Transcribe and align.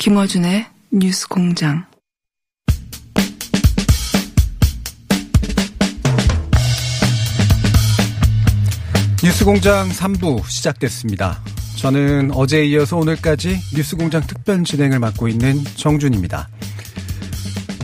김어준의 0.00 0.64
뉴스 0.92 1.28
공장. 1.28 1.84
뉴스 9.22 9.44
공장 9.44 9.90
3부 9.90 10.48
시작됐습니다. 10.48 11.42
저는 11.76 12.30
어제에 12.32 12.64
이어서 12.68 12.96
오늘까지 12.96 13.58
뉴스 13.76 13.94
공장 13.94 14.26
특별 14.26 14.64
진행을 14.64 15.00
맡고 15.00 15.28
있는 15.28 15.62
정준입니다. 15.76 16.48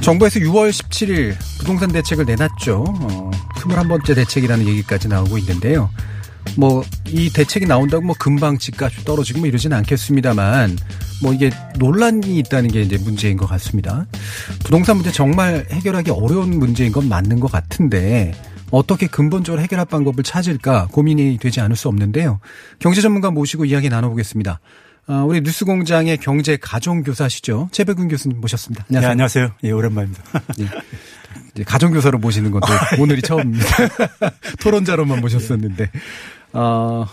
정부에서 0.00 0.41
6월 0.41 0.70
17일 0.70 1.37
부동산 1.59 1.92
대책을 1.92 2.25
내놨죠. 2.25 2.83
어, 2.89 3.31
21번째 3.56 4.14
대책이라는 4.14 4.67
얘기까지 4.67 5.09
나오고 5.09 5.37
있는데요. 5.37 5.91
뭐, 6.57 6.83
이 7.09 7.31
대책이 7.33 7.67
나온다고 7.67 8.05
뭐 8.05 8.15
금방 8.19 8.59
집값이 8.59 9.05
떨어지고 9.05 9.41
뭐 9.41 9.49
이러진 9.49 9.73
않겠습니다만, 9.73 10.77
뭐 11.23 11.33
이게 11.33 11.51
논란이 11.79 12.39
있다는 12.39 12.71
게 12.71 12.83
이제 12.83 12.99
문제인 12.99 13.37
것 13.37 13.47
같습니다. 13.47 14.07
부동산 14.65 14.97
문제 14.97 15.12
정말 15.12 15.67
해결하기 15.71 16.11
어려운 16.11 16.59
문제인 16.59 16.93
건 16.93 17.09
맞는 17.09 17.41
것 17.41 17.51
같은데, 17.51 18.33
어떻게 18.71 19.07
근본적으로 19.07 19.62
해결할 19.62 19.87
방법을 19.87 20.25
찾을까 20.25 20.89
고민이 20.91 21.39
되지 21.39 21.61
않을 21.61 21.77
수 21.77 21.89
없는데요. 21.89 22.41
경제 22.78 23.00
전문가 23.00 23.31
모시고 23.31 23.65
이야기 23.65 23.89
나눠보겠습니다. 23.89 24.61
아, 25.09 25.22
우리 25.22 25.41
뉴스공장의 25.41 26.19
경제 26.19 26.56
가정교사시죠. 26.56 27.69
최백운 27.71 28.09
교수님 28.09 28.41
모셨습니다. 28.41 28.87
안녕하세요. 28.89 29.09
네, 29.09 29.12
안녕하세요. 29.12 29.53
예, 29.62 29.71
오랜만입니다. 29.71 30.22
예. 30.61 31.62
가정교사로 31.65 32.19
모시는 32.19 32.50
것도 32.50 32.66
오늘이 32.99 33.22
처음입니다. 33.22 33.66
토론자로만 34.61 35.21
모셨었는데. 35.21 35.91
어, 36.53 37.07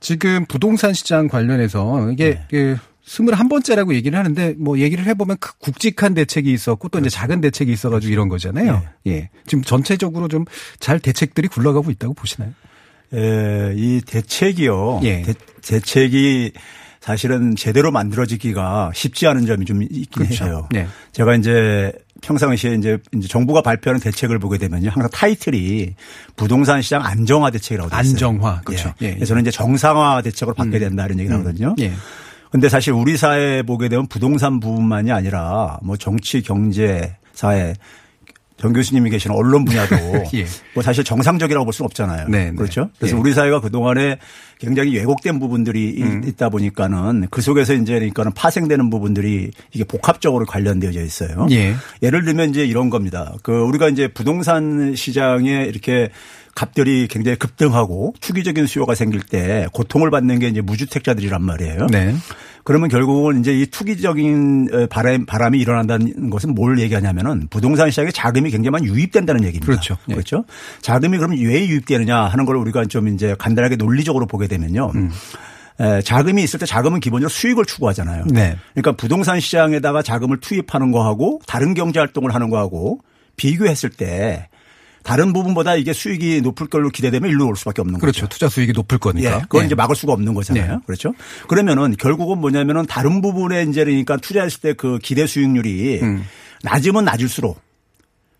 지금 0.00 0.44
부동산 0.46 0.92
시장 0.92 1.28
관련해서 1.28 2.10
이게 2.10 2.30
네. 2.30 2.44
그 2.50 2.76
21번째라고 3.06 3.94
얘기를 3.94 4.18
하는데 4.18 4.54
뭐 4.58 4.78
얘기를 4.78 5.04
해보면 5.06 5.36
굵직한 5.60 6.14
대책이 6.14 6.52
있었고 6.52 6.88
또 6.88 6.98
그렇죠. 6.98 7.06
이제 7.06 7.14
작은 7.14 7.40
대책이 7.40 7.72
있어가지고 7.72 8.12
이런 8.12 8.28
거잖아요. 8.28 8.82
네. 9.04 9.12
예. 9.12 9.30
지금 9.46 9.62
전체적으로 9.62 10.28
좀 10.28 10.44
잘 10.80 10.98
대책들이 10.98 11.48
굴러가고 11.48 11.90
있다고 11.92 12.14
보시나요? 12.14 12.52
예, 13.14 13.72
이 13.76 14.00
대책이요. 14.04 15.00
예. 15.04 15.22
대, 15.22 15.34
대책이 15.62 16.52
사실은 17.00 17.54
제대로 17.54 17.92
만들어지기가 17.92 18.90
쉽지 18.94 19.28
않은 19.28 19.46
점이 19.46 19.64
좀 19.64 19.82
있긴 19.84 20.24
그렇죠. 20.24 20.44
해요. 20.44 20.68
네. 20.72 20.88
제가 21.12 21.36
이제 21.36 21.92
평상시에 22.22 22.74
이제, 22.74 22.98
이제 23.14 23.28
정부가 23.28 23.62
발표하는 23.62 24.00
대책을 24.00 24.38
보게 24.38 24.58
되면요. 24.58 24.90
항상 24.90 25.10
타이틀이 25.10 25.94
부동산 26.36 26.82
시장 26.82 27.04
안정화 27.04 27.50
대책이라고 27.50 27.90
되어 27.90 28.00
있어요. 28.00 28.12
안정화. 28.12 28.60
그렇죠. 28.62 28.92
예. 29.02 29.16
예. 29.20 29.24
저는 29.24 29.42
이제 29.42 29.50
정상화 29.50 30.22
대책으로 30.22 30.54
바뀌어야 30.54 30.78
음. 30.78 30.80
된다 30.80 31.04
이런 31.06 31.18
얘기 31.20 31.28
나거든요. 31.28 31.74
음. 31.78 31.82
예. 31.82 31.92
근데 32.50 32.68
사실 32.68 32.92
우리 32.92 33.16
사회에 33.16 33.62
보게 33.62 33.88
되면 33.88 34.06
부동산 34.06 34.60
부분만이 34.60 35.12
아니라 35.12 35.78
뭐 35.82 35.96
정치, 35.96 36.42
경제, 36.42 37.16
사회 37.32 37.74
정 38.58 38.72
교수님이 38.72 39.10
계시는 39.10 39.36
언론 39.36 39.64
분야도 39.64 39.96
예. 40.34 40.46
뭐 40.74 40.82
사실 40.82 41.04
정상적이라고 41.04 41.64
볼 41.64 41.74
수는 41.74 41.86
없잖아요. 41.86 42.28
네, 42.28 42.50
네. 42.50 42.56
그렇죠. 42.56 42.90
그래서 42.98 43.16
예. 43.16 43.20
우리 43.20 43.34
사회가 43.34 43.60
그 43.60 43.70
동안에 43.70 44.18
굉장히 44.58 44.96
왜곡된 44.96 45.38
부분들이 45.38 46.02
음. 46.02 46.22
있다 46.24 46.48
보니까는 46.48 47.28
그 47.30 47.42
속에서 47.42 47.74
이제 47.74 47.94
그러니까는 47.94 48.32
파생되는 48.32 48.88
부분들이 48.88 49.50
이게 49.72 49.84
복합적으로 49.84 50.46
관련되어져 50.46 51.02
있어요. 51.02 51.46
예. 51.50 51.74
예를 52.02 52.24
들면 52.24 52.50
이제 52.50 52.64
이런 52.64 52.88
겁니다. 52.88 53.34
그 53.42 53.52
우리가 53.52 53.88
이제 53.88 54.08
부동산 54.08 54.94
시장에 54.94 55.64
이렇게 55.64 56.08
값들이 56.54 57.06
굉장히 57.08 57.36
급등하고 57.36 58.14
투기적인 58.20 58.66
수요가 58.66 58.94
생길 58.94 59.20
때 59.20 59.66
고통을 59.72 60.10
받는 60.10 60.38
게 60.38 60.48
이제 60.48 60.62
무주택자들이란 60.62 61.42
말이에요. 61.42 61.86
네. 61.88 62.14
그러면 62.66 62.88
결국은 62.88 63.38
이제 63.38 63.52
이 63.56 63.64
투기적인 63.66 64.68
어, 64.72 64.86
바람, 64.88 65.24
바람이 65.24 65.56
일어난다는 65.60 66.30
것은 66.30 66.52
뭘 66.52 66.80
얘기하냐면은 66.80 67.46
부동산 67.48 67.90
시장에 67.90 68.10
자금이 68.10 68.50
굉장히 68.50 68.70
많이 68.70 68.86
유입된다는 68.88 69.44
얘기입니다. 69.44 69.66
그렇죠. 69.66 69.96
네. 70.04 70.14
그렇죠. 70.14 70.44
자금이 70.82 71.16
그럼 71.16 71.30
왜 71.30 71.68
유입되느냐 71.68 72.24
하는 72.24 72.44
걸 72.44 72.56
우리가 72.56 72.86
좀 72.86 73.06
이제 73.06 73.36
간단하게 73.38 73.76
논리적으로 73.76 74.26
보게 74.26 74.48
되면요. 74.48 74.90
음. 74.96 75.10
자금이 76.02 76.42
있을 76.42 76.58
때 76.58 76.66
자금은 76.66 76.98
기본적으로 76.98 77.28
수익을 77.28 77.66
추구하잖아요. 77.66 78.24
네. 78.32 78.56
그러니까 78.72 78.92
부동산 78.96 79.38
시장에다가 79.38 80.02
자금을 80.02 80.40
투입하는 80.40 80.90
거하고 80.90 81.40
다른 81.46 81.72
경제 81.72 82.00
활동을 82.00 82.34
하는 82.34 82.50
거하고 82.50 82.98
비교했을 83.36 83.90
때 83.90 84.48
다른 85.06 85.32
부분보다 85.32 85.76
이게 85.76 85.92
수익이 85.92 86.40
높을 86.42 86.66
걸로 86.66 86.90
기대되면 86.90 87.30
일로 87.30 87.46
올 87.46 87.56
수밖에 87.56 87.80
없는 87.80 88.00
그렇죠. 88.00 88.22
거죠. 88.22 88.28
투자 88.28 88.48
수익이 88.48 88.72
높을 88.72 88.98
거니까. 88.98 89.36
예, 89.36 89.40
그건 89.42 89.62
네. 89.62 89.66
이제 89.66 89.74
막을 89.74 89.94
수가 89.96 90.12
없는 90.12 90.34
거잖아요. 90.34 90.72
네. 90.72 90.78
그렇죠. 90.84 91.14
그러면은 91.48 91.96
결국은 91.96 92.38
뭐냐면은 92.38 92.86
다른 92.86 93.20
부분에 93.20 93.62
이제 93.64 93.84
그러니까 93.84 94.16
투자했을 94.16 94.60
때 94.60 94.66
그 94.76 94.98
기대 95.02 95.26
수익률이 95.26 96.00
음. 96.02 96.24
낮으면 96.62 97.04
낮을수록 97.04 97.60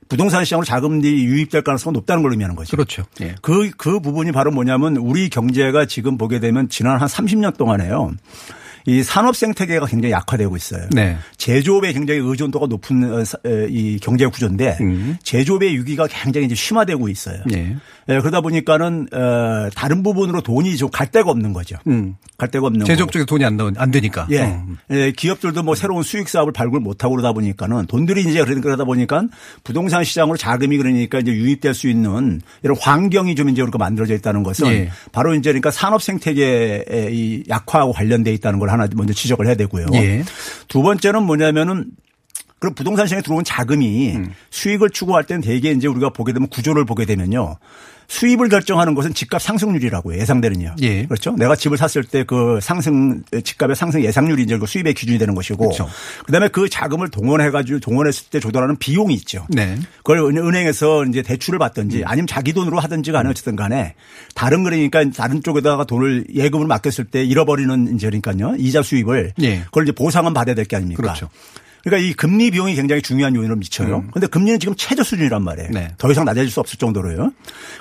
부동산 0.09 0.45
시장으로 0.45 0.65
자금들이 0.65 1.25
유입될 1.25 1.63
가능성이 1.63 1.95
높다는 1.95 2.23
걸 2.23 2.33
의미하는 2.33 2.55
거죠. 2.55 2.71
그렇죠. 2.77 3.05
예. 3.21 3.35
그, 3.43 3.71
그 3.77 3.99
부분이 3.99 4.31
바로 4.33 4.53
뭐냐면 4.53 4.97
우리 4.97 5.29
경제가 5.29 5.87
지금 5.87 6.17
보게 6.17 6.39
되면 6.39 6.69
지난 6.69 7.01
한 7.01 7.09
30년 7.09 7.57
동안에요. 7.57 8.13
이 8.87 9.03
산업 9.03 9.37
생태계가 9.37 9.87
굉장히 9.87 10.13
약화되고 10.13 10.57
있어요. 10.57 10.89
네. 10.93 11.17
제조업에 11.37 11.93
굉장히 11.93 12.21
의존도가 12.21 12.67
높은 12.67 13.05
어, 13.13 13.23
이 13.69 13.99
경제 14.01 14.27
구조인데 14.27 14.79
음. 14.81 15.17
제조업의 15.23 15.77
위기가 15.79 16.07
굉장히 16.07 16.47
이제 16.47 16.55
심화되고 16.55 17.09
있어요. 17.09 17.43
네. 17.47 17.77
예, 18.09 18.21
그러다 18.21 18.41
보니까는 18.41 19.09
어 19.13 19.69
다른 19.75 20.03
부분으로 20.03 20.41
돈이 20.41 20.77
좀 20.77 20.87
갈 20.97 21.11
데가 21.11 21.31
없는 21.31 21.53
거죠. 21.53 21.77
음. 21.89 22.17
갈 22.39 22.51
데가 22.51 22.69
없는 22.69 22.87
제조업 22.87 23.13
쪽에 23.13 23.25
돈이 23.27 23.45
안, 23.45 23.59
안 23.77 23.91
되니까. 23.91 24.27
예. 24.31 24.41
어. 24.43 24.67
예. 24.93 25.13
기업들도 25.13 25.63
뭐 25.63 25.75
새로운 25.75 26.03
수익 26.03 26.29
사업을 26.29 26.53
발굴 26.53 26.81
못 26.81 27.05
하고 27.05 27.17
그러다 27.17 27.33
보니까는 27.33 27.87
돈들이 27.87 28.23
이제 28.23 28.43
그러다 28.45 28.85
보니까 28.85 29.25
부동산 29.65 30.05
시장으로 30.05 30.37
자금이 30.39 30.79
그러니까 30.79 31.19
이제 31.19 31.33
유입될 31.33 31.75
수 31.75 31.89
있는 31.89 32.41
이런 32.63 32.77
환경이 32.81 33.35
좀 33.35 33.49
이제 33.51 33.61
우리가 33.61 33.77
만들어져 33.79 34.15
있다는 34.15 34.43
것은 34.43 34.69
예. 34.69 34.91
바로 35.13 35.35
이제 35.35 35.51
그러니까 35.51 35.71
산업 35.71 36.03
생태계의 36.03 36.85
이 37.11 37.45
약화하고 37.49 37.93
관련돼 37.93 38.33
있다는 38.33 38.59
걸 38.59 38.71
하나 38.81 38.89
먼저 38.95 39.13
지적을 39.13 39.47
해야 39.47 39.55
되고요. 39.55 39.87
예. 39.95 40.25
두 40.69 40.83
번째는 40.83 41.23
뭐냐면은 41.23 41.91
그럼 42.59 42.75
부동산 42.75 43.07
시장에 43.07 43.23
들어온 43.23 43.45
자금이 43.45 44.15
음. 44.17 44.33
수익을 44.51 44.91
추구할 44.91 45.25
때는 45.25 45.43
대개 45.43 45.71
이제 45.71 45.87
우리가 45.89 46.11
보게 46.11 46.33
되면 46.33 46.49
구조를 46.49 46.85
보게 46.85 47.05
되면요. 47.05 47.57
수입을 48.09 48.49
결정하는 48.49 48.95
것은 48.95 49.15
집값 49.15 49.43
상승률이라고 49.43 50.17
예상되는요. 50.19 50.77
예. 50.83 51.05
그렇죠. 51.07 51.33
내가 51.37 51.57
집을 51.57 51.77
샀을 51.77 52.05
때 52.05 52.25
그 52.25 52.59
상승 52.63 53.23
집값의 53.45 53.77
상승 53.77 54.03
예상률이 54.03 54.43
이제 54.43 54.59
그 54.59 54.67
수입의 54.67 54.95
기준이 54.95 55.19
되는 55.19 55.35
것이고 55.35 55.59
그렇죠. 55.59 55.89
그다음에 56.25 56.49
그 56.49 56.69
자금을 56.69 57.09
동원해 57.11 57.51
가지고 57.51 57.79
동원했을 57.81 58.27
때 58.31 58.41
조달하는 58.41 58.77
비용이 58.77 59.15
있죠. 59.15 59.47
네. 59.49 59.77
그걸 59.99 60.19
은- 60.21 60.39
은행에서 60.39 61.05
이제 61.07 61.23
대출을 61.23 61.59
받든지 61.59 62.03
아니면 62.05 62.27
자기 62.27 62.53
돈으로 62.53 62.79
하든지 62.81 63.13
간에 63.13 63.29
어쨌든 63.29 63.55
간에 63.57 63.95
다른 64.35 64.63
그러니까 64.65 65.09
다른 65.11 65.43
쪽에다가 65.43 65.85
돈을 65.85 66.27
예금을 66.35 66.67
맡겼을 66.67 67.05
때 67.07 67.25
잃어버리는 67.25 67.95
이제 67.97 68.07
그러니까요. 68.09 68.55
이자 68.59 68.83
수입을 68.83 69.33
예. 69.43 69.61
그걸 69.67 69.85
이제 69.85 69.93
보상은 69.93 70.33
받아야 70.35 70.55
될 70.55 70.65
게 70.67 70.75
아닙니까? 70.77 71.01
그렇죠. 71.03 71.29
그러니까 71.87 72.09
이 72.09 72.15
금리 72.15 72.51
비용이 72.51 72.75
굉장히 72.75 73.01
중요한 73.01 73.37
요인을 73.37 73.55
미쳐요. 73.55 74.07
그런데 74.11 74.27
금리는 74.27 74.59
지금 74.59 74.75
최저 74.77 75.05
수준이란 75.05 75.41
말이에요. 75.45 75.69
음. 75.69 75.73
네. 75.73 75.89
더 75.99 76.11
이상 76.11 76.25
낮아질 76.25 76.51
수 76.51 76.59
없을 76.59 76.81
정도로요. 76.81 77.31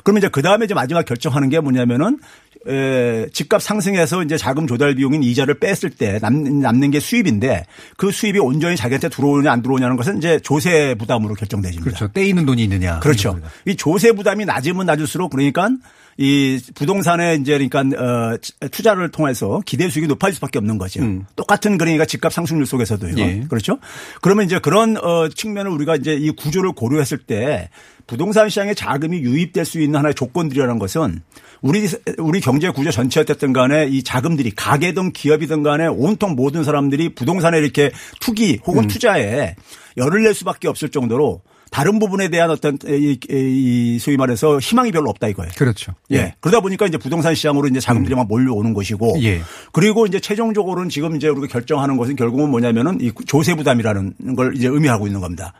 그러면 0.04 0.20
이제 0.20 0.28
그 0.28 0.44
다음에 0.44 0.66
이제 0.66 0.76
마지막 0.76 1.04
결정하는 1.06 1.50
게 1.50 1.60
뭐냐면은 1.60 2.20
에, 2.68 3.26
집값 3.34 3.64
상승해서 3.64 4.22
이제 4.22 4.38
자금 4.38 4.68
조달 4.68 4.94
비용인 4.94 5.24
이자를 5.24 5.56
뺐을 5.56 5.90
때 5.90 6.20
남, 6.20 6.60
남는 6.60 6.92
게 6.92 7.00
수입인데 7.00 7.66
그 7.98 8.12
수입이 8.12 8.38
온전히 8.38 8.76
자기한테 8.76 9.10
들어오느냐 9.10 9.52
안 9.52 9.64
들어오냐는 9.64 9.96
것은 9.96 10.20
이제 10.20 10.40
조세 10.40 10.94
부담으로 10.94 11.34
결정되집니다. 11.34 11.84
그렇죠. 11.84 12.08
떼이는 12.14 12.46
돈이 12.46 12.64
있느냐. 12.64 13.00
그렇죠. 13.00 13.40
이 13.66 13.76
조세 13.76 14.12
부담이 14.12 14.46
낮으면 14.46 14.86
낮을수록 14.86 15.32
그러니까 15.32 15.70
이 16.18 16.62
부동산에 16.76 17.36
이제 17.36 17.58
그러니까 17.58 17.82
어 18.02 18.38
투자를 18.72 19.12
통해서 19.12 19.62
기대 19.66 19.90
수익이 19.90 20.08
높아질 20.08 20.36
수밖에 20.36 20.60
없는 20.60 20.78
거죠. 20.78 21.02
똑같은 21.36 21.78
그러니까 21.78 22.06
집값 22.06 22.32
상승률 22.32 22.66
속에서도요. 22.66 23.16
예. 23.18 23.46
그렇죠. 23.50 23.80
그러면 24.22 24.46
이제 24.46 24.60
그런 24.60 24.96
어 24.98 25.28
측면을 25.28 25.72
우리가 25.72 25.98
이제 25.98 26.14
이 26.14 26.32
구조를 26.32 26.72
고려했을 26.72 27.18
때 27.18 27.70
부동산 28.08 28.48
시장에 28.48 28.74
자금이 28.74 29.20
유입될 29.20 29.66
수 29.66 29.82
있는 29.82 29.98
하나의 30.00 30.16
조건들이라는 30.16 30.80
것은 30.80 31.22
우리 31.62 31.86
우리 32.20 32.40
경제 32.40 32.70
구조 32.70 32.92
전체 32.92 33.20
어쨌든 33.20 33.52
간에 33.52 33.88
이 33.88 34.04
자금들이 34.04 34.52
가게든 34.52 35.12
기업이든 35.12 35.64
간에 35.64 35.88
온통 35.88 36.36
모든 36.36 36.64
사람들이 36.64 37.16
부동산에 37.16 37.58
이렇게 37.58 37.92
투기 38.22 38.60
혹은 38.66 38.88
투자에 38.88 39.56
열을 39.98 40.24
낼 40.24 40.34
수밖에 40.34 40.68
없을 40.68 40.90
정도로 40.90 41.42
다른 41.72 42.00
부분에 42.00 42.30
대한 42.30 42.50
어떤 42.50 42.78
이, 42.88 43.20
이 43.30 44.00
소위 44.00 44.18
말해서 44.18 44.60
희망이 44.60 44.92
별로 44.92 45.10
없다 45.10 45.28
이거예요. 45.28 45.52
그렇죠. 45.58 45.94
예. 46.12 46.36
그러다 46.40 46.62
보니까 46.62 46.86
이제 46.86 46.98
부동산 46.98 47.36
시장으로 47.36 47.68
이제 47.68 47.80
자금들이 47.80 48.16
막 48.16 48.28
몰려오는 48.28 48.74
것이고. 48.74 49.18
예. 49.24 49.42
그리고 49.72 50.06
이제 50.06 50.20
최종적으로는 50.20 50.90
지금 50.90 51.16
이제 51.16 51.28
우리가 51.28 51.48
결정하는 51.48 51.98
것은 51.98 52.16
결국은 52.16 52.50
뭐냐면은 52.50 53.00
이 53.02 53.12
조세 53.26 53.56
부담이라는 53.56 54.36
걸 54.36 54.56
이제 54.56 54.68
의미하고 54.68 55.08
있는 55.08 55.22
겁니다. 55.22 55.54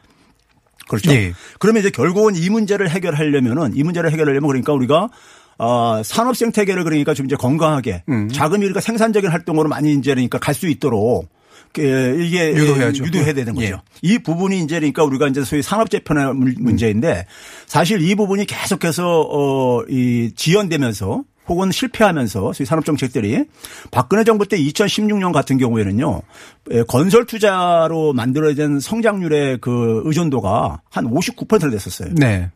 그렇죠. 0.88 1.12
예. 1.12 1.34
그러면 1.60 1.82
이제 1.82 1.90
결국은 1.90 2.36
이 2.36 2.50
문제를 2.50 2.90
해결하려면은 2.90 3.76
이 3.76 3.84
문제를 3.84 4.12
해결하려면 4.12 4.48
그러니까 4.48 4.74
우리가 4.74 5.10
어, 5.58 6.02
산업 6.04 6.36
생태계를 6.36 6.84
그러니까 6.84 7.14
좀 7.14 7.26
이제 7.26 7.36
건강하게 7.36 8.04
음. 8.10 8.30
자금이 8.30 8.66
우리가 8.66 8.82
생산적인 8.82 9.30
활동으로 9.30 9.70
많이 9.70 9.94
이제 9.94 10.14
그러니까 10.14 10.38
갈 10.38 10.54
수 10.54 10.68
있도록 10.68 11.28
그 11.28 11.35
이게 11.78 12.54
유도해야죠. 12.54 13.04
유도해야 13.06 13.34
되는 13.34 13.54
거죠. 13.56 13.68
예. 13.68 13.74
이 14.02 14.20
부분이 14.20 14.60
이제 14.62 14.76
그러니까 14.80 15.04
우리가 15.04 15.28
이제 15.28 15.44
소위 15.44 15.62
산업 15.62 15.90
재편의 15.90 16.34
문- 16.34 16.56
문제인데 16.60 17.26
사실 17.68 18.02
이 18.02 18.16
부분이 18.16 18.46
계속해서 18.46 19.22
어이 19.30 20.32
지연되면서 20.36 21.24
혹은 21.48 21.72
실패하면서 21.72 22.54
소위 22.54 22.66
산업 22.66 22.86
정책들이 22.86 23.44
박근혜 23.92 24.24
정부 24.24 24.48
때 24.48 24.58
2016년 24.58 25.32
같은 25.32 25.58
경우에는요 25.60 26.22
에, 26.72 26.84
건설 26.84 27.26
투자로 27.26 28.14
만들어진 28.14 28.80
성장률의 28.80 29.60
그 29.62 30.02
의존도가 30.06 30.82
한 30.90 31.06
59%나 31.06 31.70
됐었어요. 31.70 32.10
네. 32.16 32.50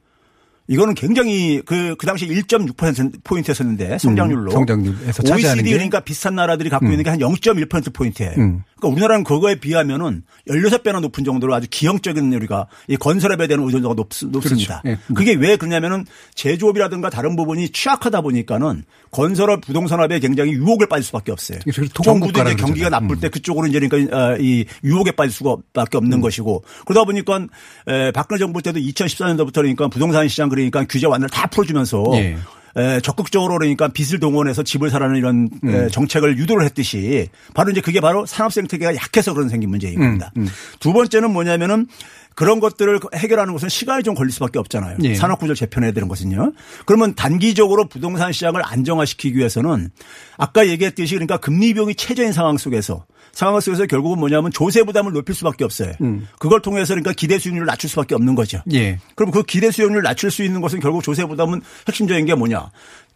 이거는 0.68 0.94
굉장히 0.94 1.62
그, 1.66 1.96
그 1.98 2.06
당시 2.06 2.28
1.6%포인트였었는데 2.28 3.98
성장률로. 3.98 4.52
음, 4.52 4.54
성장률에서 4.54 5.24
차지하는 5.24 5.58
OECD 5.60 5.70
게. 5.70 5.72
그러니까 5.76 6.00
비싼 6.02 6.36
나라들이 6.36 6.70
갖고 6.70 6.88
있는 6.88 7.04
게 7.04 7.10
한 7.10 7.20
0.1%포인트예요. 7.20 8.34
음. 8.38 8.64
그러니까 8.80 8.88
우리나라는 8.88 9.24
그거에 9.24 9.56
비하면은 9.56 10.24
16배나 10.50 11.02
높은 11.02 11.24
정도로 11.24 11.54
아주 11.54 11.68
기형적인 11.70 12.34
우리가 12.34 12.68
이 12.88 12.98
건설업에 12.98 13.48
대한 13.48 13.64
의존도가 13.64 13.96
높, 13.96 14.10
높습니다. 14.26 14.82
그렇죠. 14.82 15.00
예. 15.10 15.14
그게 15.14 15.34
왜 15.34 15.58
그러냐면은 15.58 16.06
제조업이라든가 16.36 17.10
다른 17.10 17.36
부분이 17.36 17.70
취약하다 17.70 18.22
보니까는 18.22 18.84
건설업 19.12 19.62
부동산업에 19.62 20.20
굉장히 20.20 20.54
유혹을 20.54 20.88
빠질 20.88 21.04
수밖에 21.04 21.32
없어요. 21.32 21.60
정부도 22.04 22.42
이제 22.42 22.56
경기가 22.56 22.90
거잖아요. 22.90 22.90
나쁠 22.90 23.20
때 23.20 23.30
그쪽으로 23.30 23.68
이제 23.68 23.80
그러니까 23.80 24.18
어, 24.18 24.38
이 24.40 24.66
유혹에 24.84 25.12
빠질 25.12 25.32
수밖에 25.34 25.98
없는 25.98 26.22
것이고 26.22 26.64
그러다 26.86 27.06
보니까 27.06 27.48
에, 27.88 28.12
박근혜 28.12 28.40
정부 28.40 28.62
때도 28.62 28.80
2014년도부터 28.80 29.56
그러니까 29.56 29.88
부동산 29.88 30.28
시장 30.28 30.50
그러니까 30.50 30.86
규제 30.88 31.06
완화를 31.06 31.30
다 31.30 31.48
풀어주면서 31.48 32.04
예. 32.14 32.38
에, 32.76 33.00
적극적으로 33.02 33.58
그러니까 33.58 33.88
빚을 33.88 34.20
동원해서 34.20 34.64
집을 34.64 34.90
사라는 34.90 35.16
이런 35.16 35.50
에, 35.66 35.88
정책을 35.90 36.38
유도를 36.38 36.66
했듯이 36.66 37.28
바로 37.54 37.72
이제 37.72 37.82
그게 37.82 38.00
바로 38.02 38.26
산업 38.26 38.54
생태계가 38.54 38.96
약해서 38.96 39.34
그런 39.34 39.50
생긴 39.50 39.70
문제인 39.70 40.00
겁니다. 40.00 40.32
두 40.80 40.94
번째는 40.94 41.32
뭐냐면은 41.32 41.88
그런 42.36 42.60
것들을 42.60 43.00
해결하는 43.14 43.54
것은 43.54 43.68
시간이 43.68 44.04
좀 44.04 44.16
걸릴 44.16 44.32
수밖에 44.32 44.60
없잖아요. 44.60 44.98
예. 45.04 45.16
산업 45.16 45.40
구조를 45.40 45.56
재편해야 45.56 45.92
되는 45.92 46.08
것은요. 46.08 46.54
그러면 46.86 47.14
단기적으로 47.14 47.90
부동산 47.90 48.32
시장을 48.32 48.62
안정화시키기 48.66 49.38
위해서는 49.38 49.90
아까 50.38 50.68
얘기했듯이 50.68 51.16
그러니까 51.16 51.38
금리 51.38 51.74
비용이 51.74 51.96
최저인 51.96 52.32
상황 52.32 52.58
속에서 52.58 53.06
상황 53.34 53.60
속에서 53.60 53.86
결국은 53.86 54.20
뭐냐면 54.20 54.52
조세 54.52 54.84
부담을 54.84 55.12
높일 55.12 55.36
수밖에 55.36 55.64
없어요. 55.64 55.94
그걸 56.40 56.62
통해서 56.62 56.94
그러니까 56.94 57.12
기대 57.12 57.38
수익률을 57.38 57.66
낮출 57.68 57.90
수밖에 57.90 58.16
없는 58.16 58.36
거죠. 58.36 58.62
예. 58.72 59.00
그럼 59.16 59.32
그 59.32 59.44
기대 59.44 59.70
수익률을 59.70 60.02
낮출 60.04 60.32
수 60.32 60.44
있는 60.44 60.62
것은 60.62 60.80
결국 60.80 61.04
조세 61.04 61.26
부담은 61.26 61.62
핵심적인 61.88 62.26
게 62.26 62.36
뭐냐? 62.36 62.70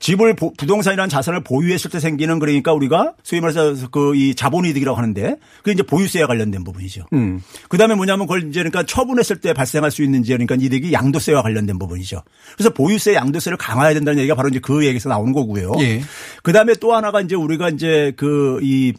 집을 0.03 0.35
보- 0.35 0.51
부동산이라는 0.51 1.07
자산을 1.07 1.45
보유했을 1.45 1.89
때 1.89 1.97
생기는 2.01 2.37
그러니까 2.39 2.73
우리가 2.73 3.13
소위 3.23 3.39
말해서 3.39 3.87
그 3.89 4.13
이 4.15 4.35
자본이득이라고 4.35 4.97
하는데 4.97 5.37
그게 5.59 5.71
이제 5.71 5.81
보유세와 5.83 6.27
관련된 6.27 6.65
부분이죠. 6.65 7.05
음. 7.13 7.41
그다음에 7.69 7.95
뭐냐면 7.95 8.27
그걸 8.27 8.49
이제 8.49 8.59
그러니까 8.59 8.83
처분했을 8.83 9.37
때 9.39 9.53
발생할 9.53 9.91
수 9.91 10.03
있는 10.03 10.19
이제 10.19 10.33
그러니까 10.33 10.55
이득이 10.55 10.91
양도세와 10.91 11.41
관련된 11.41 11.79
부분이죠. 11.79 12.21
그래서 12.57 12.69
보유세 12.71 13.13
양도세를 13.15 13.57
강화해야 13.57 13.93
된다는 13.93 14.19
얘기가 14.19 14.35
바로 14.35 14.49
이제 14.49 14.59
그 14.59 14.85
얘기에서 14.85 15.07
나오는 15.07 15.31
거고요. 15.31 15.71
예. 15.79 16.01
그다음에 16.43 16.73
또 16.81 16.93
하나가 16.93 17.21
이제 17.21 17.35
우리가 17.35 17.69
이제 17.69 18.11
그이 18.17 18.93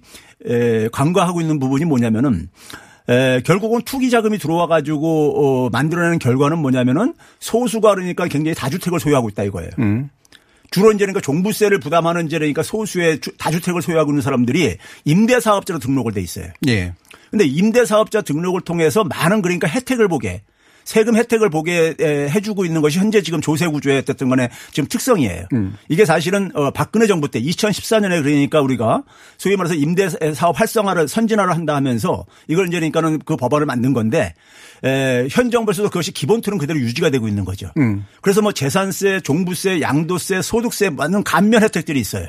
관과하고 0.91 1.43
있는 1.43 1.59
부분이 1.59 1.85
뭐냐면은 1.85 2.49
에, 3.11 3.43
결국은 3.45 3.83
투기 3.85 4.09
자금이 4.09 4.39
들어와 4.39 4.67
가지고 4.67 5.67
어, 5.67 5.71
만들어내는 5.71 6.19
결과는 6.19 6.59
뭐냐면은 6.61 7.13
소수가 7.41 7.95
그러니까 7.95 8.27
굉장히 8.29 8.55
다주택을 8.55 8.99
소유하고 8.99 9.29
있다 9.29 9.43
이거예요. 9.45 9.71
음. 9.81 10.09
주로 10.75 10.91
이제 10.91 10.99
그러니까 11.05 11.21
종부세를 11.21 11.79
부담하는 11.79 12.27
이제 12.27 12.37
그러니까 12.37 12.65
소수의 12.65 13.21
주- 13.21 13.31
다주택을 13.39 13.81
소유하고 13.81 14.11
있는 14.11 14.23
사람들이 14.23 14.77
임대사업자로 15.05 15.79
등록을 15.79 16.13
돼 16.13 16.21
있어요. 16.21 16.49
예. 16.67 16.93
근데 17.31 17.45
임대사업자 17.47 18.23
등록을 18.23 18.61
통해서 18.63 19.05
많은 19.05 19.41
그러니까 19.41 19.69
혜택을 19.69 20.09
보게 20.09 20.43
세금 20.85 21.17
혜택을 21.17 21.51
보게 21.51 21.95
에, 21.99 22.29
해주고 22.29 22.65
있는 22.65 22.81
것이 22.81 22.99
현재 22.99 23.23
지금 23.23 23.41
조세 23.41 23.67
구조의 23.67 23.99
어쨌든 23.99 24.29
간에 24.29 24.49
지금 24.73 24.89
특성이에요. 24.89 25.47
이게 25.89 26.05
사실은 26.05 26.51
어, 26.55 26.71
박근혜 26.71 27.07
정부 27.07 27.29
때 27.29 27.41
2014년에 27.41 28.23
그러니까 28.23 28.61
우리가 28.61 29.03
소위 29.39 29.57
말해서 29.57 29.75
임대 29.75 30.09
사업 30.35 30.61
활성화를 30.61 31.09
선진화를 31.09 31.55
한다 31.55 31.75
하면서 31.75 32.25
이걸 32.49 32.69
이제 32.69 32.79
그러니까는 32.79 33.21
그 33.25 33.37
법안을 33.37 33.67
만든 33.67 33.93
건데 33.93 34.35
에, 34.85 35.27
현 35.31 35.51
정부에서도 35.51 35.89
그것이 35.89 36.13
기본 36.13 36.41
틀은 36.41 36.59
그대로 36.59 36.79
유지가 36.79 37.11
되고 37.11 37.27
있는 37.29 37.45
거죠. 37.45 37.71
그래서 38.21 38.43
뭐 38.43 38.53
재산세, 38.53 39.21
종부세, 39.21 39.81
양도세, 39.81 40.43
소득세 40.43 40.91
많은 40.91 41.25
감면 41.25 41.63
혜택들이 41.63 41.99
있어요. 42.01 42.27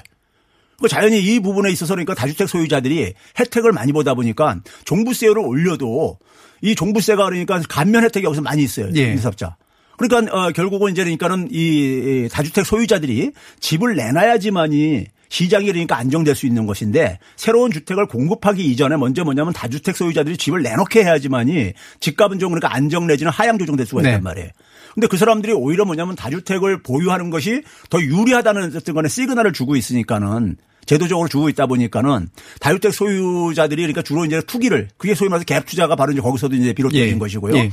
그 0.82 0.88
자연히 0.90 1.20
이 1.22 1.40
부분에 1.40 1.72
있어서 1.72 1.94
그러니까 1.94 2.14
다주택 2.16 2.50
소유자들이 2.50 3.14
혜택을 3.40 3.72
많이 3.72 3.94
보다 3.94 4.14
보니까 4.14 4.60
종부세를 4.84 5.40
올려도 5.40 6.20
이 6.66 6.76
종부세가 6.76 7.26
그러니까 7.26 7.62
감면 7.70 8.04
혜택이 8.04 8.26
여기서 8.26 8.42
많이 8.42 8.64
있어요. 8.64 8.90
예. 8.96 9.10
임대사업자. 9.10 9.56
그러니까 9.98 10.36
어 10.36 10.52
결국은 10.52 10.92
이제 10.92 11.04
그러니까는 11.04 11.50
이 11.52 12.28
다주택 12.32 12.66
소유자들이 12.66 13.32
집을 13.60 13.96
내놔야지만이 13.96 15.06
시장이 15.30 15.68
그러니까 15.68 15.98
안정될 15.98 16.36
수 16.36 16.46
있는 16.46 16.66
것인데 16.66 17.20
새로운 17.36 17.72
주택을 17.72 18.08
공급하기 18.08 18.64
이전에 18.64 18.98
먼저 18.98 19.24
뭐냐면 19.24 19.54
다주택 19.54 19.96
소유자들이 19.96 20.38
집을 20.38 20.64
내놓게 20.64 21.04
해야지만이 21.04 21.74
집값은 22.00 22.40
좀 22.40 22.50
그러니까 22.50 22.74
안정 22.74 23.08
내지는 23.08 23.32
하향 23.32 23.58
조정될 23.58 23.86
수가 23.86 24.02
네. 24.02 24.10
있단 24.10 24.24
말이에요. 24.24 24.50
근데 24.94 25.08
그 25.08 25.18
사람들이 25.18 25.54
오히려 25.54 25.86
뭐냐면 25.86 26.16
다주택을 26.16 26.82
보유하는 26.82 27.30
것이 27.30 27.64
더 27.90 28.02
유리하다는 28.02 28.68
어쨌든 28.68 28.94
간에 28.94 29.08
시그널을 29.08 29.54
주고 29.54 29.76
있으니까는 29.76 30.58
제도적으로 30.86 31.28
주고 31.28 31.50
있다 31.50 31.66
보니까는 31.66 32.30
다주택 32.60 32.94
소유자들이 32.94 33.82
그러니까 33.82 34.02
주로 34.02 34.26
이제 34.26 34.42
투기를 34.42 34.90
그게 34.98 35.16
소위 35.16 35.30
말해서 35.30 35.46
갭 35.46 35.66
투자가 35.66 35.96
바로 35.96 36.12
이제 36.12 36.22
거기서도 36.22 36.56
이제 36.56 36.74
비롯된 36.74 37.00
예. 37.02 37.18
것이고요. 37.18 37.56
예. 37.58 37.72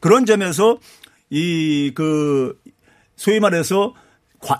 그런 0.00 0.26
점에서 0.26 0.78
이 1.30 1.92
그 1.94 2.54
소위 3.16 3.40
말해서 3.40 3.94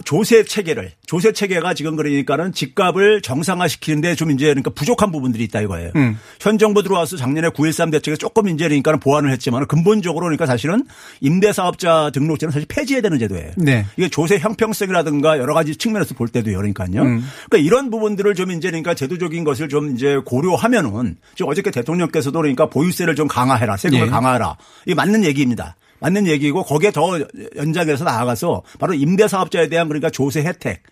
조세 0.04 0.44
체계를 0.44 0.92
조세 1.06 1.32
체계가 1.32 1.74
지금 1.74 1.96
그러니까는 1.96 2.52
집값을 2.52 3.20
정상화시키는데 3.20 4.14
좀 4.14 4.30
이제 4.30 4.46
그러니까 4.46 4.70
부족한 4.70 5.10
부분들이 5.10 5.44
있다 5.44 5.60
이거예요. 5.60 5.90
음. 5.96 6.18
현 6.40 6.58
정부 6.58 6.82
들어와서 6.82 7.16
작년에 7.16 7.48
9.13 7.48 7.90
대책에 7.90 8.16
조금 8.16 8.48
이제 8.48 8.66
그러니까 8.68 8.96
보완을 8.96 9.30
했지만 9.32 9.66
근본적으로 9.66 10.24
그러니까 10.24 10.46
사실은 10.46 10.84
임대사업자 11.20 12.10
등록제는 12.10 12.52
사실 12.52 12.66
폐지해야 12.68 13.02
되는 13.02 13.18
제도예요. 13.18 13.52
네. 13.56 13.84
이게 13.96 14.08
조세 14.08 14.38
형평성이라든가 14.38 15.38
여러 15.38 15.54
가지 15.54 15.76
측면에서 15.76 16.14
볼 16.14 16.28
때도요. 16.28 16.56
그러니까요. 16.56 17.02
음. 17.02 17.24
그러니까 17.50 17.58
이런 17.58 17.90
부분들을 17.90 18.34
좀 18.34 18.52
이제 18.52 18.68
그러니까 18.68 18.94
제도적인 18.94 19.44
것을 19.44 19.68
좀 19.68 19.94
이제 19.94 20.18
고려하면은 20.24 21.16
지금 21.34 21.50
어저께 21.50 21.70
대통령께서도 21.70 22.38
그러니까 22.38 22.66
보유세를 22.66 23.16
좀 23.16 23.26
강화해라 23.28 23.76
세금을 23.76 24.04
네. 24.04 24.10
강화해라 24.10 24.56
이게 24.86 24.94
맞는 24.94 25.24
얘기입니다. 25.24 25.76
맞는 26.02 26.26
얘기고 26.26 26.64
거기에 26.64 26.90
더 26.90 27.18
연장해서 27.56 28.04
나아가서 28.04 28.62
바로 28.78 28.94
임대사업자에 28.94 29.68
대한 29.68 29.88
그러니까 29.88 30.10
조세 30.10 30.42
혜택 30.42 30.82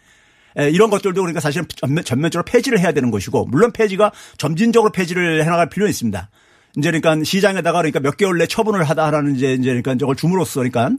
이런 0.56 0.90
것들도 0.90 1.20
그러니까 1.20 1.40
사실은 1.40 1.66
전면적으로 2.04 2.44
폐지를 2.44 2.80
해야 2.80 2.92
되는 2.92 3.10
것이고 3.10 3.46
물론 3.46 3.72
폐지가 3.72 4.12
점진적으로 4.38 4.92
폐지를 4.92 5.44
해나갈 5.44 5.68
필요는 5.68 5.90
있습니다. 5.90 6.30
이제 6.76 6.90
그러니까 6.90 7.24
시장에다가 7.24 7.78
그러니까 7.78 8.00
몇 8.00 8.16
개월 8.16 8.38
내 8.38 8.46
처분을 8.46 8.84
하다라는 8.84 9.36
이제 9.36 9.54
이제 9.54 9.68
그러니까 9.70 9.96
저걸 9.96 10.16
줌으로써 10.16 10.60
그러니까 10.60 10.90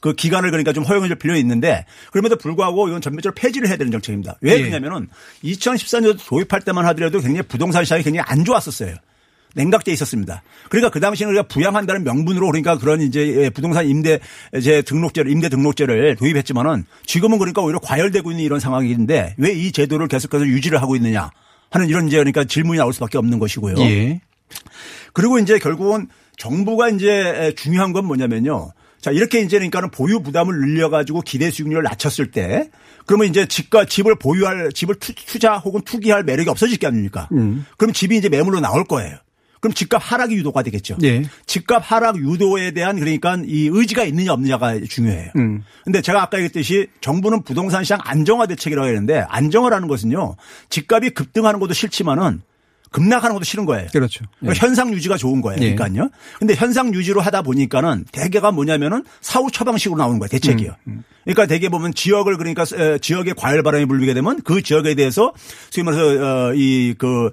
그 0.00 0.14
기간을 0.14 0.50
그러니까 0.50 0.72
좀 0.72 0.84
허용해 0.84 1.08
줄 1.08 1.18
필요는 1.18 1.40
있는데 1.40 1.84
그럼에도 2.12 2.36
불구하고 2.36 2.88
이건 2.88 3.00
전면적으로 3.00 3.34
폐지를 3.34 3.68
해야 3.68 3.76
되는 3.76 3.90
정책입니다. 3.92 4.38
왜 4.40 4.52
예. 4.52 4.58
그러냐면은 4.58 5.08
2014년도 5.44 6.26
도입할 6.26 6.62
때만 6.62 6.86
하더라도 6.86 7.20
굉장히 7.20 7.46
부동산 7.48 7.84
시장이 7.84 8.02
굉장히 8.02 8.24
안 8.28 8.44
좋았었어요. 8.44 8.94
냉각돼 9.54 9.92
있었습니다. 9.92 10.42
그러니까 10.70 10.90
그 10.90 11.00
당시에는 11.00 11.34
우리가 11.34 11.48
부양한다는 11.48 12.04
명분으로 12.04 12.46
그러니까 12.46 12.78
그런 12.78 13.00
이제 13.00 13.50
부동산 13.54 13.86
임대 13.88 14.18
제 14.62 14.82
등록제를 14.82 15.30
임대 15.30 15.48
등록제를 15.48 16.16
도입했지만은 16.16 16.84
지금은 17.06 17.38
그러니까 17.38 17.62
오히려 17.62 17.78
과열되고 17.80 18.30
있는 18.30 18.44
이런 18.44 18.60
상황인데 18.60 19.34
왜 19.36 19.58
이 19.58 19.72
제도를 19.72 20.06
계속해서 20.08 20.46
유지를 20.46 20.80
하고 20.80 20.94
있느냐 20.96 21.30
하는 21.70 21.88
이런 21.88 22.06
이제 22.06 22.16
그러니까 22.18 22.44
질문이 22.44 22.78
나올 22.78 22.92
수밖에 22.92 23.18
없는 23.18 23.38
것이고요. 23.38 23.76
예. 23.78 24.20
그리고 25.12 25.38
이제 25.38 25.58
결국은 25.58 26.08
정부가 26.36 26.88
이제 26.90 27.52
중요한 27.56 27.92
건 27.92 28.06
뭐냐면요. 28.06 28.72
자, 29.00 29.10
이렇게 29.10 29.40
이제 29.40 29.58
그러니까는 29.58 29.90
보유 29.90 30.20
부담을 30.20 30.54
늘려가지고 30.58 31.22
기대 31.22 31.50
수익률을 31.50 31.82
낮췄을 31.82 32.30
때 32.30 32.70
그러면 33.06 33.28
이제 33.28 33.46
집과 33.46 33.84
집을 33.86 34.16
보유할 34.16 34.70
집을 34.72 34.96
투자 35.00 35.56
혹은 35.56 35.80
투기할 35.82 36.24
매력이 36.24 36.48
없어질 36.50 36.78
게 36.78 36.86
아닙니까? 36.86 37.28
음. 37.32 37.64
그럼 37.76 37.92
집이 37.92 38.16
이제 38.16 38.28
매물로 38.28 38.60
나올 38.60 38.84
거예요. 38.84 39.16
그럼 39.60 39.74
집값 39.74 40.00
하락이 40.04 40.34
유도가 40.34 40.62
되겠죠. 40.62 40.96
네. 40.98 41.22
집값 41.46 41.82
하락 41.90 42.16
유도에 42.18 42.72
대한 42.72 42.98
그러니까 42.98 43.38
이 43.44 43.68
의지가 43.72 44.04
있느냐 44.04 44.32
없느냐가 44.32 44.78
중요해요. 44.80 45.30
음. 45.36 45.62
근데 45.84 46.00
제가 46.00 46.22
아까 46.22 46.38
얘기했듯이 46.38 46.88
정부는 47.00 47.42
부동산 47.42 47.84
시장 47.84 47.98
안정화 48.02 48.46
대책이라고 48.46 48.88
했는데 48.88 49.24
안정화라는 49.28 49.88
것은요. 49.88 50.36
집값이 50.70 51.10
급등하는 51.10 51.60
것도 51.60 51.74
싫지만은 51.74 52.42
급락하는 52.90 53.34
것도 53.34 53.44
싫은 53.44 53.66
거예요. 53.66 53.88
그렇죠. 53.92 54.24
예. 54.44 54.50
현상 54.54 54.92
유지가 54.92 55.16
좋은 55.16 55.40
거예요. 55.42 55.62
예. 55.62 55.74
그러니까요. 55.74 56.08
근데 56.38 56.54
현상 56.54 56.94
유지로 56.94 57.20
하다 57.20 57.42
보니까는 57.42 58.06
대개가 58.12 58.50
뭐냐면은 58.50 59.04
사후 59.20 59.50
처방식으로 59.50 59.98
나오는 59.98 60.18
거예요. 60.18 60.28
대책이요. 60.28 60.70
음, 60.86 60.92
음. 60.92 61.04
그러니까 61.24 61.46
대개 61.46 61.68
보면 61.68 61.92
지역을 61.92 62.38
그러니까 62.38 62.64
지역에 63.00 63.34
과열 63.34 63.62
바람이 63.62 63.84
불리게 63.84 64.14
되면 64.14 64.40
그 64.42 64.62
지역에 64.62 64.94
대해서 64.94 65.34
소위 65.70 65.84
말해서 65.84 66.48
어, 66.48 66.54
이그 66.54 67.30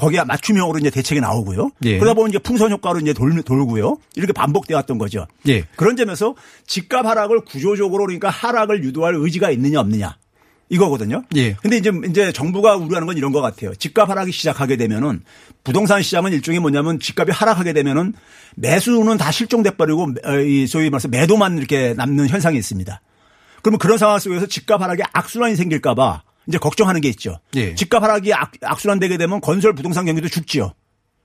거기에 0.00 0.24
맞춤형으로 0.24 0.78
이제 0.78 0.90
대책이 0.90 1.20
나오고요. 1.20 1.70
예. 1.84 1.98
그러다 1.98 2.14
보면 2.14 2.30
이제 2.30 2.38
풍선 2.38 2.72
효과로 2.72 2.98
이제 3.00 3.12
돌, 3.12 3.42
돌고요. 3.42 3.98
이렇게 4.16 4.32
반복되어 4.32 4.76
왔던 4.78 4.98
거죠. 4.98 5.26
예. 5.46 5.64
그런 5.76 5.96
점에서 5.96 6.34
집값 6.66 7.04
하락을 7.06 7.44
구조적으로 7.44 8.06
그러니까 8.06 8.30
하락을 8.30 8.82
유도할 8.82 9.14
의지가 9.14 9.50
있느냐 9.50 9.80
없느냐. 9.80 10.16
이거거든요. 10.70 11.24
예. 11.36 11.54
근데 11.54 11.76
이제 11.76 11.90
이제 12.08 12.32
정부가 12.32 12.76
우려하는 12.76 13.06
건 13.06 13.16
이런 13.16 13.32
것 13.32 13.40
같아요. 13.40 13.74
집값 13.74 14.08
하락이 14.08 14.32
시작하게 14.32 14.76
되면은 14.76 15.22
부동산 15.64 16.00
시장은 16.00 16.32
일종의 16.32 16.60
뭐냐면 16.60 17.00
집값이 17.00 17.32
하락하게 17.32 17.72
되면은 17.72 18.14
매수는 18.54 19.18
다 19.18 19.32
실종돼 19.32 19.72
버리고 19.72 20.12
어, 20.24 20.38
이 20.38 20.66
소위 20.66 20.88
말해서 20.88 21.08
매도만 21.08 21.58
이렇게 21.58 21.92
남는 21.94 22.28
현상이 22.28 22.56
있습니다. 22.56 23.00
그러면 23.62 23.78
그런 23.78 23.98
상황 23.98 24.18
속에서 24.18 24.46
집값 24.46 24.80
하락에 24.80 25.02
악순환이 25.12 25.56
생길까 25.56 25.94
봐 25.94 26.22
이제 26.50 26.58
걱정하는 26.58 27.00
게 27.00 27.08
있죠. 27.10 27.38
예. 27.54 27.74
집값 27.76 28.02
하락이 28.02 28.34
악, 28.34 28.52
악순환되게 28.60 29.16
되면 29.16 29.40
건설 29.40 29.72
부동산 29.72 30.04
경기도 30.04 30.28
죽지요. 30.28 30.74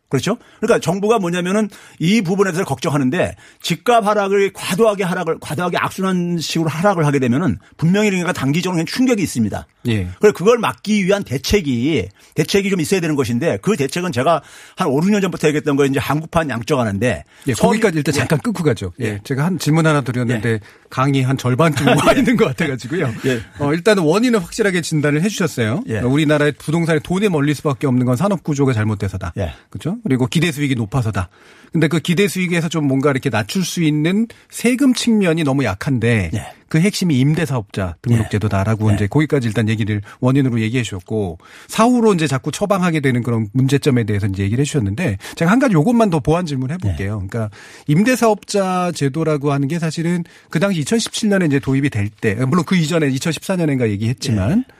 그렇죠? 0.10 0.38
그러니까 0.60 0.80
정부가 0.80 1.20
뭐냐면은 1.20 1.70
이 2.00 2.22
부분에 2.22 2.52
대해서 2.52 2.64
걱정하는데 2.66 3.36
집값 3.62 4.06
하락을 4.06 4.54
과도하게 4.54 5.04
하락을 5.04 5.40
과도하게 5.40 5.78
악순환식으로 5.78 6.70
하락을 6.70 7.06
하게 7.06 7.20
되면은 7.20 7.58
분명히 7.78 8.10
그러니까 8.12 8.32
단기적으로 8.32 8.84
충격이 8.86 9.22
있습니다. 9.22 9.68
예. 9.88 10.08
그래 10.20 10.32
그걸 10.32 10.58
막기 10.58 11.06
위한 11.06 11.24
대책이 11.24 12.08
대책이 12.36 12.70
좀 12.70 12.80
있어야 12.80 13.00
되는 13.00 13.16
것인데 13.16 13.58
그 13.62 13.76
대책은 13.76 14.12
제가 14.12 14.42
한 14.76 14.88
5, 14.88 15.02
6년 15.02 15.22
전부터 15.22 15.48
얘기했던 15.48 15.76
거 15.76 15.86
이제 15.86 16.00
한국판 16.00 16.50
양적하는데 16.50 17.24
예, 17.48 17.54
거기까지 17.54 17.98
일단 17.98 18.14
예. 18.14 18.20
잠깐 18.20 18.40
끊고 18.40 18.64
가죠. 18.64 18.94
예. 19.02 19.06
예. 19.06 19.20
제가 19.24 19.46
한 19.46 19.58
질문 19.58 19.88
하나 19.88 20.02
드렸는데 20.02 20.50
예. 20.50 20.60
강의 20.90 21.24
한 21.24 21.38
절반쯤 21.38 21.88
와 21.88 21.96
예. 22.16 22.20
있는 22.20 22.38
것 22.38 22.46
같아가지고요. 22.46 23.12
예. 23.26 23.42
어, 23.60 23.74
일단은 23.74 24.04
원인은 24.04 24.40
확실하게 24.40 24.82
진단을 24.82 25.24
해주셨어요. 25.24 25.84
우리나라의 26.04 26.54
부동산의 26.54 27.02
돈에 27.04 27.28
몰릴 27.28 27.56
수밖에 27.56 27.88
없는 27.88 28.06
건 28.06 28.16
산업 28.16 28.44
구조가 28.44 28.74
잘못돼서다. 28.74 29.34
그렇죠? 29.70 29.95
그리고 30.04 30.28
기대 30.28 30.52
수익이 30.52 30.75
높아서다. 30.75 31.30
근데 31.72 31.90
그 31.90 32.00
기대 32.00 32.30
수익에서 32.30 32.70
좀 32.70 32.88
뭔가 32.88 33.12
이렇게 33.12 33.30
낮출 33.30 33.66
수 33.66 33.84
있는 33.84 34.28
세금 34.50 34.94
측면이 34.94 35.44
너무 35.44 35.66
약한데 35.66 36.30
네. 36.32 36.54
그 36.70 36.80
핵심이 36.80 37.20
임대사업자 37.20 37.96
등록제도다라고 38.02 38.90
네. 38.90 38.96
이제 38.96 39.08
거기까지 39.08 39.48
일단 39.48 39.68
얘기를 39.68 40.02
원인으로 40.22 40.62
얘기해 40.62 40.84
주셨고 40.84 41.38
사후로 41.68 42.14
이제 42.14 42.28
자꾸 42.28 42.52
처방하게 42.52 43.02
되는 43.02 43.22
그런 43.24 43.50
문제점에 43.52 44.06
대해서 44.06 44.25
이제 44.28 44.44
얘기를 44.44 44.62
해 44.62 44.66
주셨는데 44.66 45.18
제가 45.36 45.52
한 45.52 45.60
가지 45.60 45.74
요것만 45.74 46.10
더 46.10 46.22
보완 46.22 46.46
질문 46.46 46.72
해 46.72 46.78
볼게요. 46.78 47.20
네. 47.22 47.28
그러니까 47.28 47.56
임대사업자 47.88 48.94
제도라고 48.94 49.52
하는 49.52 49.68
게 49.68 49.78
사실은 49.78 50.24
그 50.50 50.60
당시 50.60 50.82
2017년에 50.82 51.48
이제 51.48 51.60
도입이 51.60 51.90
될 51.90 52.10
때 52.22 52.36
물론 52.36 52.64
그 52.66 52.78
이전에 52.78 53.10
2014년인가 53.10 53.90
얘기했지만 53.90 54.64
네. 54.68 54.75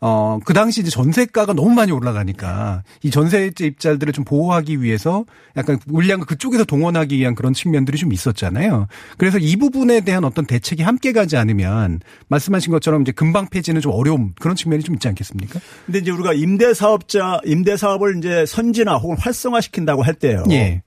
어, 0.00 0.38
그 0.44 0.54
당시 0.54 0.80
이제 0.80 0.90
전세가가 0.90 1.52
너무 1.52 1.70
많이 1.70 1.92
올라가니까 1.92 2.82
이 3.02 3.10
전세제 3.10 3.66
입자들을 3.66 4.12
좀 4.12 4.24
보호하기 4.24 4.82
위해서 4.82 5.24
약간 5.56 5.78
물량을 5.86 6.24
그쪽에서 6.24 6.64
동원하기 6.64 7.16
위한 7.18 7.34
그런 7.34 7.52
측면들이 7.52 7.98
좀 7.98 8.12
있었잖아요. 8.12 8.86
그래서 9.18 9.38
이 9.38 9.56
부분에 9.56 10.00
대한 10.00 10.24
어떤 10.24 10.46
대책이 10.46 10.82
함께 10.82 11.12
가지 11.12 11.36
않으면 11.36 12.00
말씀하신 12.28 12.72
것처럼 12.72 13.02
이제 13.02 13.12
금방 13.12 13.48
폐지는 13.48 13.80
좀 13.80 13.92
어려움 13.92 14.32
그런 14.40 14.56
측면이 14.56 14.82
좀 14.82 14.94
있지 14.94 15.06
않겠습니까? 15.08 15.60
근데 15.84 15.98
이제 15.98 16.10
우리가 16.10 16.32
임대 16.32 16.72
사업자, 16.72 17.38
임대 17.44 17.76
사업을 17.76 18.18
이제 18.18 18.46
선진화 18.46 18.96
혹은 18.96 19.16
활성화시킨다고 19.18 20.02
할 20.02 20.14
때요. 20.14 20.44
예. 20.50 20.82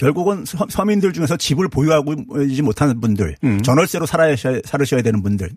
결국은 0.00 0.44
서민들 0.46 1.12
중에서 1.12 1.36
집을 1.36 1.68
보유하고 1.68 2.14
있지 2.48 2.62
못하는 2.62 3.02
분들, 3.02 3.36
음. 3.44 3.60
전월세로 3.60 4.06
살아야 4.06 4.34
살으셔야 4.64 5.02
되는 5.02 5.22
분들, 5.22 5.50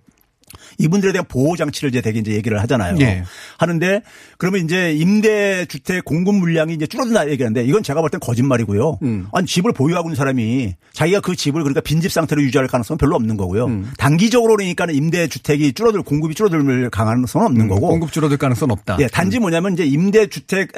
이분들에 0.78 1.12
대한 1.12 1.26
보호 1.28 1.56
장치를 1.56 1.90
이제 1.90 2.02
되게 2.02 2.20
이제 2.20 2.32
얘기를 2.34 2.60
하잖아요. 2.62 2.96
네. 2.98 3.24
하는데 3.58 4.02
그러면 4.38 4.64
이제 4.64 4.94
임대 4.94 5.66
주택 5.66 6.06
공급 6.06 6.36
물량이 6.36 6.74
이제 6.74 6.88
줄어든다 6.88 7.30
얘기하는데 7.30 7.64
이건 7.66 7.84
제가 7.84 8.02
볼 8.02 8.10
땐 8.10 8.20
거짓말이고요. 8.20 9.00
음. 9.04 9.28
아니 9.34 9.48
집을 9.48 9.74
보유하고 9.74 10.10
있는 10.10 10.16
사람이 10.16 10.76
자기가 10.94 11.22
그 11.22 11.36
집을 11.36 11.62
그러니까 11.64 11.82
빈집 11.82 12.12
상태로 12.12 12.42
유지할 12.44 12.68
가능성은 12.68 12.98
별로 12.98 13.16
없는 13.16 13.38
거고요. 13.38 13.66
음. 13.66 13.92
단기적으로 13.98 14.56
그러니까 14.56 14.86
임대 14.92 15.28
주택이 15.28 15.74
줄어들 15.74 16.02
공급이 16.04 16.36
줄어들 16.36 16.90
가능성은 16.90 17.48
없는 17.48 17.66
음. 17.66 17.70
거고. 17.70 17.88
공급 17.88 18.12
줄어들 18.12 18.38
가능성은 18.38 18.72
없다. 18.72 18.98
예, 19.00 19.08
단지 19.08 19.38
음. 19.38 19.42
뭐냐면 19.44 19.74
이제 19.74 19.86
임대 19.86 20.28
주택 20.28 20.72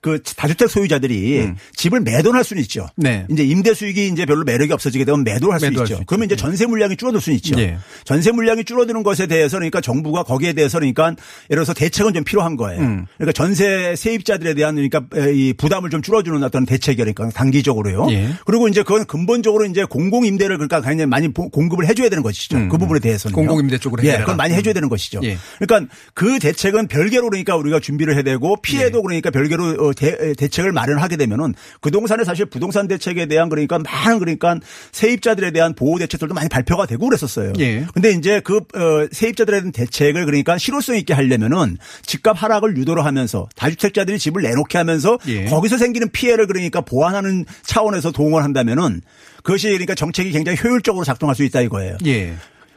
그 0.00 0.22
다주택 0.36 0.68
소유자들이 0.68 1.40
음. 1.40 1.56
집을 1.74 2.00
매도할 2.00 2.44
수는 2.44 2.62
있죠. 2.62 2.88
네. 2.96 3.26
이제 3.30 3.44
임대 3.44 3.74
수익이 3.74 4.08
이제 4.08 4.26
별로 4.26 4.44
매력이 4.44 4.72
없어지게 4.72 5.04
되면 5.04 5.24
매도를 5.24 5.54
할수 5.54 5.66
있죠. 5.68 5.86
수 5.86 6.02
그러면 6.06 6.26
이제 6.26 6.36
네. 6.36 6.40
전세 6.40 6.66
물량이 6.66 6.96
줄어들 6.96 7.20
수는 7.20 7.36
있죠. 7.36 7.56
네. 7.56 7.78
전세 8.04 8.32
물량이 8.32 8.64
줄어드는 8.64 8.97
것에 9.02 9.26
대해서 9.26 9.56
그러니까 9.56 9.80
정부가 9.80 10.22
거기에 10.22 10.52
대해서 10.52 10.78
그러니까 10.78 11.04
예를 11.04 11.16
들어서 11.48 11.74
대책은 11.74 12.14
좀 12.14 12.24
필요한 12.24 12.56
거예요. 12.56 12.80
음. 12.80 13.06
그러니까 13.16 13.32
전세 13.32 13.94
세입자들에 13.96 14.54
대한 14.54 14.74
그러니까 14.76 15.02
이 15.32 15.52
부담을 15.56 15.90
좀 15.90 16.02
줄어주는 16.02 16.42
어떤 16.42 16.66
대책이니까 16.66 17.30
단기적으로요. 17.30 18.06
예. 18.10 18.30
그리고 18.44 18.68
이제 18.68 18.82
그건 18.82 19.04
근본적으로 19.06 19.64
이제 19.66 19.84
공공 19.84 20.26
임대를 20.26 20.56
그러니까 20.58 20.80
굉장히 20.80 21.08
많이 21.08 21.32
공급을 21.32 21.86
해줘야 21.86 22.08
되는 22.08 22.22
것이죠. 22.22 22.56
음. 22.56 22.68
그 22.68 22.78
부분에 22.78 23.00
대해서는 23.00 23.34
공공 23.34 23.60
임대 23.60 23.78
쪽으로 23.78 24.02
예, 24.04 24.18
그건 24.18 24.36
많이 24.36 24.54
해줘야 24.54 24.74
되는 24.74 24.88
것이죠. 24.88 25.20
예. 25.24 25.36
그러니까 25.58 25.92
그 26.14 26.38
대책은 26.38 26.88
별개로 26.88 27.28
그러니까 27.30 27.56
우리가 27.56 27.80
준비를 27.80 28.14
해야 28.14 28.22
되고 28.22 28.56
피해도 28.60 28.98
예. 28.98 29.02
그러니까 29.02 29.30
별개로 29.30 29.86
어, 29.86 29.92
대, 29.92 30.32
대책을 30.34 30.72
마련하게 30.72 31.16
되면은 31.16 31.54
그 31.80 31.90
동산에 31.90 32.24
사실 32.24 32.46
부동산 32.46 32.88
대책에 32.88 33.26
대한 33.26 33.48
그러니까 33.48 33.78
많은 33.78 34.18
그러니까 34.18 34.58
세입자들에 34.92 35.50
대한 35.50 35.74
보호 35.74 35.98
대책들도 35.98 36.34
많이 36.34 36.48
발표가 36.48 36.86
되고 36.86 37.06
그랬었어요. 37.06 37.52
예. 37.58 37.86
근데 37.92 38.10
이제 38.10 38.40
그 38.40 38.60
어, 38.88 39.08
세입자들에 39.12 39.58
대한 39.60 39.72
대책을 39.72 40.24
그러니까 40.24 40.56
실효성 40.56 40.96
있게 40.96 41.12
하려면은 41.12 41.76
집값 42.06 42.42
하락을 42.42 42.76
유도를 42.76 43.04
하면서 43.04 43.48
다주택자들이 43.54 44.18
집을 44.18 44.42
내놓게 44.42 44.78
하면서 44.78 45.18
예. 45.28 45.44
거기서 45.44 45.76
생기는 45.76 46.08
피해를 46.10 46.46
그러니까 46.46 46.80
보완하는 46.80 47.44
차원에서 47.62 48.12
동원한다면은 48.12 49.02
그것이 49.42 49.68
그러니까 49.68 49.94
정책이 49.94 50.30
굉장히 50.30 50.58
효율적으로 50.62 51.04
작동할 51.04 51.36
수 51.36 51.44
있다 51.44 51.60
이거예요. 51.60 51.98
예. 52.06 52.34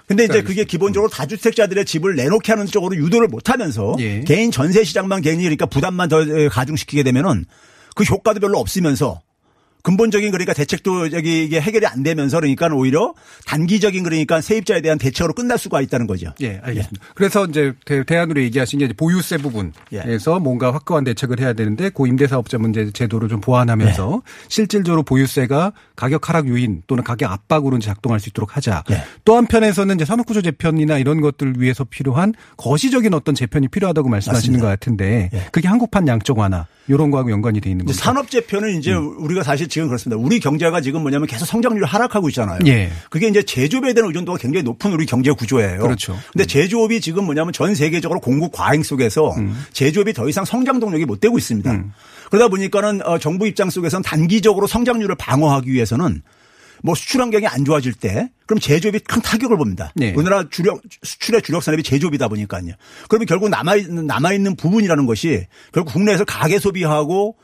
근데 0.07 0.25
이제 0.25 0.41
그게 0.41 0.65
기본적으로 0.65 1.09
다주택자들의 1.09 1.85
집을 1.85 2.15
내놓게 2.15 2.51
하는 2.51 2.65
쪽으로 2.65 2.97
유도를 2.97 3.29
못 3.29 3.49
하면서 3.49 3.95
예. 3.99 4.21
개인 4.21 4.51
전세 4.51 4.83
시장만 4.83 5.21
괜히 5.21 5.43
그러니까 5.43 5.65
부담만 5.65 6.09
더 6.09 6.25
가중시키게 6.49 7.03
되면은 7.03 7.45
그 7.95 8.03
효과도 8.03 8.41
별로 8.41 8.59
없으면서 8.59 9.21
근본적인 9.83 10.31
그러니까 10.31 10.53
대책도 10.53 11.09
저기 11.09 11.43
이게 11.43 11.59
해결이 11.59 11.85
안 11.87 12.03
되면서 12.03 12.39
그러니까 12.39 12.67
오히려 12.73 13.13
단기적인 13.45 14.03
그러니까 14.03 14.41
세입자에 14.41 14.81
대한 14.81 14.97
대책으로 14.97 15.33
끝날 15.33 15.57
수가 15.57 15.81
있다는 15.81 16.07
거죠. 16.07 16.33
예, 16.41 16.59
알겠습니다. 16.63 17.05
그래서 17.15 17.45
이제 17.45 17.73
대, 17.85 18.03
대안으로 18.03 18.41
얘기하신 18.41 18.79
게 18.79 18.87
보유세 18.93 19.37
부분에서 19.37 20.39
뭔가 20.39 20.73
확고한 20.73 21.03
대책을 21.03 21.39
해야 21.39 21.53
되는데 21.53 21.89
고 21.89 22.07
임대사업자 22.07 22.57
문제 22.57 22.91
제도를 22.91 23.29
좀 23.29 23.41
보완하면서 23.41 24.21
실질적으로 24.47 25.03
보유세가 25.03 25.73
가격 25.95 26.29
하락 26.29 26.47
요인 26.47 26.83
또는 26.87 27.03
가격 27.03 27.31
압박으로 27.31 27.77
이제 27.77 27.87
작동할 27.87 28.19
수 28.19 28.29
있도록 28.29 28.55
하자. 28.55 28.83
예. 28.91 29.03
또 29.25 29.35
한편에서는 29.35 29.95
이제 29.95 30.05
산업구조 30.05 30.41
재편이나 30.41 30.97
이런 30.97 31.21
것들을 31.21 31.59
위해서 31.59 31.83
필요한 31.83 32.33
거시적인 32.57 33.13
어떤 33.13 33.35
재편이 33.35 33.67
필요하다고 33.69 34.09
말씀하시는 34.09 34.53
맞습니다. 34.53 34.63
것 34.63 34.67
같은데 34.67 35.29
예. 35.33 35.47
그게 35.51 35.67
한국판 35.67 36.07
양적 36.07 36.37
완화 36.37 36.67
이런 36.87 37.11
거하고 37.11 37.31
연관이 37.31 37.61
돼 37.61 37.69
있는 37.69 37.85
거죠. 37.85 37.97
산업 37.97 38.29
재편은 38.29 38.77
이제 38.77 38.93
우리가 38.93 39.43
사실 39.43 39.67
지금 39.71 39.87
그렇습니다. 39.87 40.21
우리 40.21 40.39
경제가 40.39 40.81
지금 40.81 41.01
뭐냐면 41.01 41.27
계속 41.27 41.45
성장률이 41.45 41.85
하락하고 41.85 42.29
있잖아요. 42.29 42.59
예. 42.67 42.91
그게 43.09 43.27
이제 43.27 43.41
제조업에 43.41 43.93
대한 43.93 44.07
의존도가 44.09 44.37
굉장히 44.37 44.63
높은 44.63 44.93
우리 44.93 45.07
경제 45.07 45.31
구조예요. 45.31 45.79
그렇죠. 45.79 46.15
근데 46.31 46.45
제조업이 46.45 47.01
지금 47.01 47.25
뭐냐면 47.25 47.53
전 47.53 47.73
세계적으로 47.73 48.19
공급 48.19 48.51
과잉 48.51 48.83
속에서 48.83 49.33
음. 49.37 49.65
제조업이 49.73 50.13
더 50.13 50.29
이상 50.29 50.45
성장 50.45 50.79
동력이 50.79 51.05
못 51.05 51.19
되고 51.19 51.37
있습니다. 51.37 51.83
그러다 52.29 52.49
보니까는 52.49 53.05
어, 53.05 53.17
정부 53.17 53.47
입장 53.47 53.69
속에서는 53.69 54.03
단기적으로 54.03 54.67
성장률을 54.67 55.15
방어하기 55.15 55.71
위해서는 55.71 56.21
뭐 56.83 56.95
수출 56.95 57.21
환경이 57.21 57.47
안 57.47 57.63
좋아질 57.63 57.93
때 57.93 58.29
그럼 58.45 58.59
제조업이 58.59 58.99
큰 58.99 59.21
타격을 59.21 59.57
봅니다. 59.57 59.91
네. 59.95 60.13
우리나라 60.15 60.49
주력 60.49 60.81
수출의 61.03 61.41
주력 61.41 61.63
산업이 61.63 61.83
제조업이다 61.83 62.27
보니까요. 62.27 62.73
그러면 63.07 63.25
결국 63.27 63.49
남아 63.49 63.75
있는 63.75 64.07
남아 64.07 64.33
있는 64.33 64.55
부분이라는 64.55 65.05
것이 65.05 65.45
결국 65.71 65.93
국내에서 65.93 66.25
가계 66.25 66.59
소비하고 66.59 67.35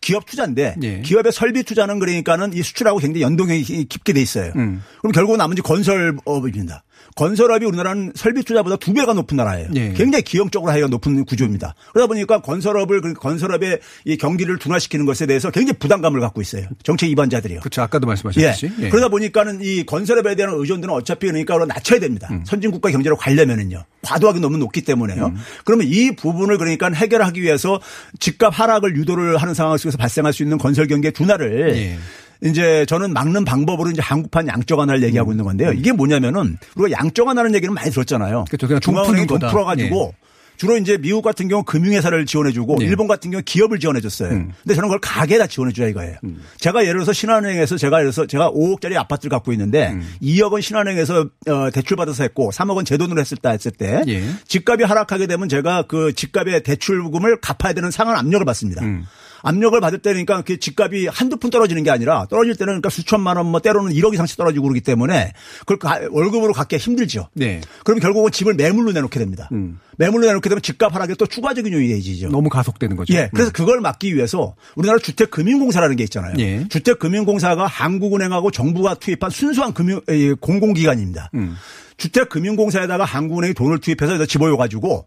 기업 0.00 0.26
투자인데 0.26 0.76
예. 0.82 1.00
기업의 1.00 1.32
설비 1.32 1.62
투자는 1.62 1.98
그러니까는 1.98 2.52
이 2.52 2.62
수출하고 2.62 2.98
굉장히 2.98 3.22
연동이 3.22 3.62
깊게 3.62 4.12
돼 4.12 4.20
있어요. 4.20 4.52
음. 4.56 4.82
그럼 5.00 5.12
결국 5.12 5.36
남은 5.36 5.56
지 5.56 5.62
건설 5.62 6.16
업입니다. 6.24 6.84
건설업이 7.16 7.66
우리나라는 7.66 8.12
설비 8.14 8.42
투자보다 8.42 8.76
두 8.76 8.92
배가 8.92 9.12
높은 9.12 9.36
나라예요. 9.36 9.68
예. 9.74 9.92
굉장히 9.92 10.22
기형적으로 10.22 10.70
하기가 10.70 10.88
높은 10.88 11.24
구조입니다. 11.24 11.74
그러다 11.92 12.06
보니까 12.06 12.40
건설업을 12.40 13.00
그 13.00 13.12
건설업의 13.14 13.80
이 14.04 14.16
경기를 14.16 14.58
둔화시키는 14.58 15.06
것에 15.06 15.26
대해서 15.26 15.50
굉장히 15.50 15.78
부담감을 15.78 16.20
갖고 16.20 16.40
있어요. 16.40 16.66
정책 16.82 17.08
위반자들이요. 17.10 17.60
그렇죠. 17.60 17.82
아까도 17.82 18.06
예. 18.06 18.08
말씀하셨듯이. 18.08 18.70
예. 18.80 18.88
그러다 18.88 19.08
보니까는 19.08 19.60
이 19.62 19.84
건설업에 19.84 20.34
대한 20.34 20.54
의존도는 20.54 20.94
어차피 20.94 21.26
그러니까 21.26 21.58
낮춰야 21.64 22.00
됩니다. 22.00 22.28
음. 22.30 22.44
선진 22.46 22.70
국가 22.70 22.90
경제로 22.90 23.16
가려면은요. 23.16 23.84
과도하게 24.02 24.40
너무 24.40 24.56
높기 24.58 24.82
때문에요. 24.82 25.26
음. 25.26 25.36
그러면 25.64 25.86
이 25.88 26.14
부분을 26.16 26.58
그러니까 26.58 26.90
해결하기 26.90 27.42
위해서 27.42 27.80
집값 28.18 28.58
하락을 28.58 28.96
유도를 28.96 29.36
하는 29.36 29.54
상황 29.54 29.76
속에서 29.76 29.98
발생할 29.98 30.32
수 30.32 30.42
있는 30.42 30.58
건설 30.58 30.86
경기의 30.86 31.12
둔화를 31.12 31.76
예. 31.76 31.98
이제 32.42 32.86
저는 32.86 33.12
막는 33.12 33.44
방법으로 33.44 33.90
이제 33.90 34.00
한국판 34.02 34.48
양적 34.48 34.78
완화를 34.78 35.02
음. 35.02 35.06
얘기하고 35.08 35.32
있는 35.32 35.44
건데요. 35.44 35.72
이게 35.72 35.92
뭐냐면은 35.92 36.58
우리가 36.76 36.98
양적 37.00 37.26
완화는 37.26 37.54
얘기는 37.54 37.72
많이 37.74 37.90
들었잖아요. 37.90 38.46
그렇죠. 38.48 38.66
그냥 38.66 38.80
돈 38.80 38.94
중앙은행이 38.94 39.26
돈. 39.26 39.38
풀어가지고 39.40 40.14
주로 40.56 40.76
이제 40.76 40.98
미국 40.98 41.22
같은 41.22 41.48
경우 41.48 41.62
금융회사를 41.64 42.26
지원해주고 42.26 42.78
예. 42.82 42.84
일본 42.84 43.06
같은 43.08 43.30
경우 43.30 43.42
기업을 43.42 43.78
지원해줬어요. 43.78 44.28
근데 44.28 44.74
저는 44.74 44.88
그걸 44.90 45.00
가게에다 45.00 45.46
지원해줘야 45.46 45.88
이거예요. 45.88 46.16
제가 46.58 46.82
예를 46.82 46.96
들어서 46.96 47.14
신한은행에서 47.14 47.78
제가 47.78 47.96
예를 48.00 48.10
들어서 48.10 48.26
제가 48.26 48.50
5억짜리 48.50 48.94
아파트를 48.96 49.30
갖고 49.30 49.52
있는데 49.52 49.96
2억 50.22 50.52
원 50.52 50.60
신한은행에서 50.60 51.28
어, 51.48 51.70
대출 51.72 51.96
받아서 51.96 52.24
했고 52.24 52.50
3억 52.52 52.74
원 52.76 52.84
제 52.84 52.98
돈으로 52.98 53.18
했을 53.20 53.38
때 53.38 53.48
했을 53.48 53.70
때 53.70 54.02
예. 54.08 54.22
집값이 54.48 54.84
하락하게 54.84 55.26
되면 55.28 55.48
제가 55.48 55.84
그 55.88 56.12
집값의 56.14 56.62
대출금을 56.62 57.40
갚아야 57.40 57.72
되는 57.72 57.90
상한 57.90 58.16
압력을 58.16 58.44
받습니다. 58.44 58.82
압력을 59.42 59.78
받을 59.80 59.98
때니까 59.98 60.42
그 60.42 60.58
집값이 60.58 61.08
한두 61.10 61.36
푼 61.36 61.50
떨어지는 61.50 61.82
게 61.82 61.90
아니라 61.90 62.26
떨어질 62.30 62.54
때는 62.56 62.72
그러니까 62.72 62.90
수천만 62.90 63.36
원 63.36 63.46
뭐 63.50 63.60
때로는 63.60 63.92
1억 63.92 64.14
이상씩 64.14 64.36
떨어지고 64.36 64.64
그러기 64.64 64.80
때문에 64.82 65.32
그걸 65.60 65.78
가- 65.78 66.00
월급으로 66.10 66.52
갚기가 66.52 66.78
힘들죠. 66.80 67.28
네. 67.34 67.60
그러면 67.84 68.00
결국은 68.02 68.30
집을 68.30 68.54
매물로 68.54 68.92
내놓게 68.92 69.18
됩니다. 69.18 69.48
매물로 69.96 70.26
내놓게 70.26 70.48
되면 70.48 70.62
집값 70.62 70.94
하락에 70.94 71.14
또 71.14 71.26
추가적인 71.26 71.72
요인이 71.72 71.92
되지죠. 71.94 72.28
너무 72.28 72.48
가속되는 72.48 72.96
거죠. 72.96 73.12
예. 73.14 73.28
그래서 73.32 73.50
그걸 73.52 73.80
막기 73.80 74.14
위해서 74.14 74.54
우리나라 74.76 74.98
주택금융공사라는 74.98 75.96
게 75.96 76.04
있잖아요. 76.04 76.34
예. 76.38 76.66
주택금융공사가 76.68 77.66
한국은행하고 77.66 78.50
정부가 78.50 78.94
투입한 78.94 79.30
순수한 79.30 79.74
금융 79.74 80.00
이, 80.08 80.34
공공기관입니다. 80.40 81.30
음. 81.34 81.56
주택금융공사에다가 81.96 83.04
한국은행이 83.04 83.54
돈을 83.54 83.78
투입해서 83.78 84.12
여기다 84.12 84.26
집어여가지고 84.26 85.06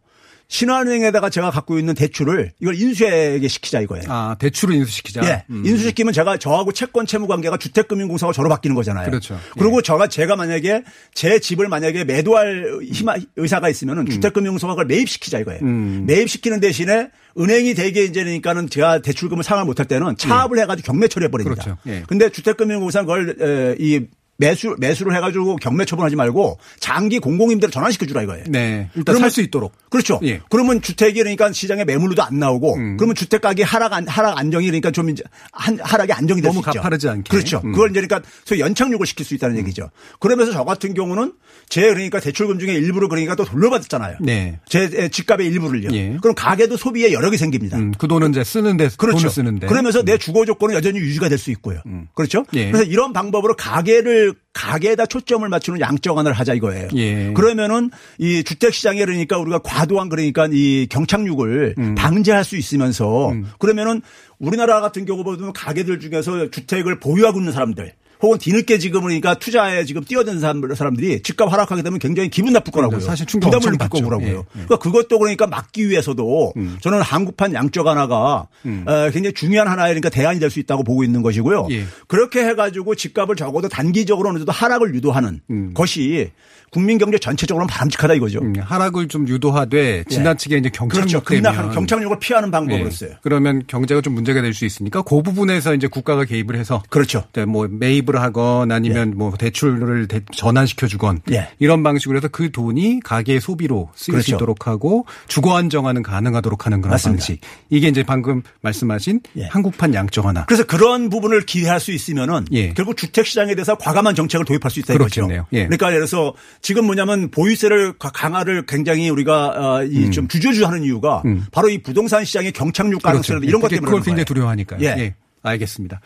신한은행에다가 0.53 1.31
제가 1.31 1.49
갖고 1.49 1.79
있는 1.79 1.95
대출을 1.95 2.51
이걸 2.59 2.75
인수하게 2.75 3.47
시키자 3.47 3.81
이거예요. 3.81 4.03
아, 4.07 4.35
대출을 4.37 4.75
인수시키자. 4.75 5.21
예. 5.25 5.45
음. 5.49 5.65
인수시키면 5.65 6.13
제가 6.13 6.37
저하고 6.37 6.71
채권 6.71 7.07
채무 7.07 7.25
관계가 7.25 7.57
주택금융공사하고 7.57 8.33
저로 8.33 8.49
바뀌는 8.49 8.75
거잖아요. 8.75 9.09
그렇죠. 9.09 9.39
그리고 9.57 9.81
저가 9.81 10.07
제가 10.07 10.35
만약에 10.35 10.83
제 11.15 11.39
집을 11.39 11.69
만약에 11.69 12.03
매도할 12.03 12.81
희망 12.83 13.19
의사가 13.35 13.67
있으면은 13.67 14.05
주택금융공사가 14.05 14.73
그걸 14.73 14.85
매입시키자 14.85 15.39
이거예요. 15.39 15.61
음. 15.63 16.03
매입시키는 16.05 16.59
대신에 16.59 17.09
은행이 17.39 17.73
대개 17.73 18.03
이제 18.03 18.23
그러니까는 18.23 18.69
제가 18.69 18.99
대출금을 18.99 19.43
상환 19.43 19.65
못할 19.65 19.87
때는 19.87 20.17
차압을 20.17 20.59
해가지고 20.59 20.85
경매 20.85 21.07
처리해 21.07 21.31
버립니다. 21.31 21.63
그렇죠. 21.63 21.79
예. 21.87 22.03
근데 22.05 22.29
주택금융공사는 22.29 23.07
그걸 23.07 23.37
에, 23.41 23.75
이 23.79 24.05
매수 24.37 24.75
매수를 24.79 25.15
해가지고 25.15 25.57
경매 25.57 25.85
처분하지 25.85 26.15
말고 26.15 26.57
장기 26.79 27.19
공공임대로 27.19 27.71
전환시켜 27.71 28.05
주라 28.07 28.23
이거예요. 28.23 28.45
네. 28.49 28.89
일단 28.95 29.17
살 29.17 29.29
수 29.29 29.41
있도록. 29.41 29.73
그렇죠. 29.89 30.19
예. 30.23 30.41
그러면 30.49 30.81
주택이 30.81 31.19
그러니까 31.19 31.51
시장에 31.51 31.85
매물로도 31.85 32.21
안 32.23 32.39
나오고 32.39 32.75
음. 32.75 32.97
그러면 32.97 33.15
주택 33.15 33.41
가격 33.41 33.63
하락 33.71 33.93
안, 33.93 34.07
하락 34.07 34.37
안정이 34.37 34.65
그러니까 34.65 34.91
좀 34.91 35.09
이제 35.09 35.23
한 35.51 35.79
하락이 35.79 36.11
안정이 36.13 36.41
될수 36.41 36.55
너무 36.55 36.59
있죠. 36.67 36.79
가파르지 36.79 37.07
않게. 37.09 37.29
그렇죠. 37.29 37.61
음. 37.63 37.71
그걸 37.73 37.91
이제 37.91 38.01
그러니까 38.01 38.27
소위 38.43 38.59
연착륙을 38.59 39.05
시킬 39.05 39.25
수 39.25 39.33
있다는 39.35 39.57
얘기죠. 39.57 39.89
그러면서 40.19 40.51
저 40.51 40.63
같은 40.63 40.93
경우는 40.93 41.33
제 41.69 41.81
그러니까 41.93 42.19
대출금 42.19 42.59
중에 42.59 42.73
일부를 42.73 43.07
그러니까 43.09 43.35
또 43.35 43.45
돌려받았잖아요. 43.45 44.17
네. 44.21 44.59
제 44.67 45.09
집값의 45.09 45.47
일부를요. 45.47 45.89
예. 45.93 46.17
그럼 46.21 46.35
가게도 46.35 46.75
소비에 46.77 47.13
여력이 47.13 47.37
생깁니다. 47.37 47.77
음, 47.77 47.93
그 47.97 48.07
돈은 48.07 48.31
이제 48.31 48.43
쓰는데 48.43 48.89
그렇죠. 48.97 49.17
돈을 49.19 49.29
쓰는데. 49.29 49.67
음. 49.67 49.69
그러면서 49.69 50.03
내 50.03 50.17
주거 50.17 50.45
조건은 50.45 50.75
여전히 50.75 50.99
유지가 50.99 51.29
될 51.29 51.37
수 51.37 51.51
있고요. 51.51 51.81
그렇죠? 52.13 52.45
예. 52.53 52.71
그래서 52.71 52.83
이런 52.89 53.11
방법으로 53.11 53.55
가게를 53.57 54.22
가게에다 54.53 55.05
초점을 55.07 55.47
맞추는 55.47 55.79
양적 55.79 56.15
완화를 56.15 56.37
하자 56.37 56.53
이거예요. 56.53 56.89
예. 56.95 57.33
그러면은 57.33 57.89
이 58.17 58.43
주택 58.43 58.73
시장에 58.73 58.99
그러니까 58.99 59.37
우리가 59.37 59.59
과도한 59.59 60.09
그러니까 60.09 60.47
이 60.51 60.87
경착륙을 60.89 61.75
음. 61.77 61.95
방지할 61.95 62.43
수 62.43 62.55
있으면서 62.55 63.33
그러면은 63.59 64.01
우리나라 64.39 64.81
같은 64.81 65.05
경우 65.05 65.23
보면 65.23 65.53
가게들 65.53 65.99
중에서 65.99 66.49
주택을 66.49 66.99
보유하고 66.99 67.39
있는 67.39 67.51
사람들 67.51 67.93
혹은 68.23 68.37
뒤늦게 68.39 68.79
지금 68.79 69.01
그러니까 69.01 69.35
투자에 69.35 69.83
지금 69.85 70.03
뛰어든 70.03 70.39
사람- 70.39 70.73
사람들이 70.73 71.21
집값 71.21 71.51
하락하게 71.51 71.83
되면 71.83 71.99
굉장히 71.99 72.29
기분 72.29 72.53
나쁠 72.53 72.71
거라고요. 72.71 73.01
사실 73.01 73.25
충격 73.25 73.51
부담을 73.51 73.77
느낄. 73.77 74.01
거라고요. 74.03 74.27
예, 74.27 74.31
예. 74.37 74.43
그러니까 74.53 74.77
그것도 74.77 75.19
그러니까 75.19 75.45
막기 75.45 75.89
위해서도 75.89 76.53
저는 76.81 77.01
한국판 77.01 77.53
양적 77.53 77.85
완화가 77.85 78.47
음. 78.65 78.85
어, 78.87 79.09
굉장히 79.11 79.33
중요한 79.33 79.67
하나의 79.67 79.91
그러니까 79.93 80.09
대안이 80.09 80.39
될 80.39 80.49
수 80.49 80.59
있다고 80.61 80.83
보고 80.83 81.03
있는 81.03 81.21
것이고요. 81.21 81.67
예. 81.71 81.83
그렇게 82.07 82.45
해가지고 82.45 82.95
집값을 82.95 83.35
적어도 83.35 83.67
단기적으로 83.67 84.29
어느 84.29 84.37
정도 84.37 84.51
하락을 84.53 84.95
유도하는 84.95 85.41
음. 85.49 85.73
것이 85.73 86.31
국민 86.73 86.97
경제 86.97 87.19
전체적으로는 87.19 87.67
바람직하다 87.67 88.15
이거죠. 88.15 88.39
음, 88.41 88.53
하락을 88.59 89.07
좀 89.07 89.27
유도하되 89.27 90.05
지나치게 90.09 90.57
이제 90.57 90.69
경착륙 90.69 91.23
그렇죠. 91.23 91.41
되면 91.51 91.71
경착륙을 91.71 92.17
피하는 92.19 92.49
방법으로서요. 92.51 93.11
예. 93.11 93.17
그러면 93.21 93.61
경제가 93.67 94.01
좀 94.01 94.13
문제가 94.15 94.41
될 94.41 94.53
수 94.53 94.65
있으니까 94.65 95.01
그 95.03 95.21
부분에서 95.21 95.73
이제 95.75 95.87
국가가 95.87 96.25
개입을 96.25 96.55
해서 96.55 96.81
그렇죠. 96.89 97.23
네, 97.33 97.45
뭐 97.45 97.67
매입을 97.69 98.21
하건 98.21 98.71
아니면 98.71 99.13
뭐 99.15 99.31
대출을 99.37 100.07
대- 100.07 100.21
전환시켜 100.31 100.87
주건 100.87 101.21
예. 101.31 101.49
이런 101.59 101.83
방식으로 101.83 102.17
해서 102.17 102.27
그 102.27 102.51
돈이 102.51 102.99
가계 103.03 103.39
소비로 103.39 103.89
쓰일 103.95 104.21
수 104.21 104.27
그렇죠. 104.31 104.35
있도록 104.35 104.67
하고 104.67 105.05
주거 105.27 105.55
안정화는 105.57 106.01
가능하도록 106.03 106.65
하는 106.65 106.81
그런 106.81 106.91
맞습니다. 106.91 107.19
방식. 107.25 107.41
이게 107.69 107.87
이제 107.87 108.03
방금 108.03 108.41
말씀하신 108.61 109.21
예. 109.37 109.45
한국판 109.45 109.93
양적 109.93 110.25
완화. 110.25 110.45
그래서 110.45 110.63
그런 110.65 111.09
부분을 111.09 111.45
기대할 111.45 111.79
수 111.79 111.91
있으면은 111.91 112.45
예. 112.51 112.73
결국 112.73 112.97
주택 112.97 113.25
시장에 113.25 113.55
대해서 113.55 113.75
과감한 113.77 114.15
정책을 114.15 114.45
도입할 114.45 114.71
수 114.71 114.79
있다 114.79 114.93
이거죠. 114.93 115.21
그렇겠네요. 115.21 115.45
예. 115.53 115.65
그러니까 115.65 115.87
예를 115.87 115.99
들어서 116.05 116.33
지금 116.63 116.85
뭐냐면 116.85 117.29
보유세를 117.29 117.99
가- 117.99 118.09
강화를 118.09 118.65
굉장히 118.65 119.09
우리가 119.09 119.81
음. 119.81 119.91
이좀 119.91 120.27
주저주하는 120.27 120.83
이유가 120.83 121.21
바로 121.51 121.69
이 121.69 121.77
부동산 121.83 122.25
시장의 122.25 122.53
경착륙 122.53 123.03
가능성 123.03 123.35
그렇죠. 123.35 123.47
이런 123.47 123.61
것 123.61 123.67
때문에 123.67 123.85
그걸 123.85 123.99
굉장히 123.99 124.15
거예요. 124.15 124.25
두려워하니까요. 124.25 124.79
예. 124.81 124.85
예. 124.97 125.15
알겠습니다. 125.43 125.99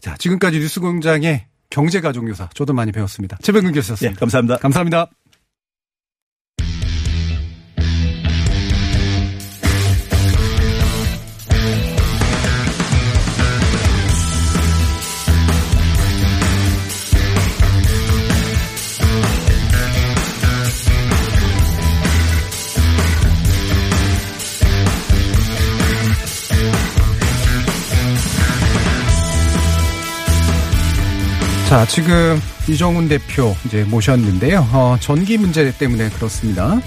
자, 0.00 0.16
지금까지 0.16 0.60
뉴스공장의 0.60 1.46
경제가족요사 1.70 2.48
저도 2.54 2.72
많이 2.72 2.92
배웠습니다. 2.92 3.36
최백근 3.42 3.70
예, 3.70 3.74
교수였습니다. 3.74 4.20
감사합니다. 4.20 4.56
감사합니다. 4.58 5.10
자, 31.74 31.84
지금 31.84 32.40
이정훈 32.68 33.08
대표 33.08 33.52
이제 33.66 33.82
모셨는데요. 33.82 34.64
어, 34.72 34.96
전기 35.00 35.36
문제 35.36 35.76
때문에 35.76 36.08
그렇습니다. 36.10 36.80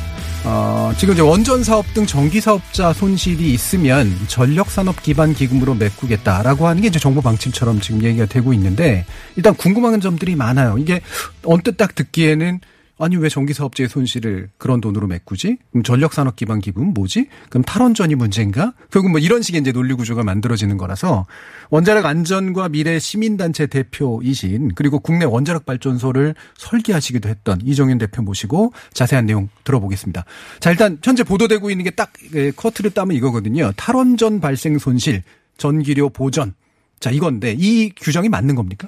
어, 0.45 0.93
지금 0.97 1.13
이제 1.13 1.21
원전 1.21 1.61
사업 1.61 1.93
등 1.93 2.05
전기 2.05 2.39
사업자 2.39 2.93
손실이 2.93 3.51
있으면 3.51 4.09
전력 4.29 4.71
산업 4.71 5.03
기반 5.03 5.33
기금으로 5.33 5.73
메꾸겠다라고 5.73 6.67
하는 6.67 6.81
게 6.81 6.87
이제 6.87 6.99
정부 6.99 7.21
방침처럼 7.21 7.81
지금 7.81 8.01
얘기가 8.01 8.27
되고 8.27 8.53
있는데 8.53 9.05
일단 9.35 9.55
궁금한 9.55 9.99
점들이 9.99 10.35
많아요. 10.35 10.77
이게 10.77 11.01
언뜻 11.43 11.75
딱 11.75 11.93
듣기에는 11.93 12.61
아니 12.99 13.15
왜 13.17 13.29
전기 13.29 13.53
사업자의 13.53 13.89
손실을 13.89 14.49
그런 14.57 14.81
돈으로 14.81 15.05
메꾸지? 15.07 15.57
그럼 15.71 15.83
전력 15.83 16.13
산업 16.13 16.35
기반 16.35 16.59
기금 16.59 16.93
뭐지? 16.93 17.27
그럼 17.49 17.63
탈원전이 17.63 18.15
문제인가? 18.15 18.73
결국 18.89 19.11
뭐 19.11 19.19
이런 19.19 19.41
식의 19.41 19.61
이제 19.61 19.71
논리 19.71 19.93
구조가 19.93 20.23
만들어지는 20.23 20.77
거라서 20.77 21.27
원자력 21.69 22.05
안전과 22.05 22.69
미래 22.69 22.97
시민단체 22.97 23.67
대표이신 23.67 24.71
그리고 24.75 24.99
국내 24.99 25.25
원자력 25.25 25.65
발전소를 25.65 26.33
설계하시기도 26.57 27.29
했던 27.29 27.59
이정윤 27.63 27.97
대표 27.97 28.21
모시고 28.21 28.73
자세한 28.93 29.25
내용 29.25 29.49
들어보겠습니다. 29.63 30.25
자 30.59 30.71
일단 30.71 30.97
현재 31.03 31.23
보도되고 31.23 31.69
있는 31.69 31.83
게 31.83 31.91
딱 31.97 32.13
커트를 32.55 32.91
따면 32.91 33.17
이거거든요. 33.17 33.71
탈원전 33.75 34.39
발생 34.39 34.77
손실 34.77 35.23
전기료 35.57 36.09
보전 36.09 36.53
자 36.99 37.09
이건데 37.09 37.55
이 37.57 37.89
규정이 37.89 38.29
맞는 38.29 38.53
겁니까? 38.53 38.87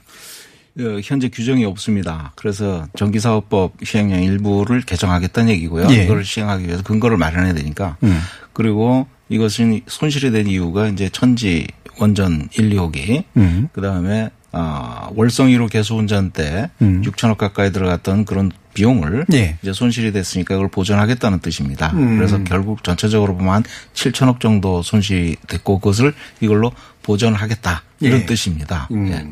어, 0.79 0.99
현재 1.03 1.29
규정이 1.29 1.65
없습니다. 1.65 2.31
그래서 2.35 2.87
전기사업법 2.95 3.73
시행령 3.83 4.23
일부를 4.23 4.81
개정하겠다는 4.81 5.51
얘기고요. 5.53 5.87
예. 5.91 6.03
이걸 6.05 6.23
시행하기 6.23 6.65
위해서 6.65 6.83
근거를 6.83 7.17
마련해야 7.17 7.53
되니까. 7.53 7.97
음. 8.03 8.19
그리고 8.53 9.07
이것은 9.29 9.81
손실이 9.87 10.31
된 10.31 10.47
이유가 10.47 10.87
이제 10.87 11.09
천지 11.11 11.67
원전 11.99 12.47
1, 12.53 12.69
2호기 12.71 13.23
음. 13.37 13.69
그 13.73 13.81
다음에 13.81 14.29
아, 14.51 15.09
월성 15.15 15.49
1호 15.49 15.69
개소 15.69 15.97
운전 15.97 16.31
때 16.31 16.69
음. 16.81 17.01
6천억 17.03 17.37
가까이 17.37 17.71
들어갔던 17.71 18.25
그런 18.25 18.51
비용을 18.73 19.25
예. 19.33 19.57
이제 19.61 19.73
손실이 19.73 20.11
됐으니까 20.11 20.55
그걸 20.55 20.69
보전하겠다는 20.69 21.39
뜻입니다. 21.39 21.91
음. 21.93 22.17
그래서 22.17 22.43
결국 22.43 22.83
전체적으로 22.83 23.35
보면 23.35 23.53
한 23.53 23.63
7천억 23.93 24.39
정도 24.39 24.81
손실이 24.81 25.35
됐고 25.47 25.79
그것을 25.79 26.13
이걸로 26.39 26.71
보전하겠다 27.03 27.83
이런 27.99 28.21
예. 28.21 28.25
뜻입니다. 28.25 28.87
음. 28.91 29.07
예. 29.11 29.27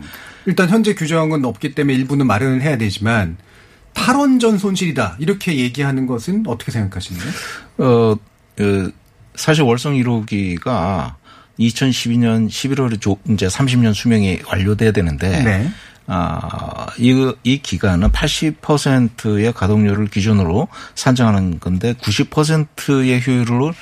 일단 0.47 0.69
현재 0.69 0.95
규정은 0.95 1.45
없기 1.45 1.75
때문에 1.75 1.95
일부는 1.95 2.25
마련을 2.25 2.61
해야 2.61 2.77
되지만 2.77 3.37
탈원전 3.93 4.57
손실이다 4.57 5.17
이렇게 5.19 5.57
얘기하는 5.57 6.07
것은 6.07 6.45
어떻게 6.47 6.71
생각하시나요? 6.71 7.29
어, 7.79 7.85
어, 8.13 8.89
사실 9.35 9.63
월성 9.63 9.95
1호기가 9.95 11.15
2012년 11.59 12.47
11월에 12.47 13.01
조, 13.01 13.17
이제 13.29 13.47
30년 13.47 13.93
수명이 13.93 14.39
완료돼야 14.47 14.91
되는데 14.91 15.43
네. 15.43 15.71
아, 16.05 16.87
이, 16.97 17.33
이 17.43 17.61
기간은 17.61 18.11
80%의 18.11 19.51
가동률을 19.51 20.07
기준으로 20.07 20.69
산정하는 20.95 21.59
건데 21.59 21.93
90%의 21.93 23.21
효율을 23.27 23.73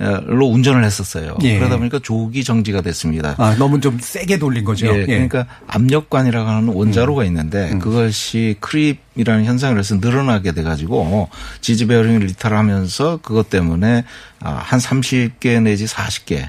로 0.00 0.46
운전을 0.46 0.82
했었어요. 0.82 1.36
예. 1.42 1.58
그러다 1.58 1.76
보니까 1.76 1.98
조기 1.98 2.42
정지가 2.42 2.80
됐습니다. 2.80 3.34
아 3.36 3.54
너무 3.58 3.80
좀 3.80 3.98
세게 4.00 4.38
돌린 4.38 4.64
거죠. 4.64 4.86
예, 4.86 5.04
그러니까 5.04 5.44
압력관이라고 5.66 6.48
하는 6.48 6.68
원자로가 6.68 7.22
있는데 7.26 7.76
그것이 7.78 8.56
크립이라는 8.60 9.44
현상을 9.44 9.78
해서 9.78 9.96
늘어나게 9.96 10.52
돼 10.52 10.62
가지고 10.62 11.28
지지 11.60 11.86
베어링을 11.86 12.30
이탈하면서 12.30 13.18
그것 13.22 13.50
때문에 13.50 14.04
아, 14.40 14.50
한 14.52 14.78
30개 14.78 15.62
내지 15.62 15.84
40개, 15.84 16.48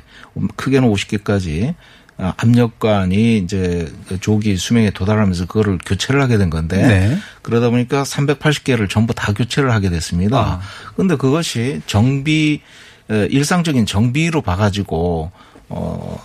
크게는 0.55 0.89
50개까지 0.89 1.75
아, 2.17 2.33
압력관이 2.37 3.39
이제 3.39 3.91
조기 4.21 4.55
수명에 4.55 4.91
도달하면서 4.91 5.47
그거를 5.47 5.77
교체를 5.85 6.21
하게 6.21 6.37
된 6.37 6.49
건데 6.49 6.77
네. 6.77 7.17
그러다 7.41 7.69
보니까 7.69 8.03
380개를 8.03 8.89
전부 8.89 9.13
다 9.13 9.33
교체를 9.33 9.71
하게 9.71 9.89
됐습니다. 9.89 10.37
아. 10.37 10.61
그런데 10.93 11.17
그것이 11.17 11.81
정비 11.85 12.61
에, 12.61 12.90
일상적인 13.29 13.85
정비로 13.85 14.41
봐가지고 14.41 15.31
어 15.73 16.17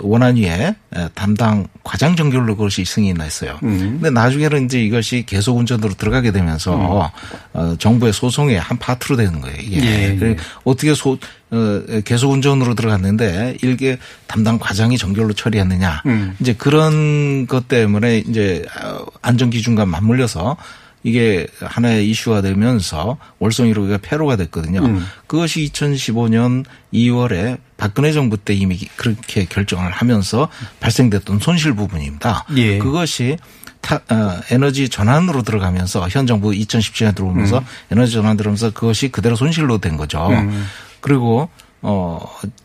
원안 0.00 0.36
위에 0.36 0.74
에, 0.94 1.08
담당 1.14 1.66
과장 1.82 2.16
정결로 2.16 2.54
그것이 2.54 2.84
승인이 2.84 3.14
났어요. 3.14 3.58
음. 3.62 3.98
근데 4.00 4.10
나중에는 4.10 4.66
이제 4.66 4.82
이것이 4.82 5.24
계속 5.26 5.56
운전으로 5.56 5.94
들어가게 5.94 6.32
되면서 6.32 7.10
어, 7.54 7.76
정부의 7.78 8.12
소송의 8.12 8.60
한 8.60 8.76
파트로 8.76 9.16
되는 9.16 9.40
거예요. 9.40 9.56
이게 9.58 9.80
예, 9.80 10.18
예. 10.20 10.36
어떻게 10.64 10.92
소 10.94 11.16
어, 11.50 11.82
계속 12.04 12.30
운전으로 12.30 12.74
들어갔는데 12.74 13.56
일개 13.62 13.96
담당 14.26 14.58
과장이 14.58 14.98
정결로 14.98 15.32
처리했느냐. 15.32 16.02
음. 16.04 16.36
이제 16.38 16.52
그런 16.52 17.46
것 17.46 17.68
때문에 17.68 18.18
이제 18.18 18.66
어, 18.82 19.06
안전 19.22 19.48
기준과 19.48 19.86
맞물려서 19.86 20.58
이게 21.02 21.46
하나의 21.60 22.08
이슈가 22.10 22.42
되면서 22.42 23.16
월성 23.38 23.66
1호기가 23.68 24.00
폐로가 24.02 24.36
됐거든요. 24.36 24.80
음. 24.80 25.06
그것이 25.26 25.70
2015년 25.72 26.64
2월에 26.92 27.58
박근혜 27.76 28.12
정부 28.12 28.36
때 28.36 28.52
이미 28.52 28.78
그렇게 28.96 29.46
결정을 29.46 29.90
하면서 29.90 30.48
발생됐던 30.80 31.38
손실 31.38 31.72
부분입니다. 31.74 32.44
예. 32.56 32.78
그것이 32.78 33.38
타, 33.80 33.96
어, 33.96 34.40
에너지 34.50 34.90
전환으로 34.90 35.42
들어가면서 35.42 36.06
현 36.10 36.26
정부 36.26 36.50
2017년에 36.50 37.14
들어오면서 37.14 37.64
에너지 37.90 38.12
전환 38.12 38.36
들어오면서 38.36 38.72
그것이 38.72 39.08
그대로 39.08 39.36
손실로 39.36 39.78
된 39.78 39.96
거죠. 39.96 40.28
음. 40.28 40.66
그리고 41.00 41.48
어 41.82 42.20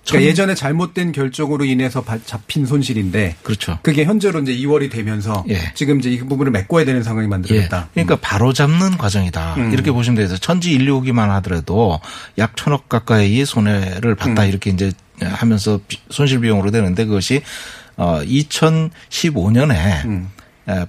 그러니까 0.06 0.30
예전에 0.30 0.56
잘못된 0.56 1.14
결정으로 1.14 1.64
인해서 1.64 2.02
바- 2.04 2.18
잡힌 2.26 2.66
손실인데 2.66 3.38
그렇죠. 3.44 3.80
그게 3.82 4.04
현재로 4.04 4.42
이제 4.42 4.54
2월이 4.54 4.92
되면서 4.92 5.46
예. 5.48 5.58
지금 5.74 6.00
이제 6.00 6.10
이 6.12 6.18
부분을 6.20 6.52
메꿔야 6.52 6.84
되는 6.84 7.02
상황이 7.02 7.26
예. 7.26 7.30
만들어졌다. 7.30 7.90
그러니까 7.94 8.18
바로 8.22 8.52
잡는 8.52 8.98
과정이다. 8.98 9.56
음. 9.56 9.72
이렇게 9.72 9.92
보시면 9.92 10.18
돼서 10.18 10.36
천지 10.38 10.72
인류기만 10.74 11.32
하더라도 11.32 12.00
약 12.38 12.58
천억 12.58 12.90
가까이 12.90 13.46
손해를 13.46 14.16
봤다. 14.16 14.44
음. 14.44 14.50
이렇게 14.50 14.70
이제 14.72 14.92
하면서 15.22 15.80
비- 15.88 16.00
손실 16.10 16.42
비용으로 16.42 16.72
되는데 16.72 17.06
그것이 17.06 17.42
어 17.96 18.20
2015년에 18.24 20.06
음. 20.06 20.28
에, 20.30 20.36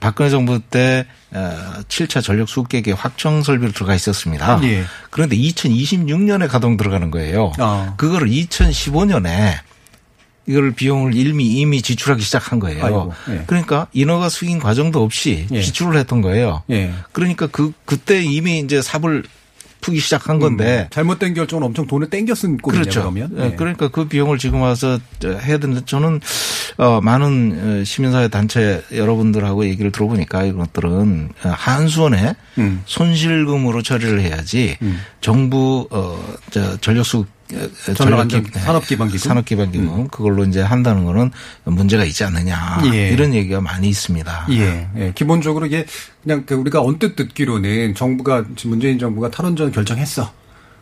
박근혜 0.00 0.30
정부 0.30 0.58
때 0.60 1.06
어, 1.32 1.82
7차 1.88 2.22
전력 2.22 2.48
수급계획에 2.48 2.92
확정 2.92 3.42
설비로 3.42 3.72
들어가 3.72 3.94
있었습니다. 3.94 4.60
예. 4.64 4.84
그런데 5.10 5.36
2026년에 5.36 6.48
가동 6.48 6.76
들어가는 6.76 7.10
거예요. 7.10 7.52
어. 7.58 7.94
그거를 7.96 8.28
2015년에 8.28 9.58
이걸 10.46 10.72
비용을 10.72 11.14
이미 11.16 11.44
이미 11.46 11.82
지출하기 11.82 12.22
시작한 12.22 12.60
거예요. 12.60 12.84
아이고, 12.84 13.12
예. 13.30 13.44
그러니까 13.46 13.88
인허가 13.92 14.28
승인 14.28 14.60
과정도 14.60 15.02
없이 15.02 15.46
예. 15.50 15.60
지출을 15.60 15.98
했던 15.98 16.20
거예요. 16.22 16.62
예. 16.70 16.92
그러니까 17.12 17.48
그 17.48 17.72
그때 17.84 18.22
이미 18.22 18.60
이제 18.60 18.80
삽을 18.80 19.24
푸기 19.80 20.00
시작한 20.00 20.38
건데 20.38 20.86
음, 20.86 20.90
잘못된 20.90 21.34
결정은 21.34 21.64
엄청 21.64 21.86
돈을 21.86 22.10
땡겨 22.10 22.34
쓴 22.34 22.56
꼴이냐 22.58 22.82
그렇죠. 22.82 23.00
그러면. 23.00 23.30
예, 23.38 23.56
그러니까 23.56 23.88
그 23.88 24.08
비용을 24.08 24.38
지금 24.38 24.60
와서 24.60 24.98
저 25.18 25.32
해야 25.32 25.58
되는데 25.58 25.82
저는 25.84 26.20
어 26.78 27.00
많은 27.00 27.80
어, 27.80 27.84
시민사회 27.84 28.28
단체 28.28 28.82
여러분들하고 28.92 29.66
얘기를 29.66 29.92
들어보니까 29.92 30.44
이것들은 30.44 31.30
어, 31.44 31.48
한수원에 31.48 32.34
음. 32.58 32.82
손실금으로 32.86 33.82
처리를 33.82 34.20
해야지 34.20 34.76
음. 34.82 35.00
정부 35.20 35.88
어저 35.90 36.78
전력수 36.78 37.20
어, 37.20 37.35
전력안전 37.94 38.44
전력기- 38.44 38.58
산업기반기금? 38.58 39.18
산업기반기금 39.18 40.08
그걸로 40.08 40.44
이제 40.44 40.60
한다는 40.62 41.04
거는 41.04 41.30
문제가 41.64 42.04
있지 42.04 42.24
않느냐 42.24 42.80
예. 42.92 43.08
이런 43.10 43.34
얘기가 43.34 43.60
많이 43.60 43.88
있습니다. 43.88 44.46
예, 44.50 44.88
예. 44.96 45.12
기본적으로 45.14 45.66
이게 45.66 45.86
그냥 46.22 46.44
그 46.46 46.54
우리가 46.54 46.82
언뜻 46.82 47.14
듣기로는 47.16 47.94
정부가 47.94 48.44
지금 48.56 48.70
문재인 48.70 48.98
정부가 48.98 49.30
탈원전 49.30 49.70
결정했어. 49.72 50.32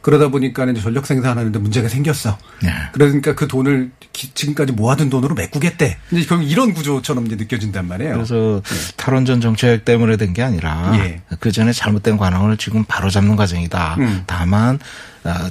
그러다 0.00 0.28
보니까 0.28 0.66
이제 0.66 0.82
전력 0.82 1.06
생산하는데 1.06 1.58
문제가 1.58 1.88
생겼어. 1.88 2.36
네. 2.62 2.70
그러니까 2.92 3.34
그 3.34 3.48
돈을 3.48 3.90
기- 4.12 4.34
지금까지 4.34 4.72
모아둔 4.72 5.08
돈으로 5.08 5.34
메꾸겠대. 5.34 5.96
이제 6.12 6.26
결국 6.26 6.44
이런 6.44 6.74
구조처럼 6.74 7.24
이제 7.26 7.36
느껴진단 7.36 7.88
말이에요. 7.88 8.12
그래서 8.12 8.60
탈원전 8.98 9.40
정책 9.40 9.86
때문에 9.86 10.18
된 10.18 10.34
게 10.34 10.42
아니라 10.42 10.92
예. 10.96 11.22
그 11.40 11.50
전에 11.52 11.72
잘못된 11.72 12.18
관행을 12.18 12.58
지금 12.58 12.84
바로 12.84 13.08
잡는 13.08 13.34
과정이다. 13.36 13.96
음. 13.98 14.22
다만 14.26 14.74
어, 14.76 14.78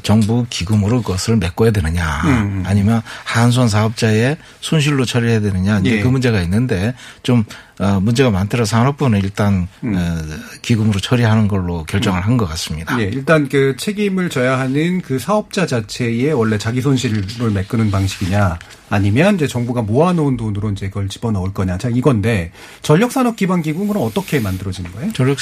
정부 0.04 0.46
기금으로 0.50 1.02
그것을 1.02 1.38
메꿔야 1.38 1.72
되느냐, 1.72 2.22
음. 2.26 2.64
아니면 2.66 3.02
한수원 3.24 3.70
사업자의 3.70 4.38
손실로 4.62 5.06
처리해야 5.06 5.40
되느냐 5.42 5.80
이제 5.80 5.98
예. 5.98 6.02
그 6.02 6.08
문제가 6.08 6.42
있는데 6.42 6.94
좀 7.24 7.44
어, 7.80 8.00
문제가 8.00 8.30
많더라 8.30 8.66
산업부는 8.66 9.20
일단 9.24 9.68
음. 9.84 9.96
어, 9.96 10.22
기금으로 10.62 11.00
처리하는 11.00 11.48
걸로 11.48 11.84
결정을 11.86 12.22
한 12.22 12.38
것 12.38 12.48
같습니다. 12.50 13.00
예, 13.00 13.04
일단 13.06 13.48
그 13.50 13.76
책임을 13.78 14.30
져야 14.30 14.60
하는 14.60 15.02
그 15.02 15.20
사업자 15.20 15.66
자체의 15.68 16.34
원래 16.34 16.58
자기 16.58 16.82
손실을 16.82 17.24
메꾸는 17.52 17.90
방식이냐, 17.92 18.58
아니면 18.94 19.36
이제 19.36 19.48
정부가 19.48 19.82
모아놓은 19.82 20.38
돈으로 20.38 20.70
이제 20.70 20.88
그걸 20.88 21.10
집어넣을 21.10 21.52
거냐. 21.52 21.80
자, 21.80 21.90
이건데 21.90 22.52
전력산업 22.84 23.36
기반 23.36 23.64
기금은 23.64 23.88
그럼 23.88 24.04
어떻게 24.04 24.40
만들어진 24.40 24.86
거예요? 24.92 25.12
전력 25.14 25.38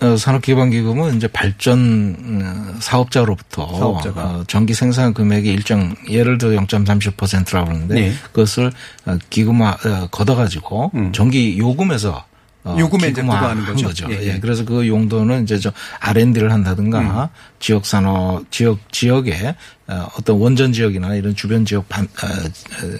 어, 0.00 0.16
산업기반기금은 0.16 1.16
이제 1.16 1.28
발전 1.28 2.16
어, 2.42 2.74
사업자로부터 2.80 3.78
사업자가. 3.78 4.24
어, 4.24 4.44
전기 4.48 4.74
생산 4.74 5.14
금액의 5.14 5.52
일정 5.52 5.94
예를 6.10 6.38
들어 6.38 6.60
0.30%라고 6.60 7.70
하는데 7.70 7.94
네. 7.94 8.12
그것을 8.32 8.72
어, 9.06 9.18
기금화 9.30 9.70
어, 9.70 10.08
걷어가지고 10.10 10.90
음. 10.94 11.12
전기 11.12 11.56
요금에서 11.56 12.24
어, 12.64 12.76
요금에 12.78 13.08
이제 13.08 13.20
부과하는 13.22 13.66
거죠. 13.66 13.86
거죠. 13.88 14.06
예, 14.10 14.20
예, 14.22 14.34
예. 14.34 14.40
그래서 14.40 14.64
그 14.64 14.88
용도는 14.88 15.42
이제 15.42 15.58
저 15.58 15.70
R&D를 16.00 16.50
한다든가 16.50 17.00
음. 17.00 17.28
지역 17.60 17.84
산업 17.84 18.50
지역 18.50 18.78
지역에 18.90 19.54
어, 19.86 20.08
어떤 20.18 20.38
원전 20.38 20.72
지역이나 20.72 21.14
이런 21.14 21.34
주변 21.36 21.66
지역 21.66 21.88
반, 21.90 22.04
어, 22.04 22.26
어, 22.26 22.98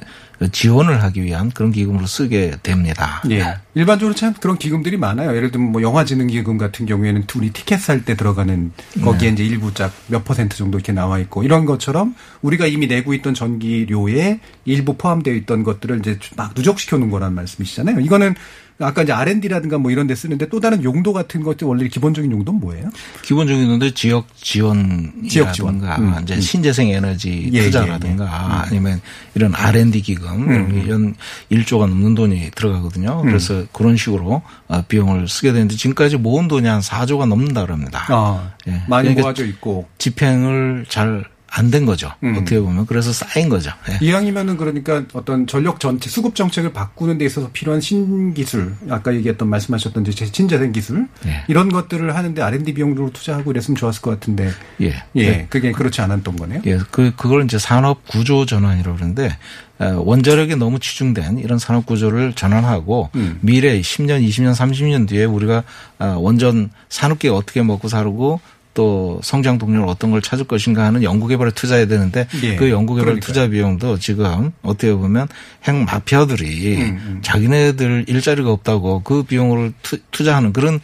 지원을 0.53 1.03
하기 1.05 1.23
위한 1.23 1.51
그런 1.51 1.71
기금으로 1.73 2.07
쓰게 2.07 2.57
됩니다. 2.63 3.23
예. 3.31 3.57
일반적으로 3.75 4.15
참 4.15 4.35
그런 4.39 4.59
기금들이 4.59 4.97
많아요. 4.99 5.35
예를 5.35 5.51
들면 5.51 5.73
뭐 5.73 5.81
영화진흥기금 5.81 6.59
같은 6.59 6.85
경우에는 6.87 7.25
우리 7.37 7.51
티켓 7.51 7.81
살 7.81 8.05
때 8.05 8.17
들어가는 8.17 8.73
거기에 9.03 9.31
이제 9.31 9.45
일부 9.45 9.73
짝 9.73 9.93
몇 10.09 10.25
퍼센트 10.25 10.57
정도 10.59 10.77
이렇게 10.77 10.93
나와 10.93 11.19
있고 11.21 11.43
이런 11.45 11.65
것처럼 11.65 12.15
우리가 12.43 12.67
이미 12.67 12.87
내고 12.87 13.15
있던 13.15 13.33
전기료에 13.33 14.41
일부 14.67 14.97
포함되어 14.99 15.33
있던 15.35 15.63
것들을 15.63 16.01
이제 16.01 16.19
막 16.37 16.53
누적시켜 16.55 16.99
놓은 16.99 17.11
거란 17.11 17.33
말씀이시잖아요. 17.35 18.01
이거는 18.01 18.35
아까 18.81 19.03
이제 19.03 19.13
R&D라든가 19.13 19.79
뭐 19.79 19.91
이런 19.91 20.07
데 20.07 20.15
쓰는데 20.15 20.49
또 20.49 20.59
다른 20.59 20.83
용도 20.83 21.13
같은 21.13 21.43
것들 21.43 21.67
원래 21.67 21.87
기본적인 21.87 22.31
용도는 22.31 22.61
뭐예요? 22.61 22.91
기본적인 23.23 23.69
건데 23.69 23.93
지역 23.95 24.27
지원이라든가 24.37 25.29
지역 25.29 25.53
지원. 25.53 25.85
음, 25.85 26.15
이제 26.23 26.35
음. 26.35 26.41
신재생 26.41 26.89
에너지 26.89 27.51
예, 27.53 27.63
투자라든가 27.65 28.25
예, 28.25 28.29
예. 28.29 28.77
아니면 28.77 29.01
이런 29.37 29.55
R&D 29.55 30.03
기금 30.03 30.51
음. 30.51 30.83
이런 30.85 31.15
1조가 31.53 31.89
넘는 31.89 32.15
돈이 32.15 32.51
들어가거든요. 32.55 33.23
그래서 33.23 33.65
그런 33.73 33.97
식으로 33.97 34.43
어, 34.67 34.83
비용을 34.89 35.29
쓰게 35.29 35.53
되는데 35.53 35.77
지금까지 35.77 36.17
모은 36.17 36.49
돈이 36.49 36.67
한 36.67 36.81
4조가 36.81 37.29
넘는다 37.29 37.65
그럽니다. 37.65 38.07
아, 38.09 38.53
예. 38.67 38.83
많이 38.89 39.09
그러니까 39.09 39.23
모아져 39.23 39.45
있고 39.47 39.89
집행을 39.99 40.87
잘 40.89 41.25
안 41.57 41.71
된 41.71 41.87
거죠. 41.87 42.13
음. 42.23 42.37
어떻게 42.37 42.61
보면 42.61 42.87
그래서 42.87 43.13
쌓인 43.13 43.49
거죠. 43.49 43.71
예. 43.89 44.05
이왕이면은 44.05 44.57
그러니까 44.57 45.05
어떤 45.13 45.47
전력 45.47 45.81
전체 45.81 46.11
수급 46.11 46.35
정책을 46.35 46.73
바꾸는 46.73 47.17
데 47.19 47.25
있어서 47.25 47.51
필요한 47.53 47.81
신기술 47.81 48.75
아까 48.91 49.15
얘기했던 49.15 49.49
말씀하셨던 49.49 50.07
이제 50.07 50.27
신재생 50.27 50.73
기술 50.73 51.09
예. 51.27 51.45
이런 51.49 51.71
것들을 51.71 52.15
하는데 52.15 52.43
R&D 52.43 52.75
비용으로 52.75 53.11
투자하고 53.13 53.51
이랬으면 53.53 53.77
좋았을 53.77 54.03
것 54.03 54.11
같은데 54.11 54.51
예. 54.81 54.95
예, 55.17 55.21
예. 55.21 55.47
그게 55.49 55.73
그렇지 55.73 56.01
않았던 56.01 56.37
거네요. 56.37 56.63
예, 56.67 56.79
그, 56.91 57.13
그걸 57.17 57.45
이제 57.45 57.59
산업 57.59 58.07
구조 58.07 58.47
전환이라고 58.47 58.97
그러는데, 58.97 59.37
어, 59.79 60.03
원자력에 60.05 60.55
너무 60.57 60.79
치중된 60.79 61.39
이런 61.39 61.59
산업 61.59 61.87
구조를 61.87 62.35
전환하고, 62.35 63.11
음. 63.15 63.39
미래 63.41 63.81
10년, 63.81 64.27
20년, 64.27 64.55
30년 64.55 65.09
뒤에 65.09 65.25
우리가 65.25 65.65
어, 65.99 66.17
원전 66.19 66.71
산업계가 66.89 67.35
어떻게 67.35 67.63
먹고 67.63 67.89
살고, 67.89 68.41
또 68.75 69.21
성장 69.23 69.57
동력을 69.57 69.89
어떤 69.89 70.11
걸 70.11 70.21
찾을 70.21 70.45
것인가 70.47 70.85
하는 70.85 71.03
연구개발에 71.03 71.53
투자해야 71.53 71.87
되는데 71.87 72.27
예, 72.43 72.57
그 72.57 72.71
연구개발. 72.71 73.21
투자 73.21 73.47
비용도 73.49 73.99
지금 73.99 74.51
어떻게 74.63 74.93
보면 74.93 75.29
핵 75.63 75.75
마피아들이 75.75 76.77
음, 76.77 76.83
음. 77.07 77.19
자기네들 77.23 78.05
일자리가 78.09 78.51
없다고 78.51 79.03
그 79.05 79.23
비용을 79.23 79.73
투, 79.83 79.99
투자하는 80.11 80.53
그런 80.53 80.81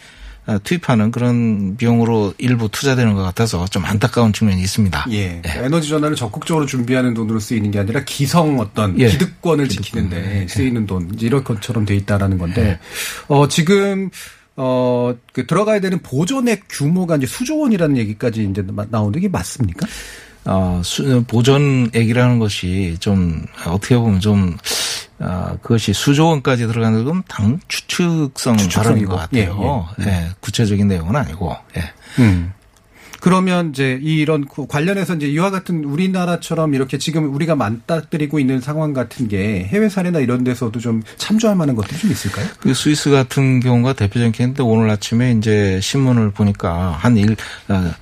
어, 0.47 0.59
투입하는 0.65 1.11
그런 1.11 1.77
비용으로 1.77 2.33
일부 2.39 2.69
투자되는 2.69 3.13
것 3.15 3.23
같아서 3.23 3.67
좀 3.67 3.85
안타까운 3.85 4.33
측면이 4.33 4.63
있습니다. 4.63 5.07
예. 5.11 5.43
에너지 5.45 5.89
전환을 5.91 6.17
적극적으로 6.17 6.65
준비하는 6.65 7.13
돈으로 7.13 7.39
쓰이는 7.39 7.71
게 7.71 7.79
아니라 7.79 8.05
기성 8.05 8.59
어떤 8.59 8.99
예. 8.99 9.09
기득권을 9.09 9.67
기득권. 9.69 9.85
지키는데 9.85 10.43
예. 10.43 10.49
쓰이는 10.49 10.87
돈 10.87 11.11
이런 11.21 11.45
것처럼 11.45 11.85
돼 11.85 11.95
있다라는 11.97 12.39
건데 12.39 12.79
어 13.29 13.49
지금 13.49 14.11
어 14.57 15.15
그 15.33 15.47
들어가야 15.47 15.81
되는 15.81 15.99
보존액 16.01 16.65
규모가 16.69 17.17
이제 17.17 17.27
수조 17.27 17.59
원이라는 17.61 17.97
얘기까지 17.99 18.45
이제 18.51 18.63
나- 18.67 18.87
나오는데 18.91 19.19
이게 19.21 19.29
맞습니까? 19.29 19.87
어, 20.47 20.81
수, 20.85 21.23
보존액이라는 21.27 22.39
것이 22.39 22.97
좀 23.01 23.45
어떻게 23.67 23.97
보면 23.97 24.21
좀 24.21 24.57
어, 25.19 25.57
그것이 25.63 25.93
수조 25.93 26.27
원까지 26.29 26.67
들어가는 26.67 27.05
건 27.05 27.23
당 27.29 27.59
추측성. 27.69 28.57
발언인 28.83 29.05
것 29.07 29.17
같아요. 29.17 29.87
예, 30.01 30.05
예, 30.07 30.29
구체적인 30.41 30.89
내용은 30.89 31.15
아니고. 31.17 31.55
예. 31.77 31.93
음. 32.19 32.53
그러면 33.21 33.71
이제 33.71 33.99
이런 34.03 34.47
그 34.47 34.67
관련해서 34.67 35.15
이제 35.17 35.29
이와 35.29 35.51
같은 35.51 35.85
우리나라처럼 35.85 36.75
이렇게 36.75 36.99
지금 36.99 37.35
우리가 37.35 37.55
맞닥뜨리고 37.55 38.39
있는 38.39 38.61
상황 38.61 38.93
같은 38.93 39.29
게 39.29 39.65
해외 39.71 39.89
사례나 39.89 40.21
이런 40.21 40.45
데서도 40.45 40.81
좀 40.81 41.03
참조할 41.17 41.57
만한 41.57 41.77
것들이 41.77 41.99
좀 41.99 42.11
있을까요? 42.11 42.47
그 42.61 42.75
스위스 42.75 43.11
같은 43.11 43.61
경우가 43.61 43.93
대표적인 43.93 44.33
케인데 44.33 44.63
오늘 44.63 44.91
아침에 44.91 45.33
이제 45.33 45.79
신문을 45.83 46.31
보니까 46.31 46.91
한 46.93 47.17
일, 47.17 47.37
어, 47.69 47.93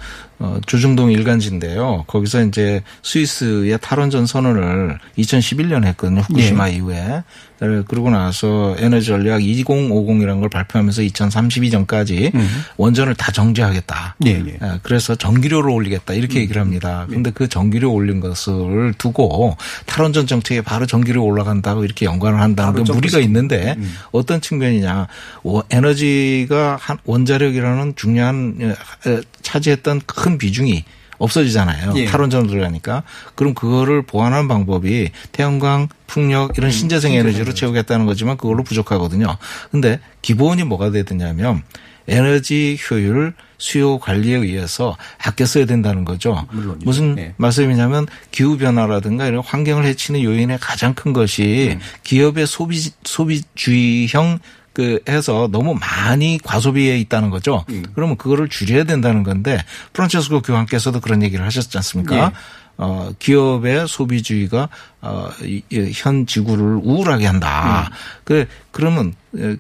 어, 0.40 0.60
주중동 0.66 1.10
일간지인데요. 1.10 2.04
거기서 2.06 2.44
이제 2.44 2.82
스위스의 3.02 3.78
탈원전 3.80 4.26
선언을 4.26 4.98
2011년에 5.18 5.86
했거든요. 5.86 6.20
후쿠시마 6.20 6.68
이후에. 6.68 7.24
네, 7.60 7.82
그러고 7.88 8.10
나서 8.10 8.76
에너지 8.78 9.06
전략 9.06 9.40
2050이라는 9.40 10.40
걸 10.40 10.48
발표하면서 10.48 11.02
2032년까지 11.02 12.32
원전을 12.76 13.14
다 13.14 13.32
정지하겠다. 13.32 14.16
예, 14.26 14.30
예. 14.30 14.58
예, 14.62 14.78
그래서 14.82 15.14
전기료를 15.14 15.70
올리겠다 15.70 16.14
이렇게 16.14 16.40
얘기를 16.40 16.60
합니다. 16.60 17.04
그런데 17.08 17.30
그 17.30 17.48
전기료 17.48 17.92
올린 17.92 18.20
것을 18.20 18.94
두고 18.98 19.56
탈원전 19.86 20.26
정책에 20.26 20.60
바로 20.60 20.86
전기료 20.86 21.24
올라간다고 21.24 21.84
이렇게 21.84 22.06
연관을 22.06 22.40
한다는 22.40 22.84
게 22.84 22.92
무리가. 22.92 23.18
있는데 23.18 23.76
어떤 24.12 24.40
측면이냐 24.40 25.08
워- 25.42 25.64
에너지가 25.70 26.78
한 26.80 26.98
원자력이라는 27.04 27.94
중요한 27.96 28.56
에, 28.60 29.10
에, 29.10 29.20
차지했던 29.42 30.02
큰 30.06 30.38
비중이 30.38 30.84
없어지잖아요. 31.18 31.94
예. 31.96 32.04
탈원전으로 32.06 32.48
들어가니까. 32.48 33.02
그럼 33.34 33.54
그거를 33.54 34.02
보완하는 34.02 34.48
방법이 34.48 35.10
태양광, 35.32 35.88
풍력 36.06 36.56
이런 36.56 36.70
신재생 36.70 37.12
에너지로 37.12 37.54
채우겠다는 37.54 38.06
거지만 38.06 38.36
그걸로 38.36 38.62
부족하거든요. 38.64 39.36
근데 39.70 40.00
기본이 40.22 40.64
뭐가 40.64 40.90
되느냐면 40.90 41.62
에너지 42.08 42.78
효율 42.90 43.34
수요 43.58 43.98
관리에 43.98 44.36
의해서 44.36 44.96
아껴 45.22 45.44
써야 45.44 45.66
된다는 45.66 46.04
거죠. 46.04 46.46
물론이죠. 46.50 46.84
무슨 46.84 47.14
네. 47.16 47.34
말씀이냐면 47.36 48.06
기후 48.30 48.56
변화라든가 48.56 49.26
이런 49.26 49.42
환경을 49.44 49.84
해치는 49.84 50.22
요인의 50.22 50.58
가장 50.60 50.94
큰 50.94 51.12
것이 51.12 51.76
음. 51.76 51.80
기업의 52.04 52.46
소비 52.46 52.90
소비주의형 53.04 54.38
그 54.78 55.00
해서 55.08 55.48
너무 55.50 55.74
많이 55.74 56.38
과소비에 56.40 56.98
있다는 56.98 57.30
거죠. 57.30 57.64
음. 57.70 57.84
그러면 57.96 58.16
그거를 58.16 58.48
줄여야 58.48 58.84
된다는 58.84 59.24
건데 59.24 59.58
프란체스코 59.92 60.40
교황께서도 60.40 61.00
그런 61.00 61.24
얘기를 61.24 61.44
하셨지 61.44 61.76
않습니까? 61.78 62.16
예. 62.16 62.30
어, 62.76 63.10
기업의 63.18 63.88
소비주의가 63.88 64.68
어, 65.00 65.30
현 65.94 66.26
지구를 66.26 66.78
우울하게 66.84 67.26
한다. 67.26 67.90
그 68.22 68.46
그러면 68.70 69.14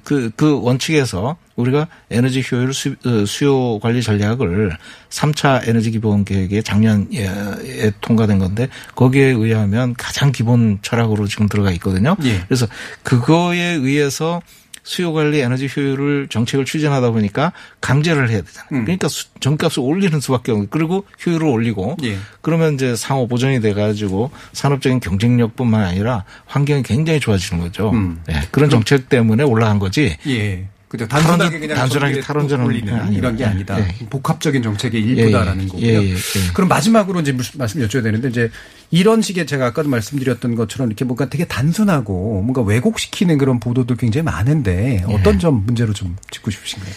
그그 0.04 0.60
원칙에서 0.62 1.36
우리가 1.56 1.88
에너지 2.10 2.44
효율 2.52 2.72
수, 2.72 2.94
어, 3.04 3.24
수요 3.26 3.80
관리 3.80 4.04
전략을 4.04 4.78
3차 5.10 5.68
에너지 5.68 5.90
기본 5.90 6.24
계획에 6.24 6.62
작년에 6.62 7.90
통과된 8.02 8.38
건데 8.38 8.68
거기에 8.94 9.24
의하면 9.24 9.94
가장 9.94 10.30
기본 10.30 10.78
철학으로 10.82 11.26
지금 11.26 11.48
들어가 11.48 11.72
있거든요. 11.72 12.16
예. 12.22 12.44
그래서 12.46 12.68
그거에 13.02 13.58
의해서 13.58 14.40
수요 14.88 15.12
관리 15.12 15.40
에너지 15.40 15.68
효율을 15.76 16.28
정책을 16.30 16.64
추진하다 16.64 17.10
보니까 17.10 17.52
강제를 17.82 18.30
해야 18.30 18.40
되잖아요. 18.40 18.68
음. 18.72 18.84
그러니까 18.84 19.06
수- 19.08 19.26
전값을 19.40 19.80
올리는 19.82 20.18
수밖에 20.18 20.50
없고 20.50 20.68
그리고 20.70 21.04
효율을 21.26 21.46
올리고 21.46 21.98
예. 22.04 22.16
그러면 22.40 22.72
이제 22.74 22.96
상호 22.96 23.28
보존이 23.28 23.60
돼 23.60 23.74
가지고 23.74 24.30
산업적인 24.54 25.00
경쟁력뿐만 25.00 25.84
아니라 25.84 26.24
환경이 26.46 26.82
굉장히 26.84 27.20
좋아지는 27.20 27.62
거죠. 27.62 27.90
음. 27.90 28.22
예, 28.30 28.40
그런 28.50 28.70
정책 28.70 29.10
때문에 29.10 29.44
올라간 29.44 29.78
거지. 29.78 30.16
예. 30.26 30.68
그죠. 30.88 31.06
단순하게 31.06 31.38
탈원전- 31.38 31.60
그냥 31.60 31.76
단순하게 31.76 32.20
뚝 32.22 32.64
올리는. 32.64 33.12
이런 33.12 33.36
게 33.36 33.44
아니다. 33.44 33.78
예. 33.78 34.06
복합적인 34.08 34.62
정책의 34.62 35.02
일부다라는 35.02 35.60
예, 35.60 35.64
예. 35.64 35.68
거고요. 35.68 35.86
예, 35.86 35.94
예, 36.08 36.14
예. 36.14 36.52
그럼 36.54 36.68
마지막으로 36.68 37.20
이제 37.20 37.36
말씀 37.56 37.80
여쭤야 37.82 38.02
되는데 38.02 38.28
이제 38.30 38.50
이런 38.90 39.20
식의 39.20 39.46
제가 39.46 39.66
아까도 39.66 39.90
말씀드렸던 39.90 40.54
것처럼 40.54 40.88
이렇게 40.88 41.04
뭔가 41.04 41.28
되게 41.28 41.44
단순하고 41.44 42.40
뭔가 42.40 42.62
왜곡시키는 42.62 43.36
그런 43.36 43.60
보도도 43.60 43.96
굉장히 43.96 44.24
많은데 44.24 45.04
예. 45.06 45.12
어떤 45.14 45.38
점 45.38 45.62
문제로 45.66 45.92
좀 45.92 46.16
짚고 46.30 46.50
싶으신가요? 46.50 46.92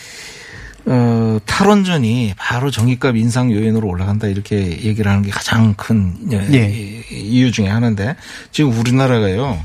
어, 0.85 1.37
탈원전이 1.45 2.33
바로 2.37 2.71
전기값 2.71 3.15
인상 3.17 3.51
요인으로 3.51 3.87
올라간다 3.87 4.27
이렇게 4.27 4.55
얘기를 4.83 5.11
하는 5.11 5.21
게 5.21 5.29
가장 5.29 5.73
큰 5.75 6.15
예, 6.31 6.47
예. 6.53 6.69
이- 6.71 7.03
이유 7.11 7.51
중에 7.51 7.67
하나인데 7.67 8.15
지금 8.51 8.71
우리나라가요. 8.79 9.63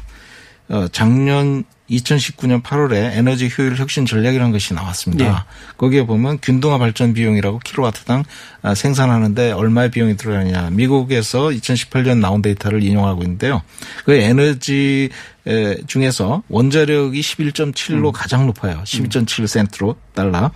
어, 0.69 0.87
작년 0.91 1.63
2019년 1.91 2.63
8월에 2.63 3.17
에너지 3.17 3.49
효율 3.57 3.77
혁신 3.77 4.07
전략이라는 4.07 4.53
것이 4.53 4.75
나왔습니다. 4.75 5.47
거기에 5.77 6.05
보면 6.05 6.39
균등화 6.41 6.79
발전 6.79 7.13
비용이라고 7.15 7.61
킬로와트당 7.61 8.25
아, 8.63 8.75
생산하는데 8.75 9.53
얼마의 9.53 9.91
비용이 9.91 10.17
들어가느냐. 10.17 10.71
미국에서 10.71 11.49
2018년 11.49 12.19
나온 12.19 12.43
데이터를 12.43 12.83
인용하고 12.83 13.23
있는데요. 13.23 13.63
그 14.05 14.15
에너지 14.15 15.11
에, 15.47 15.77
중에서 15.87 16.43
원자력이 16.49 17.21
11.7로 17.21 18.11
가장 18.13 18.47
높아요. 18.47 18.83
12.7센트로 18.85 19.95
달러. 20.13 20.51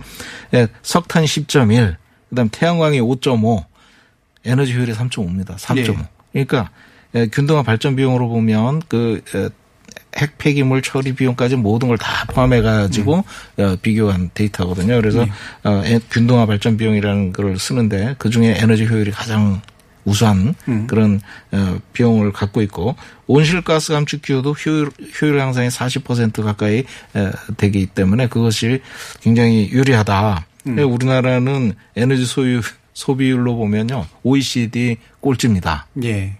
예, 0.53 0.67
석탄 0.83 1.23
10.1, 1.23 1.95
그다음 2.29 2.49
태양광이 2.51 2.99
5.5, 2.99 3.63
에너지 4.43 4.73
효율이 4.73 4.93
3.5입니다. 4.93 5.55
3.5. 5.55 5.97
예. 6.35 6.43
그러니까 6.43 6.71
예, 7.15 7.27
균등화 7.27 7.63
발전 7.63 7.95
비용으로 7.95 8.27
보면 8.27 8.81
그 8.87 9.21
에, 9.33 9.49
핵 10.21 10.37
폐기물 10.37 10.81
처리 10.81 11.13
비용까지 11.13 11.55
모든 11.55 11.87
걸 11.87 11.97
다 11.97 12.25
포함해 12.27 12.61
가지고 12.61 13.23
음. 13.59 13.77
비교한 13.81 14.29
데이터거든요. 14.33 14.95
그래서 14.95 15.25
네. 15.25 15.31
어, 15.63 15.83
균등화 16.09 16.45
발전 16.45 16.77
비용이라는 16.77 17.33
걸 17.33 17.59
쓰는데 17.59 18.15
그 18.17 18.29
중에 18.29 18.55
에너지 18.57 18.85
효율이 18.85 19.11
가장 19.11 19.61
우수한 20.03 20.55
음. 20.67 20.87
그런 20.87 21.21
어, 21.51 21.77
비용을 21.93 22.31
갖고 22.31 22.61
있고 22.63 22.95
온실가스 23.27 23.93
감축 23.93 24.21
기여도 24.23 24.53
효율 24.53 24.89
효율 25.21 25.39
향상이 25.39 25.67
40% 25.67 26.43
가까이 26.43 26.77
에, 26.77 27.31
되기 27.57 27.85
때문에 27.85 28.27
그것이 28.27 28.81
굉장히 29.21 29.69
유리하다. 29.71 30.45
음. 30.67 30.79
우리나라는 30.79 31.73
에너지 31.95 32.25
소유 32.25 32.61
소비율로 32.93 33.55
보면요 33.55 34.05
OECD 34.23 34.97
꼴찌입니다. 35.21 35.87
예. 36.03 36.35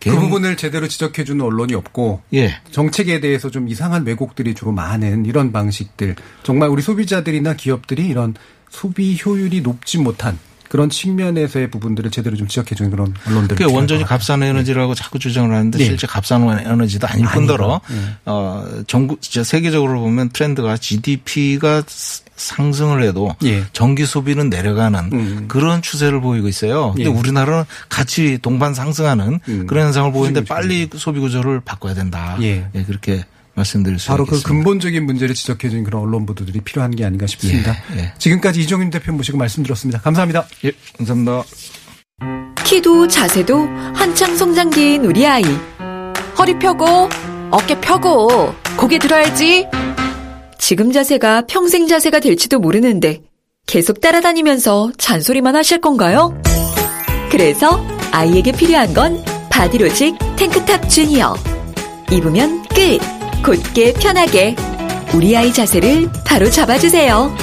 그 0.00 0.18
부분을 0.18 0.56
제대로 0.56 0.88
지적해주는 0.88 1.44
언론이 1.44 1.74
없고 1.74 2.22
예. 2.34 2.54
정책에 2.70 3.20
대해서 3.20 3.50
좀 3.50 3.68
이상한 3.68 4.06
왜곡들이 4.06 4.54
주로 4.54 4.72
많은 4.72 5.26
이런 5.26 5.52
방식들 5.52 6.16
정말 6.42 6.70
우리 6.70 6.80
소비자들이나 6.82 7.54
기업들이 7.54 8.06
이런 8.08 8.34
소비 8.70 9.18
효율이 9.24 9.60
높지 9.60 9.98
못한 9.98 10.38
그런 10.70 10.88
측면에서의 10.88 11.68
부분들을 11.68 12.12
제대로 12.12 12.36
좀 12.36 12.46
지적해주는 12.46 12.92
그런 12.92 13.12
언론들. 13.26 13.56
그 13.56 13.64
원전이 13.64 14.04
값싼 14.04 14.40
에너지라고 14.44 14.94
자꾸 14.94 15.18
주장을 15.18 15.52
하는데 15.52 15.76
네. 15.76 15.84
실제 15.84 16.06
값싼 16.06 16.48
에너지도 16.48 17.08
아닐 17.08 17.26
뿐더러 17.26 17.80
네. 17.90 17.96
어 18.24 18.64
전국 18.86 19.18
세계적으로 19.20 19.98
보면 19.98 20.28
트렌드가 20.28 20.76
GDP가 20.76 21.82
상승을 22.36 23.02
해도 23.02 23.34
예. 23.42 23.64
전기 23.72 24.06
소비는 24.06 24.48
내려가는 24.48 25.10
음. 25.12 25.44
그런 25.48 25.82
추세를 25.82 26.20
보이고 26.20 26.46
있어요. 26.46 26.92
근데 26.92 27.10
예. 27.10 27.12
우리나라는 27.12 27.64
같이 27.88 28.38
동반 28.40 28.72
상승하는 28.72 29.40
음. 29.48 29.66
그런 29.66 29.86
현상을 29.86 30.12
보이는데 30.12 30.44
빨리 30.44 30.88
소비 30.94 31.18
구조를 31.18 31.62
바꿔야 31.62 31.94
된다. 31.94 32.38
예. 32.42 32.64
예 32.76 32.84
그렇게 32.84 33.24
말씀드릴 33.60 33.98
수 33.98 34.08
바로 34.08 34.24
있겠습니다. 34.24 34.48
그 34.48 34.54
근본적인 34.54 35.06
문제를 35.06 35.34
지적해 35.34 35.68
준 35.68 35.84
그런 35.84 36.02
언론 36.02 36.26
보도들이 36.26 36.60
필요한 36.60 36.90
게 36.90 37.04
아닌가 37.04 37.26
싶습니다. 37.26 37.76
예, 37.94 37.98
예. 37.98 38.12
지금까지 38.18 38.60
이종윤 38.60 38.90
대표 38.90 39.12
모시고 39.12 39.38
말씀드렸습니다. 39.38 40.00
감사합니다. 40.00 40.46
예, 40.64 40.72
감사합니다. 40.98 41.44
키도 42.64 43.08
자세도 43.08 43.68
한창 43.94 44.36
성장기인 44.36 45.04
우리 45.04 45.26
아이. 45.26 45.42
허리 46.38 46.58
펴고 46.58 47.08
어깨 47.50 47.80
펴고 47.80 48.54
고개 48.76 48.98
들어야지. 48.98 49.66
지금 50.58 50.92
자세가 50.92 51.46
평생 51.48 51.88
자세가 51.88 52.20
될지도 52.20 52.58
모르는데 52.60 53.22
계속 53.66 54.00
따라다니면서 54.00 54.92
잔소리만 54.98 55.56
하실 55.56 55.80
건가요? 55.80 56.40
그래서 57.30 57.84
아이에게 58.12 58.52
필요한 58.52 58.92
건 58.94 59.22
바디로직 59.50 60.16
탱크탑 60.36 60.88
주니어. 60.88 61.34
입으면 62.12 62.62
끝. 62.68 63.19
곧게 63.42 63.92
편하게 63.94 64.54
우리 65.14 65.36
아이 65.36 65.52
자세를 65.52 66.10
바로 66.26 66.48
잡아주세요. 66.50 67.34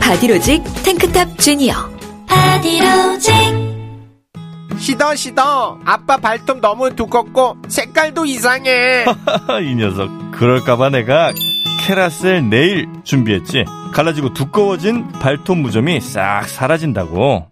바디로직 0.00 0.62
탱크탑 0.82 1.38
주니어. 1.38 1.74
바디로직. 2.26 3.32
시더 4.78 5.14
시더 5.14 5.78
아빠 5.84 6.16
발톱 6.16 6.60
너무 6.60 6.94
두껍고 6.96 7.56
색깔도 7.68 8.24
이상해. 8.26 9.04
이 9.62 9.74
녀석 9.76 10.10
그럴까봐 10.32 10.90
내가 10.90 11.32
캐라셀 11.86 12.48
네일 12.48 12.88
준비했지. 13.04 13.64
갈라지고 13.92 14.32
두꺼워진 14.32 15.06
발톱 15.12 15.58
무좀이 15.58 16.00
싹 16.00 16.48
사라진다고. 16.48 17.51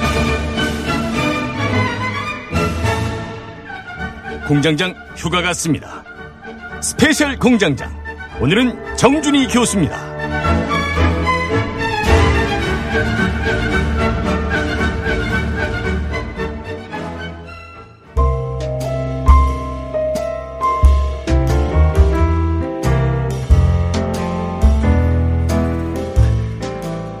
공장장 4.51 4.93
휴가 5.15 5.41
갔습니다. 5.41 6.03
스페셜 6.81 7.39
공장장. 7.39 7.89
오늘은 8.41 8.97
정준희 8.97 9.47
교수입니다. 9.47 9.95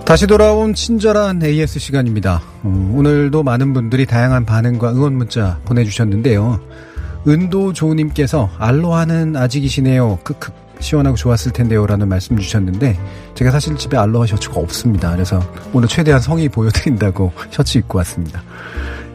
다시 0.03 0.27
돌아온 0.27 0.73
친절한 0.73 1.41
AS 1.41 1.79
시간입니다. 1.79 2.41
어, 2.63 2.93
오늘도 2.93 3.43
많은 3.43 3.71
분들이 3.71 4.05
다양한 4.05 4.43
반응과 4.43 4.91
응원 4.91 5.13
문자 5.13 5.61
보내주셨는데요. 5.63 6.90
은도조님께서 7.27 8.49
알로하는 8.57 9.35
아직이시네요. 9.35 10.19
크크 10.23 10.51
시원하고 10.79 11.15
좋았을 11.15 11.51
텐데요 11.51 11.85
라는 11.85 12.07
말씀 12.07 12.37
주셨는데 12.37 12.97
제가 13.35 13.51
사실 13.51 13.75
집에 13.77 13.97
알로하 13.97 14.25
셔츠가 14.25 14.59
없습니다. 14.59 15.11
그래서 15.11 15.39
오늘 15.73 15.87
최대한 15.87 16.19
성의 16.19 16.49
보여드린다고 16.49 17.31
셔츠 17.51 17.77
입고 17.77 17.99
왔습니다. 17.99 18.41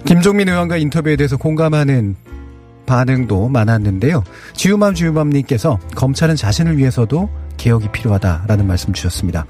김종민 0.05 0.49
의원과 0.49 0.77
인터뷰에 0.77 1.17
대해서 1.17 1.37
공감하는 1.37 2.17
반응도 2.87 3.49
많았는데요. 3.49 4.23
지우맘 4.55 4.95
지우맘님께서 4.95 5.79
검찰은 5.97 6.37
자신을 6.37 6.79
위해서도 6.79 7.29
개혁이 7.57 7.89
필요하다라는 7.91 8.67
말씀 8.67 8.93
주셨습니다. 8.93 9.45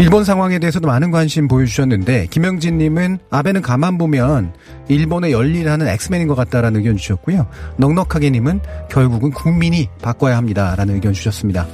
일본 0.00 0.24
상황에 0.24 0.58
대해서도 0.58 0.86
많은 0.86 1.10
관심 1.10 1.46
보여주셨는데 1.46 2.28
김영진님은 2.30 3.18
아베는 3.28 3.60
가만 3.60 3.98
보면 3.98 4.54
일본의 4.88 5.30
열일하는 5.30 5.86
엑스맨인 5.88 6.26
것 6.26 6.34
같다라는 6.34 6.80
의견 6.80 6.96
주셨고요. 6.96 7.46
넉넉하게님은 7.76 8.60
결국은 8.90 9.30
국민이 9.30 9.90
바꿔야 10.00 10.38
합니다라는 10.38 10.94
의견 10.94 11.12
주셨습니다. 11.12 11.66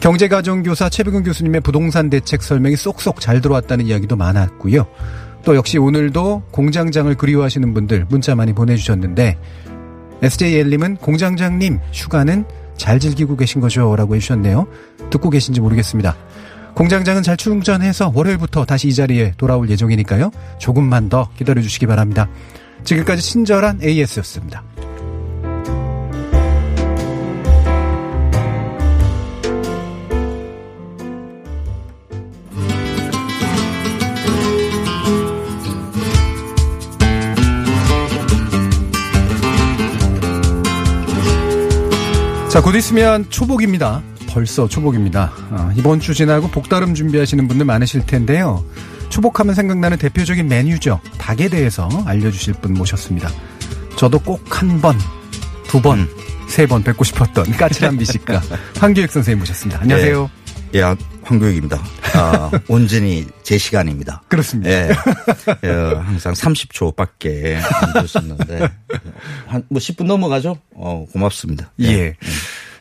경제가정교사 0.00 0.88
최백은 0.88 1.22
교수님의 1.22 1.60
부동산 1.60 2.08
대책 2.08 2.42
설명이 2.42 2.76
쏙쏙 2.76 3.20
잘 3.20 3.42
들어왔다는 3.42 3.86
이야기도 3.86 4.16
많았고요. 4.16 4.86
또 5.44 5.54
역시 5.54 5.76
오늘도 5.76 6.44
공장장을 6.50 7.14
그리워하시는 7.14 7.74
분들 7.74 8.06
문자 8.08 8.34
많이 8.34 8.54
보내주셨는데 8.54 9.36
SJL님은 10.22 10.96
공장장님 10.96 11.78
휴가는 11.92 12.46
잘 12.78 12.98
즐기고 12.98 13.36
계신 13.36 13.60
거죠? 13.60 13.94
라고 13.96 14.16
해주셨네요. 14.16 14.66
듣고 15.10 15.28
계신지 15.28 15.60
모르겠습니다. 15.60 16.16
공장장은 16.74 17.22
잘 17.22 17.36
충전해서 17.36 18.12
월요일부터 18.14 18.64
다시 18.64 18.88
이 18.88 18.94
자리에 18.94 19.32
돌아올 19.36 19.70
예정이니까요. 19.70 20.30
조금만 20.58 21.08
더 21.08 21.28
기다려 21.36 21.62
주시기 21.62 21.86
바랍니다. 21.86 22.28
지금까지 22.84 23.22
친절한 23.22 23.80
AS였습니다. 23.82 24.62
자, 42.54 42.62
곧 42.62 42.76
있으면 42.76 43.28
초복입니다. 43.30 44.00
벌써 44.34 44.66
초복입니다. 44.66 45.32
어, 45.50 45.70
이번 45.76 46.00
주 46.00 46.12
지나고 46.12 46.48
복다름 46.48 46.94
준비하시는 46.94 47.46
분들 47.46 47.64
많으실 47.66 48.04
텐데요. 48.04 48.64
초복하면 49.08 49.54
생각나는 49.54 49.96
대표적인 49.96 50.48
메뉴죠. 50.48 51.00
닭에 51.18 51.48
대해서 51.48 51.88
알려주실 52.04 52.54
분 52.54 52.74
모셨습니다. 52.74 53.30
저도 53.96 54.18
꼭 54.18 54.44
한 54.50 54.80
번, 54.80 54.98
두 55.68 55.80
번, 55.80 56.00
음. 56.00 56.08
세번 56.48 56.82
뵙고 56.82 57.04
싶었던 57.04 57.44
까칠한 57.56 57.96
미식가 57.96 58.42
황교익 58.78 59.12
선생님 59.12 59.38
모셨습니다. 59.38 59.82
안녕하세요. 59.82 60.28
예, 60.74 60.78
예 60.80 60.96
황교익입니다. 61.22 61.80
아, 62.14 62.50
온전히 62.68 63.26
제 63.44 63.56
시간입니다. 63.56 64.22
그렇습니다. 64.28 64.70
예. 64.70 64.90
어, 65.68 66.02
항상 66.04 66.32
30초밖에 66.32 67.56
안 67.56 68.06
줬었는데 68.06 68.68
한뭐 69.46 69.78
10분 69.78 70.06
넘어가죠? 70.06 70.58
어, 70.74 71.06
고맙습니다. 71.12 71.70
예. 71.80 72.16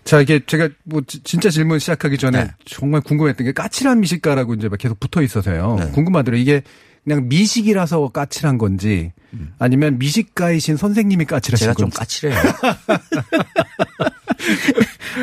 자, 0.03 0.19
이게 0.21 0.41
제가 0.45 0.69
뭐 0.83 1.01
지- 1.07 1.23
진짜 1.23 1.49
질문 1.49 1.79
시작하기 1.79 2.17
전에 2.17 2.51
정말 2.65 3.01
궁금했던 3.01 3.45
게 3.45 3.53
까칠한 3.53 4.01
미식가라고 4.01 4.53
이제 4.55 4.67
막 4.69 4.77
계속 4.77 4.99
붙어 4.99 5.21
있어서요. 5.21 5.77
궁금하더라고요. 5.93 6.41
이게 6.41 6.61
그냥 7.03 7.27
미식이라서 7.27 8.07
까칠한 8.09 8.57
건지 8.57 9.11
아니면 9.59 9.99
미식가이신 9.99 10.77
선생님이 10.77 11.25
까칠하신 11.25 11.65
제가 11.65 11.73
건지. 11.73 11.81
좀 11.81 11.89
까칠해요. 11.89 12.39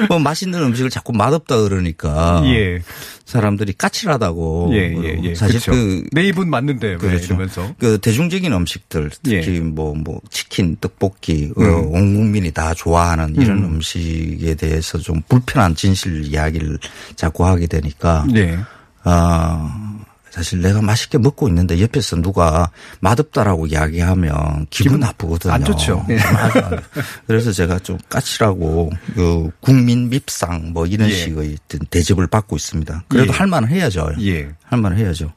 뭐 0.09 0.19
맛있는 0.19 0.61
음식을 0.63 0.91
자꾸 0.91 1.13
맛없다 1.13 1.63
그러니까 1.63 2.43
예. 2.47 2.81
사람들이 3.25 3.73
까칠하다고 3.75 4.71
예, 4.73 4.95
예, 5.03 5.21
예. 5.23 5.35
사실 5.35 5.61
그렇죠. 5.61 5.73
그내 6.11 6.27
입은 6.29 6.49
맞는데 6.49 6.89
왜 6.89 6.97
그렇죠. 6.97 7.27
이러면서. 7.27 7.75
그 7.79 7.99
대중적인 7.99 8.53
음식들 8.53 9.11
특히 9.23 9.57
예. 9.57 9.61
뭐뭐 9.61 10.21
치킨, 10.31 10.77
떡볶이 10.81 11.53
어, 11.57 11.63
음. 11.63 11.95
온 11.95 12.15
국민이 12.17 12.51
다 12.53 12.75
좋아하는 12.75 13.35
이런 13.37 13.59
음. 13.59 13.65
음. 13.75 13.81
식에 13.81 14.55
대해서 14.55 14.99
좀 14.99 15.23
불편한 15.29 15.75
진실 15.75 16.25
이야기를 16.25 16.79
자꾸 17.17 17.47
하게 17.47 17.67
되니까 17.67 18.27
네. 18.33 18.59
아 19.03 19.90
사실 20.31 20.61
내가 20.61 20.81
맛있게 20.81 21.19
먹고 21.19 21.49
있는데 21.49 21.81
옆에서 21.81 22.17
누가 22.17 22.71
맛없다라고 23.01 23.67
이야기하면 23.67 24.67
기분, 24.71 24.93
기분 24.93 25.01
나쁘거든요. 25.01 25.53
안 25.53 25.65
좋죠. 25.65 26.07
예. 26.09 26.19
아주 26.19 26.59
안 26.59 26.71
좋아요. 26.71 26.81
그래서 27.27 27.53
제가 27.53 27.79
좀 27.81 27.99
까칠하고 28.09 28.91
그 29.15 29.51
국민 29.61 30.09
밉상 30.09 30.73
뭐 30.73 30.87
이런 30.87 31.09
예. 31.09 31.15
식의 31.15 31.59
대접을 31.91 32.29
받고 32.29 32.57
있습니다. 32.57 33.05
그래도 33.09 33.33
예. 33.33 33.37
할 33.37 33.47
만은 33.47 33.69
해야죠. 33.69 34.13
예. 34.21 34.49
할 34.63 34.81
만은 34.81 34.97
해야죠. 34.97 35.33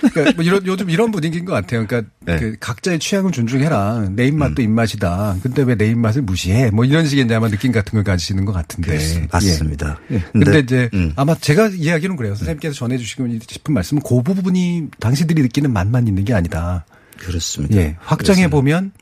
그러니까 0.00 0.32
뭐 0.36 0.44
이런 0.44 0.66
요즘 0.66 0.88
이런 0.90 1.10
분위기인 1.10 1.44
것 1.44 1.52
같아요. 1.52 1.86
그러니까 1.86 2.10
네. 2.24 2.38
그 2.38 2.56
각자의 2.58 2.98
취향을 2.98 3.32
존중해라. 3.32 4.08
내 4.12 4.24
음. 4.24 4.28
입맛도 4.28 4.62
입맛이다. 4.62 5.36
근데 5.42 5.62
왜 5.62 5.74
내 5.76 5.86
입맛을 5.86 6.22
무시해? 6.22 6.70
뭐 6.70 6.84
이런 6.84 7.06
식의 7.06 7.24
이제 7.24 7.34
아마 7.34 7.48
느낌 7.48 7.72
같은 7.72 7.92
걸 7.92 8.04
가지시는 8.04 8.44
것 8.44 8.52
같은데. 8.52 8.88
그렇습니다. 8.90 9.28
맞습니다. 9.36 9.98
예. 10.10 10.14
예. 10.16 10.20
근데, 10.32 10.44
근데 10.44 10.58
이제 10.60 10.90
음. 10.94 11.12
아마 11.16 11.34
제가 11.34 11.68
이야기는 11.68 12.16
그래요. 12.16 12.34
선생님께서 12.34 12.74
전해주시고 12.74 13.28
싶은 13.48 13.74
말씀은 13.74 14.02
그 14.02 14.22
부분이 14.22 14.88
당신들이 15.00 15.42
느끼는 15.42 15.72
맛만 15.72 16.06
있는 16.08 16.24
게 16.24 16.34
아니다. 16.34 16.84
그렇습니다. 17.18 17.76
예. 17.76 17.96
확장해 18.00 18.48
보면 18.50 18.92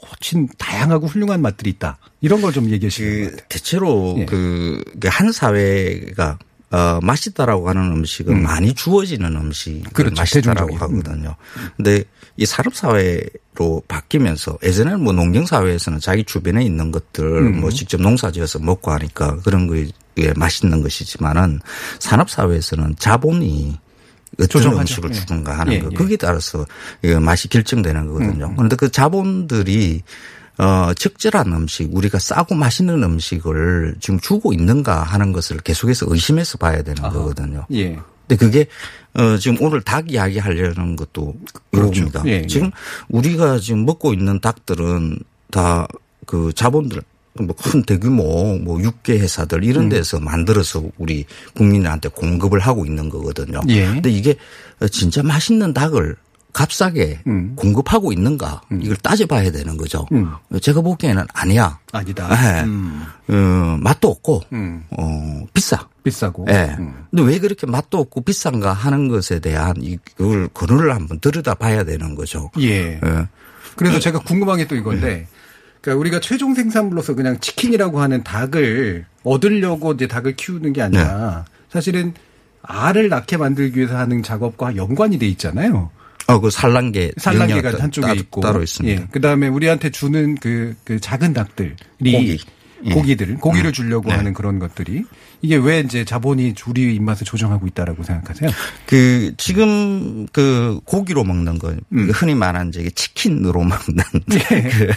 훨씬 0.00 0.48
다양하고 0.58 1.06
훌륭한 1.08 1.42
맛들이 1.42 1.70
있다. 1.70 1.98
이런 2.20 2.40
걸 2.40 2.52
좀 2.52 2.70
얘기하시는 2.70 3.24
것 3.24 3.30
같아요. 3.30 3.46
대체로 3.48 4.16
예. 4.18 4.24
그한 4.26 5.32
사회가 5.32 6.38
어, 6.70 6.98
맛있다라고 7.02 7.68
하는 7.68 7.92
음식은 7.92 8.34
음. 8.36 8.42
많이 8.42 8.74
주어지는 8.74 9.34
음식 9.36 9.82
그렇죠. 9.94 10.14
맛있다라고 10.16 10.72
대중적인. 10.72 10.98
하거든요. 10.98 11.34
근데 11.76 12.04
이 12.36 12.44
산업 12.44 12.74
사회로 12.76 13.82
바뀌면서 13.88 14.58
예전에는 14.62 15.02
뭐 15.02 15.12
농경 15.12 15.46
사회에서는 15.46 15.98
자기 16.00 16.24
주변에 16.24 16.62
있는 16.64 16.92
것들 16.92 17.24
음. 17.24 17.60
뭐 17.60 17.70
직접 17.70 18.00
농사지어서 18.00 18.58
먹고 18.58 18.90
하니까 18.92 19.38
그런 19.38 19.66
거에 19.66 19.88
맛있는 20.36 20.82
것이지만은 20.82 21.60
산업 21.98 22.28
사회에서는 22.30 22.96
자본이 22.98 23.78
어떤 24.34 24.48
조정하죠. 24.48 24.80
음식을 24.80 25.10
예. 25.10 25.14
주는가 25.14 25.58
하는 25.58 25.72
예, 25.72 25.78
거 25.80 25.88
예. 25.90 25.96
거기에 25.96 26.16
따라서 26.18 26.66
이 27.02 27.08
맛이 27.08 27.48
결정되는 27.48 28.06
거거든요. 28.08 28.52
그런데 28.54 28.76
그 28.76 28.90
자본들이 28.90 30.02
어, 30.58 30.92
적절한 30.94 31.52
음식, 31.52 31.88
우리가 31.94 32.18
싸고 32.18 32.54
맛있는 32.54 33.02
음식을 33.02 33.96
지금 34.00 34.18
주고 34.20 34.52
있는가 34.52 35.02
하는 35.02 35.32
것을 35.32 35.58
계속해서 35.58 36.06
의심해서 36.08 36.58
봐야 36.58 36.82
되는 36.82 37.02
거거든요. 37.02 37.64
예. 37.72 37.98
근데 38.26 38.36
그게 38.44 38.66
어 39.14 39.38
지금 39.38 39.56
오늘 39.60 39.80
닭 39.80 40.12
이야기 40.12 40.38
하려는 40.38 40.96
것도 40.96 41.34
그렇죠. 41.70 41.92
이겁니다. 41.92 42.22
예, 42.26 42.42
예. 42.42 42.46
지금 42.46 42.70
우리가 43.08 43.58
지금 43.58 43.86
먹고 43.86 44.12
있는 44.12 44.38
닭들은 44.40 45.20
다 45.50 45.86
그 46.28 46.52
자본들 46.54 47.00
뭐큰 47.40 47.84
대규모 47.84 48.58
뭐 48.58 48.80
육계 48.82 49.18
회사들 49.18 49.64
이런 49.64 49.84
음. 49.84 49.88
데서 49.88 50.20
만들어서 50.20 50.82
우리 50.98 51.24
국민한테 51.54 52.10
공급을 52.10 52.60
하고 52.60 52.84
있는 52.84 53.08
거거든요. 53.08 53.60
예. 53.68 53.86
근데 53.86 54.10
이게 54.10 54.36
진짜 54.92 55.22
맛있는 55.22 55.72
닭을 55.72 56.16
값싸게 56.58 57.20
음. 57.28 57.52
공급하고 57.54 58.12
있는가 58.12 58.62
이걸 58.80 58.96
따져봐야 58.96 59.52
되는 59.52 59.76
거죠. 59.76 60.06
음. 60.10 60.32
제가 60.60 60.80
보기에는 60.80 61.24
아니야. 61.32 61.78
아니다. 61.92 62.28
예. 62.32 62.62
음. 62.64 63.04
어, 63.28 63.78
맛도 63.80 64.08
없고 64.08 64.42
음. 64.52 64.82
어, 64.90 65.44
비싸. 65.54 65.86
비싸고. 66.02 66.46
예. 66.50 66.74
음. 66.80 67.06
근데 67.10 67.22
왜 67.22 67.38
그렇게 67.38 67.64
맛도 67.68 67.98
없고 67.98 68.22
비싼가 68.22 68.72
하는 68.72 69.06
것에 69.06 69.38
대한 69.38 69.76
이걸 69.78 70.48
근원을 70.48 70.92
한번 70.92 71.20
들여다 71.20 71.54
봐야 71.54 71.84
되는 71.84 72.16
거죠. 72.16 72.50
예. 72.58 72.98
예. 73.04 73.28
그래서 73.76 74.00
제가 74.00 74.18
궁금한 74.18 74.56
게 74.58 74.66
또 74.66 74.74
이건데, 74.74 75.28
그러니까 75.80 76.00
우리가 76.00 76.18
최종 76.20 76.54
생산물로서 76.54 77.14
그냥 77.14 77.38
치킨이라고 77.38 78.00
하는 78.00 78.24
닭을 78.24 79.06
얻으려고 79.22 79.92
이제 79.92 80.08
닭을 80.08 80.34
키우는 80.34 80.72
게 80.72 80.82
아니라 80.82 81.44
사실은 81.70 82.14
알을 82.62 83.08
낳게 83.08 83.36
만들기 83.36 83.78
위해서 83.78 83.96
하는 83.96 84.24
작업과 84.24 84.74
연관이 84.74 85.18
돼 85.20 85.28
있잖아요. 85.28 85.90
어, 86.28 86.38
그 86.40 86.50
산란계. 86.50 87.12
산란계가 87.16 87.82
한쪽에 87.82 88.06
따- 88.06 88.12
있고, 88.12 88.40
따로 88.42 88.62
있습니다. 88.62 89.02
예. 89.02 89.06
그 89.10 89.20
다음에 89.20 89.48
우리한테 89.48 89.90
주는 89.90 90.34
그, 90.36 90.74
그 90.84 91.00
작은 91.00 91.32
닭들이 91.32 91.72
고기. 92.12 92.38
예. 92.84 92.92
고기들, 92.92 93.34
고기를 93.36 93.72
주려고 93.72 94.10
네. 94.10 94.14
하는 94.16 94.32
그런 94.34 94.58
것들이 94.58 95.04
이게 95.40 95.56
왜 95.56 95.80
이제 95.80 96.04
자본이 96.04 96.54
우리 96.66 96.94
입맛을 96.96 97.24
조정하고 97.24 97.66
있다라고 97.68 98.02
생각하세요? 98.02 98.50
그 98.86 99.32
지금 99.36 100.26
그 100.32 100.80
고기로 100.84 101.24
먹는 101.24 101.58
거 101.58 101.74
음. 101.92 102.10
흔히 102.12 102.34
말하는 102.34 102.70
이제 102.70 102.88
치킨으로 102.90 103.60
먹는 103.64 104.04
예. 104.32 104.62
그 104.62 104.92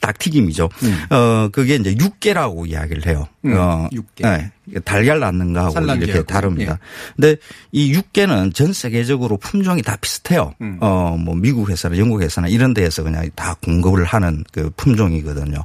닭튀김이죠. 0.00 0.68
어 1.10 1.48
그게 1.52 1.76
이제 1.76 1.94
육개라고 1.98 2.66
이야기를 2.66 3.06
해요. 3.06 3.26
음, 3.44 3.54
어 3.56 3.88
육개. 3.92 4.24
네. 4.24 4.50
달걀 4.84 5.20
낳는 5.20 5.52
거하고 5.52 5.72
산란계하고. 5.72 6.10
이렇게 6.12 6.26
다릅니다. 6.26 6.72
예. 6.72 7.12
근데 7.16 7.36
이 7.72 7.92
육개는 7.92 8.52
전 8.54 8.72
세계적으로 8.72 9.36
품종이 9.36 9.82
다 9.82 9.96
비슷해요. 10.00 10.54
음. 10.60 10.78
어뭐 10.80 11.34
미국 11.36 11.68
회사나 11.70 11.98
영국 11.98 12.22
회사나 12.22 12.48
이런 12.48 12.72
데에서 12.72 13.02
그냥 13.02 13.28
다 13.34 13.54
공급을 13.62 14.04
하는 14.04 14.44
그 14.52 14.70
품종이거든요. 14.76 15.58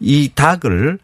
이 0.00 0.30
닭을 0.34 0.98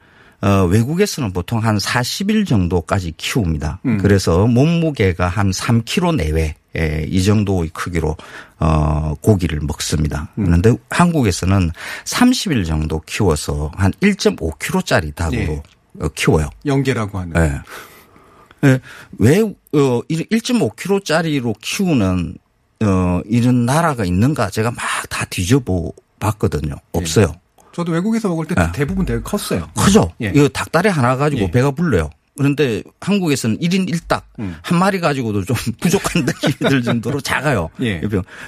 어, 0.46 0.64
외국에서는 0.66 1.32
보통 1.32 1.58
한 1.64 1.76
40일 1.78 2.46
정도까지 2.46 3.14
키웁니다. 3.16 3.80
음. 3.84 3.98
그래서 3.98 4.46
몸무게가 4.46 5.26
한 5.26 5.50
3kg 5.50 6.14
내외. 6.14 6.54
예, 6.78 7.06
이 7.08 7.24
정도의 7.24 7.70
크기로 7.70 8.16
어 8.60 9.14
고기를 9.22 9.60
먹습니다. 9.62 10.28
음. 10.38 10.44
그런데 10.44 10.74
한국에서는 10.90 11.70
30일 12.04 12.66
정도 12.66 13.00
키워서 13.00 13.72
한 13.74 13.90
1.5kg짜리 14.02 15.14
닭으로 15.14 15.40
예. 15.40 15.62
어, 16.00 16.08
키워요. 16.14 16.50
연계라고 16.66 17.18
하는. 17.18 17.32
예. 17.36 18.68
예, 18.68 18.80
왜, 19.18 19.40
어, 19.40 20.00
1.5kg짜리로 20.10 21.54
키우는, 21.60 22.36
어, 22.84 23.20
이런 23.26 23.64
나라가 23.66 24.04
있는가 24.04 24.50
제가 24.50 24.70
막 24.70 24.78
다 25.08 25.24
뒤져보 25.24 25.94
봤거든요. 26.20 26.74
없어요. 26.92 27.32
저도 27.76 27.92
외국에서 27.92 28.28
먹을 28.28 28.46
때 28.46 28.54
예. 28.58 28.72
대부분 28.72 29.04
되게 29.04 29.20
컸어요. 29.20 29.68
크죠? 29.76 30.10
예. 30.22 30.32
이거 30.34 30.48
닭다리 30.48 30.88
하나 30.88 31.14
가지고 31.16 31.42
예. 31.42 31.50
배가 31.50 31.72
불러요. 31.72 32.08
그런데 32.34 32.82
한국에서는 33.02 33.58
1인 33.58 33.86
1닭 33.90 34.22
음. 34.38 34.56
한 34.62 34.78
마리 34.78 34.98
가지고도 34.98 35.44
좀 35.44 35.54
부족한 35.82 36.24
느낌이 36.24 36.70
들 36.70 36.82
정도로 36.82 37.20
작아요. 37.20 37.68
예. 37.82 38.00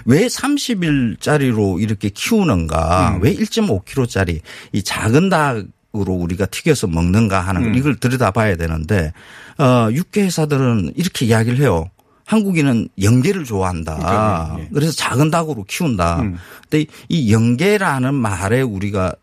왜 0.07 0.27
30일짜리로 0.27 1.79
이렇게 1.79 2.09
키우는가? 2.09 3.17
음. 3.17 3.23
왜 3.23 3.35
1.5kg짜리 3.35 4.41
이 4.73 4.83
작은 4.83 5.29
닭 5.29 5.65
으로 5.97 6.13
우리가 6.13 6.45
튀겨서 6.45 6.87
먹는가 6.87 7.41
하는 7.41 7.63
걸 7.63 7.71
음. 7.71 7.75
이걸 7.75 7.97
들여다봐야 7.97 8.57
되는데 8.57 9.15
어, 9.57 9.89
육계 9.91 10.23
회사들은 10.25 10.93
이렇게 10.97 11.25
이야기를 11.25 11.61
해요. 11.61 11.91
한국인은 12.29 12.89
연계를 13.01 13.45
좋아한다. 13.45 13.95
그러니까요. 13.97 14.57
예. 14.61 14.69
그래서 14.71 14.93
작은 14.93 15.31
닭으로 15.31 15.65
키운다. 15.65 16.21
음. 16.21 16.37
근데 16.69 16.85
이 17.09 17.33
연계라는 17.33 18.13
말에 18.15 18.61
우리가 18.61 19.15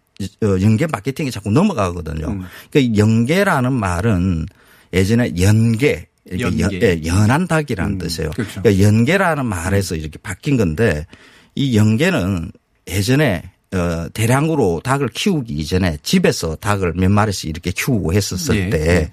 어, 0.43 0.47
연계 0.61 0.87
마케팅이 0.87 1.29
자꾸 1.29 1.51
넘어가거든요. 1.51 2.25
음. 2.29 2.41
그러니까 2.71 2.79
이 2.79 2.97
연계라는 2.97 3.73
말은 3.73 4.47
예전에 4.91 5.33
연계, 5.39 6.07
이렇게 6.25 6.59
연계. 6.59 6.63
연- 6.63 6.81
예, 6.81 7.01
연한 7.05 7.47
닭이라는 7.47 7.93
음, 7.93 7.97
뜻이에요. 7.99 8.31
그렇죠. 8.31 8.61
그러니까 8.63 8.83
연계라는 8.83 9.45
말에서 9.45 9.95
이렇게 9.95 10.17
바뀐 10.17 10.57
건데 10.57 11.05
이 11.53 11.77
연계는 11.77 12.51
예전에 12.87 13.43
어, 13.73 14.07
대량으로 14.13 14.81
닭을 14.83 15.09
키우기 15.09 15.53
이전에 15.53 15.97
집에서 16.01 16.55
닭을 16.55 16.93
몇 16.95 17.11
마리씩 17.11 17.49
이렇게 17.51 17.69
키우고 17.71 18.13
했었을 18.13 18.55
예, 18.55 18.69
때 18.71 18.79
예. 18.87 19.11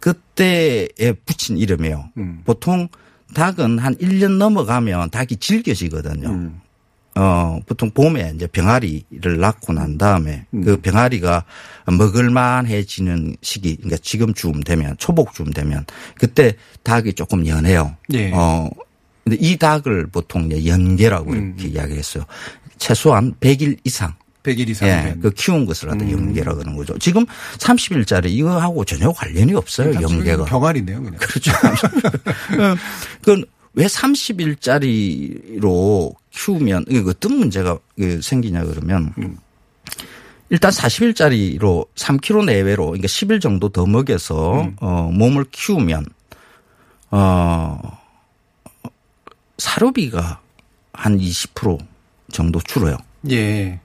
그때에 0.00 1.12
붙인 1.24 1.56
이름이에요. 1.58 2.04
음. 2.16 2.40
보통 2.44 2.88
닭은 3.34 3.78
한 3.78 3.94
1년 3.96 4.38
넘어가면 4.38 5.10
닭이 5.10 5.36
질겨지거든요. 5.36 6.28
음. 6.28 6.60
어, 7.14 7.58
보통 7.66 7.90
봄에 7.90 8.32
이제 8.36 8.46
병아리를 8.46 9.38
낳고 9.40 9.72
난 9.72 9.98
다음에 9.98 10.46
그 10.52 10.76
병아리가 10.80 11.44
먹을만해지는 11.86 13.36
시기, 13.42 13.74
그러니까 13.76 13.96
지금쯤 13.96 14.62
되면 14.62 14.96
초복쯤 14.98 15.52
되면 15.52 15.84
그때 16.14 16.54
닭이 16.84 17.14
조금 17.14 17.46
연해요. 17.46 17.96
예. 18.12 18.30
어, 18.32 18.70
근데 19.24 19.36
이 19.40 19.56
닭을 19.56 20.06
보통 20.06 20.46
이제 20.46 20.66
연계라고 20.66 21.34
이렇게 21.34 21.68
이야기했어요. 21.68 22.24
최소한 22.78 23.34
100일 23.40 23.78
이상. 23.84 24.14
100일 24.48 24.68
이상. 24.70 24.88
예, 24.88 25.14
그 25.20 25.30
키운 25.30 25.66
것을 25.66 25.88
갖다 25.88 26.10
연계라 26.10 26.54
그러는 26.54 26.76
거죠. 26.76 26.96
지금 26.98 27.26
30일짜리 27.58 28.30
이거하고 28.30 28.84
전혀 28.84 29.12
관련이 29.12 29.54
없어요. 29.54 29.94
연계가. 30.00 30.44
병아리네요, 30.44 31.02
그냥. 31.02 31.18
그렇죠. 31.18 31.52
그건 33.20 33.44
왜 33.74 33.86
30일짜리로 33.86 36.14
키우면 36.30 36.86
이거 36.88 37.10
어떤 37.10 37.38
문제가 37.38 37.78
그 37.96 38.20
생기냐 38.22 38.64
그러면 38.64 39.12
일단 40.50 40.70
40일짜리로 40.70 41.86
3kg 41.94 42.46
내외로 42.46 42.86
그러니까 42.86 43.06
10일 43.06 43.40
정도 43.40 43.68
더 43.68 43.86
먹여서 43.86 44.70
어 44.80 45.10
몸을 45.12 45.44
키우면 45.50 46.06
어 47.10 47.98
사료비가 49.58 50.40
한 50.92 51.18
20% 51.18 51.78
정도 52.32 52.60
줄어요. 52.60 52.96
예. 53.30 53.80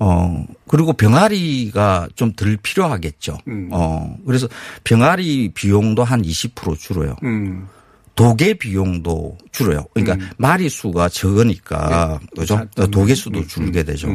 어, 0.00 0.44
그리고 0.66 0.92
병아리가 0.94 2.08
좀 2.16 2.32
덜 2.32 2.56
필요하겠죠. 2.56 3.38
음. 3.48 3.68
어, 3.70 4.16
그래서 4.26 4.48
병아리 4.84 5.52
비용도 5.52 6.02
한 6.02 6.22
20% 6.22 6.78
줄어요. 6.78 7.16
음. 7.22 7.68
도개 8.14 8.54
비용도 8.54 9.38
줄어요. 9.52 9.84
그러니까 9.94 10.26
마리 10.36 10.68
수가 10.68 11.08
적으니까 11.08 12.18
그죠? 12.36 12.66
도개 12.90 13.14
수도 13.14 13.46
줄게 13.46 13.82
되죠. 13.82 14.08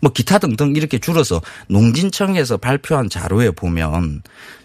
뭐 0.00 0.12
기타 0.12 0.38
등등 0.38 0.74
이렇게 0.76 0.98
줄어서 0.98 1.40
농진청에서 1.68 2.56
발표한 2.58 3.08
자료에 3.08 3.50
보면 3.50 4.22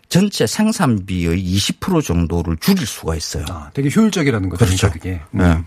전체 0.10 0.46
생산비의 0.46 1.44
20% 1.44 2.04
정도를 2.04 2.58
줄일 2.58 2.86
수가 2.86 3.16
있어요. 3.16 3.46
아, 3.50 3.72
되게 3.74 3.90
효율적이라는 3.96 4.50
거죠. 4.50 4.66
그렇죠. 4.66 4.92
그게. 4.92 5.20
네. 5.32 5.58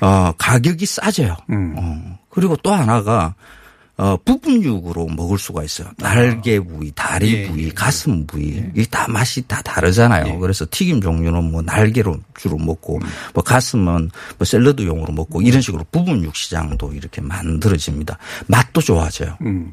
어, 0.00 0.32
가격이 0.38 0.86
싸져요. 0.86 1.36
음. 1.50 1.74
어, 1.76 2.18
그리고 2.30 2.56
또 2.56 2.72
하나가 2.72 3.34
어, 3.98 4.16
부분육으로 4.24 5.06
먹을 5.06 5.38
수가 5.38 5.64
있어요. 5.64 5.88
날개 5.96 6.60
부위, 6.60 6.92
다리 6.94 7.32
예, 7.32 7.46
부위, 7.48 7.70
가슴 7.70 8.26
부위. 8.26 8.62
이게 8.74 8.84
다 8.90 9.08
맛이 9.08 9.42
다 9.48 9.62
다르잖아요. 9.62 10.38
그래서 10.38 10.66
튀김 10.70 11.00
종류는 11.00 11.50
뭐 11.50 11.62
날개로 11.62 12.18
주로 12.38 12.58
먹고 12.58 13.00
뭐 13.32 13.42
가슴은 13.42 14.10
뭐 14.38 14.44
샐러드용으로 14.44 15.14
먹고 15.14 15.40
이런 15.40 15.62
식으로 15.62 15.86
부분육 15.90 16.36
시장도 16.36 16.92
이렇게 16.92 17.22
만들어집니다. 17.22 18.18
맛도 18.48 18.82
좋아져요. 18.82 19.38
음. 19.40 19.70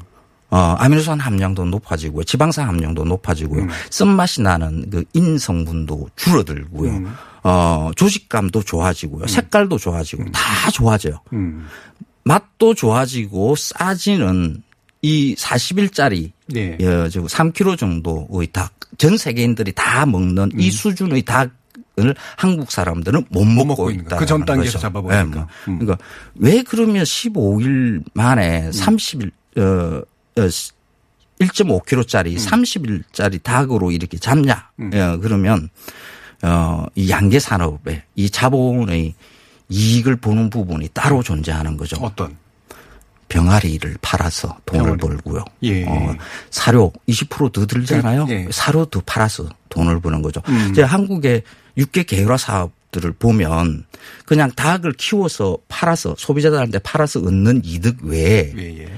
어, 0.50 0.76
아미노산 0.78 1.18
함량도 1.20 1.64
높아지고요. 1.66 2.24
지방산 2.24 2.66
함량도 2.68 3.04
높아지고요. 3.04 3.66
쓴맛이 3.90 4.40
나는 4.40 4.88
그 4.88 5.04
인성분도 5.12 6.10
줄어들고요. 6.16 6.92
어, 7.42 7.90
조직감도 7.96 8.62
좋아지고요. 8.62 9.26
색깔도 9.26 9.76
좋아지고 9.76 10.30
다 10.32 10.70
좋아져요. 10.70 11.20
음. 12.24 12.28
맛도 12.28 12.74
좋아지고 12.74 13.54
싸지는 13.56 14.62
이 15.02 15.34
40일짜리 15.36 16.30
네. 16.46 16.76
예, 16.80 17.08
저 17.10 17.20
3kg 17.22 17.76
정도의 17.78 18.48
닭, 18.52 18.72
전 18.96 19.16
세계인들이 19.18 19.72
다 19.72 20.06
먹는 20.06 20.52
이 20.56 20.70
수준의 20.70 21.22
닭을 21.22 22.14
한국 22.36 22.72
사람들은 22.72 23.26
못 23.28 23.44
먹고, 23.44 23.90
있다. 23.90 24.16
그 24.16 24.24
전 24.26 24.44
단계에서 24.46 24.78
잡아보니까. 24.78 25.24
뭐. 25.66 25.78
그러니까 25.78 25.98
왜 26.36 26.62
그러면 26.62 27.04
15일 27.04 28.02
만에 28.14 28.70
30일 28.70 29.30
어, 29.58 30.02
어 30.40 30.48
1.5kg짜리 31.40 32.36
30일짜리 32.36 33.42
닭으로 33.42 33.90
이렇게 33.90 34.16
잡냐? 34.18 34.70
예, 34.92 35.18
그러면 35.20 35.68
어, 36.42 36.86
이 36.94 37.10
양계 37.10 37.38
산업에 37.40 38.04
이 38.16 38.30
자본의 38.30 39.14
이익을 39.68 40.16
보는 40.16 40.50
부분이 40.50 40.88
따로 40.92 41.22
존재하는 41.22 41.76
거죠. 41.76 41.96
어떤? 42.00 42.36
병아리를 43.28 43.96
팔아서 44.00 44.56
돈을 44.66 44.96
벌고요. 44.96 45.44
예. 45.62 45.84
어, 45.84 46.14
사료 46.50 46.92
20%더 47.08 47.66
들잖아요. 47.66 48.26
그, 48.26 48.32
예. 48.32 48.48
사료 48.50 48.84
더 48.84 49.00
팔아서 49.04 49.48
돈을 49.70 50.00
버는 50.00 50.22
거죠. 50.22 50.40
음. 50.48 50.68
이제 50.70 50.82
한국의 50.82 51.42
육계 51.76 52.04
계열화 52.04 52.36
사업들을 52.36 53.12
보면 53.14 53.86
그냥 54.24 54.52
닭을 54.52 54.92
키워서 54.92 55.58
팔아서 55.68 56.14
소비자들한테 56.16 56.78
팔아서 56.80 57.20
얻는 57.20 57.62
이득 57.64 58.04
외에 58.04 58.52
예, 58.56 58.78
예. 58.78 58.88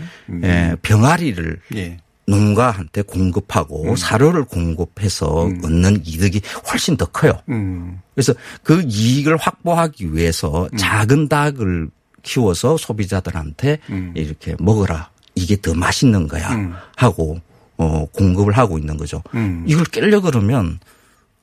예, 0.42 0.76
병아리를 0.82 1.60
예. 1.76 1.98
농가한테 2.26 3.02
공급하고 3.02 3.90
음. 3.90 3.96
사료를 3.96 4.44
공급해서 4.44 5.26
얻는 5.26 6.02
이득이 6.04 6.40
훨씬 6.70 6.96
더 6.96 7.06
커요. 7.06 7.32
음. 7.48 8.00
그래서 8.14 8.34
그 8.62 8.82
이익을 8.86 9.36
확보하기 9.36 10.14
위해서 10.14 10.68
작은 10.76 11.28
닭을 11.28 11.88
키워서 12.22 12.76
소비자들한테 12.76 13.78
이렇게 14.14 14.56
먹어라. 14.58 15.10
이게 15.36 15.60
더 15.60 15.74
맛있는 15.74 16.26
거야. 16.26 16.50
음. 16.54 16.74
하고 16.96 17.38
어 17.76 18.06
공급을 18.06 18.56
하고 18.56 18.78
있는 18.78 18.96
거죠. 18.96 19.22
음. 19.34 19.64
이걸 19.66 19.84
깨려 19.84 20.20
그러면 20.20 20.80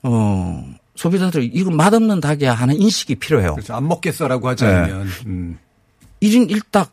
어 0.02 0.68
소비자들이 0.96 1.46
이거 1.46 1.70
맛없는 1.70 2.20
닭이야 2.20 2.52
하는 2.52 2.74
인식이 2.76 3.14
필요해요. 3.16 3.54
그래서 3.54 3.74
안 3.74 3.88
먹겠어라고 3.88 4.48
하지 4.48 4.64
네. 4.64 4.70
않으면. 4.70 5.08
음. 5.26 5.58
1인 6.22 6.50
1닭 6.50 6.88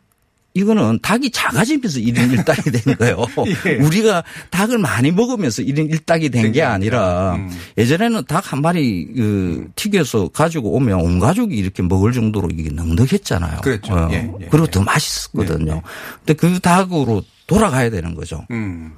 이거는 0.54 1.00
닭이 1.02 1.32
작아지면서 1.32 2.00
1인 2.00 2.36
1닭이 2.44 2.84
된 2.84 2.96
거예요. 3.00 3.26
예. 3.68 3.76
우리가 3.76 4.24
닭을 4.50 4.78
많이 4.80 5.12
먹으면서 5.12 5.62
1인 5.64 5.90
1닭이 5.92 6.32
된 6.32 6.52
게 6.52 6.62
아니라 6.62 7.36
음. 7.36 7.50
예전에는 7.78 8.26
닭 8.26 8.52
한 8.52 8.62
마리 8.62 9.08
그 9.16 9.70
튀겨서 9.76 10.30
가지고 10.30 10.74
오면 10.76 11.00
온 11.00 11.20
가족이 11.20 11.56
이렇게 11.56 11.82
먹을 11.84 12.12
정도로 12.12 12.50
이게 12.52 12.70
넉넉했잖아요. 12.70 13.62
그랬죠. 13.62 13.94
어, 13.94 14.10
예, 14.12 14.30
예, 14.42 14.48
그리고 14.52 14.68
더 14.68 14.82
맛있었거든요. 14.82 15.82
근데 16.26 16.34
그 16.34 16.60
닭으로 16.60 17.24
돌아가야 17.48 17.90
되는 17.90 18.14
거죠. 18.16 18.46
음. 18.52 18.92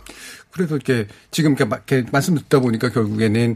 그래서 0.51 0.76
이렇게 0.76 1.08
지금 1.32 1.56
이렇게 1.56 2.04
말씀 2.12 2.36
듣다 2.36 2.60
보니까 2.60 2.89
결국에는 2.89 3.56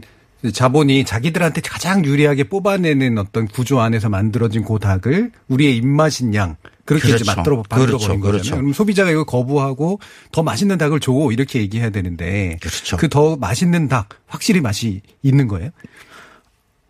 자본이 0.52 1.04
자기들한테 1.04 1.60
가장 1.62 2.04
유리하게 2.04 2.44
뽑아내는 2.44 3.18
어떤 3.18 3.48
구조 3.48 3.80
안에서 3.80 4.08
만들어진 4.08 4.64
그 4.64 4.78
닭을 4.78 5.32
우리의 5.48 5.76
입맛인 5.76 6.34
양 6.34 6.56
그렇게 6.84 7.08
그렇죠. 7.08 7.22
이제 7.22 7.32
만들어 7.34 7.56
만들어 7.68 7.86
그렇죠. 7.86 8.06
버린 8.06 8.20
거잖아요. 8.20 8.32
그렇죠. 8.32 8.56
그럼 8.56 8.72
소비자가 8.72 9.10
이걸 9.10 9.26
거부하고 9.26 10.00
더 10.32 10.42
맛있는 10.42 10.78
닭을 10.78 11.00
줘 11.00 11.12
이렇게 11.32 11.60
얘기해야 11.60 11.90
되는데 11.90 12.56
그렇죠. 12.60 12.96
그더 12.96 13.36
맛있는 13.36 13.88
닭 13.88 14.08
확실히 14.26 14.60
맛이 14.60 15.02
있는 15.22 15.48
거예요? 15.48 15.70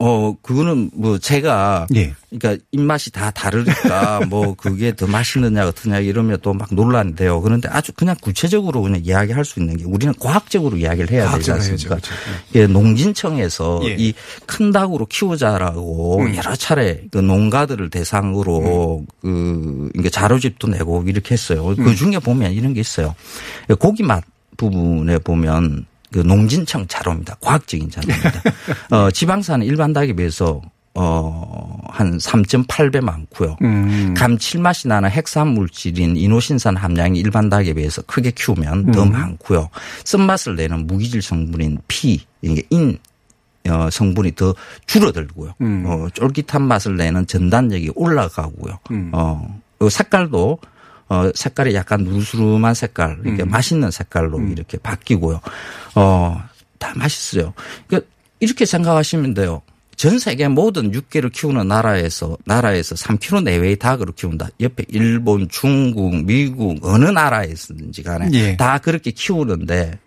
어, 0.01 0.36
그거는 0.42 0.90
뭐 0.94 1.18
제가 1.18 1.88
예. 1.96 2.14
그러니까 2.30 2.62
입맛이 2.70 3.11
다 3.11 3.30
다르니까 3.32 4.26
뭐 4.30 4.55
그게 4.55 4.94
더 4.94 5.07
맛있느냐 5.09 5.66
어떠냐 5.66 5.99
이러면 6.01 6.38
또 6.42 6.53
막 6.59 6.68
논란이 6.74 7.14
돼요. 7.14 7.40
그런데 7.40 7.68
아주 7.68 7.92
그냥 7.92 8.16
구체적으로 8.20 8.82
그냥 8.82 9.01
이야기할 9.05 9.44
수 9.44 9.61
있는 9.61 9.76
게 9.76 9.84
우리는 9.84 10.12
과학적으로 10.18 10.76
이야기를 10.76 11.11
해야 11.11 11.32
되지 11.34 11.53
않습니까? 11.53 11.94
해야죠. 11.96 12.11
그렇죠. 12.11 12.14
이게 12.51 12.66
농진청에서 12.66 13.80
예. 13.84 13.94
이큰 13.96 14.72
닭으로 14.72 15.07
키우자라고 15.07 16.20
음. 16.20 16.36
여러 16.36 16.55
차례 16.57 17.03
그 17.11 17.18
농가들을 17.18 17.90
대상으로 17.90 19.05
그 19.20 19.90
이게 19.94 20.11
자료집도 20.11 20.68
내고 20.68 21.05
이렇게 21.07 21.32
했어요. 21.34 21.68
음. 21.68 21.84
그 21.84 21.94
중에 21.94 22.18
보면 22.18 22.53
이런 22.53 22.74
게 22.74 22.80
있어요. 22.80 23.14
고기 23.78 24.03
맛 24.03 24.24
부분에 24.57 25.18
보면 25.18 25.86
그 26.12 26.20
농진청 26.20 26.86
자료입니다. 26.86 27.36
과학적인 27.40 27.90
자료입니다. 27.90 28.42
어, 28.90 29.11
지방산은 29.11 29.66
일반 29.66 29.92
닭에 29.92 30.12
비해서 30.14 30.61
어, 30.94 31.78
한 31.88 32.18
3.8배 32.18 33.00
많고요. 33.00 33.56
음. 33.62 34.14
감칠맛이 34.16 34.88
나는 34.88 35.11
핵산 35.11 35.48
물질인 35.48 36.16
이노신산 36.16 36.76
함량이 36.76 37.20
일반 37.20 37.48
닭에 37.48 37.72
비해서 37.74 38.02
크게 38.02 38.32
키우면 38.32 38.90
더 38.92 39.04
음. 39.04 39.12
많고요. 39.12 39.68
쓴맛을 40.04 40.56
내는 40.56 40.86
무기질 40.86 41.22
성분인 41.22 41.78
피, 41.86 42.20
이게 42.42 42.62
인 42.70 42.98
어, 43.68 43.88
성분이 43.90 44.34
더 44.34 44.54
줄어들고요. 44.86 45.54
음. 45.61 45.84
어, 45.86 46.09
쫄깃한 46.14 46.62
맛을 46.62 46.96
내는 46.96 47.26
전단력이 47.26 47.92
올라가고요. 47.94 48.78
음. 48.90 49.11
어, 49.12 49.61
그 49.78 49.90
색깔도 49.90 50.59
어, 51.09 51.30
색깔이 51.34 51.74
약간 51.74 52.02
누수름한 52.04 52.74
색깔, 52.74 53.18
이렇게 53.24 53.42
음. 53.42 53.50
맛있는 53.50 53.90
색깔로 53.90 54.40
이렇게 54.40 54.78
바뀌고요. 54.78 55.40
어, 55.94 56.42
다 56.78 56.92
맛있어요. 56.96 57.54
그러니까 57.86 58.11
이렇게 58.40 58.66
생각하시면 58.66 59.34
돼요. 59.34 59.62
전 59.96 60.20
세계 60.20 60.46
모든 60.46 60.94
육개를 60.94 61.30
키우는 61.30 61.66
나라에서 61.66 62.38
나라에서 62.44 62.94
3kg 62.94 63.42
내외의 63.42 63.76
닭으로 63.76 64.12
키운다. 64.12 64.48
옆에 64.61 64.84
일본, 64.88 65.48
중국, 65.48 66.24
미국 66.24 66.78
어느 66.84 67.06
나라에서든지 67.06 68.04
간에 68.04 68.28
예. 68.32 68.56
다 68.56 68.78
그렇게 68.78 69.11
키우는데 69.11 69.98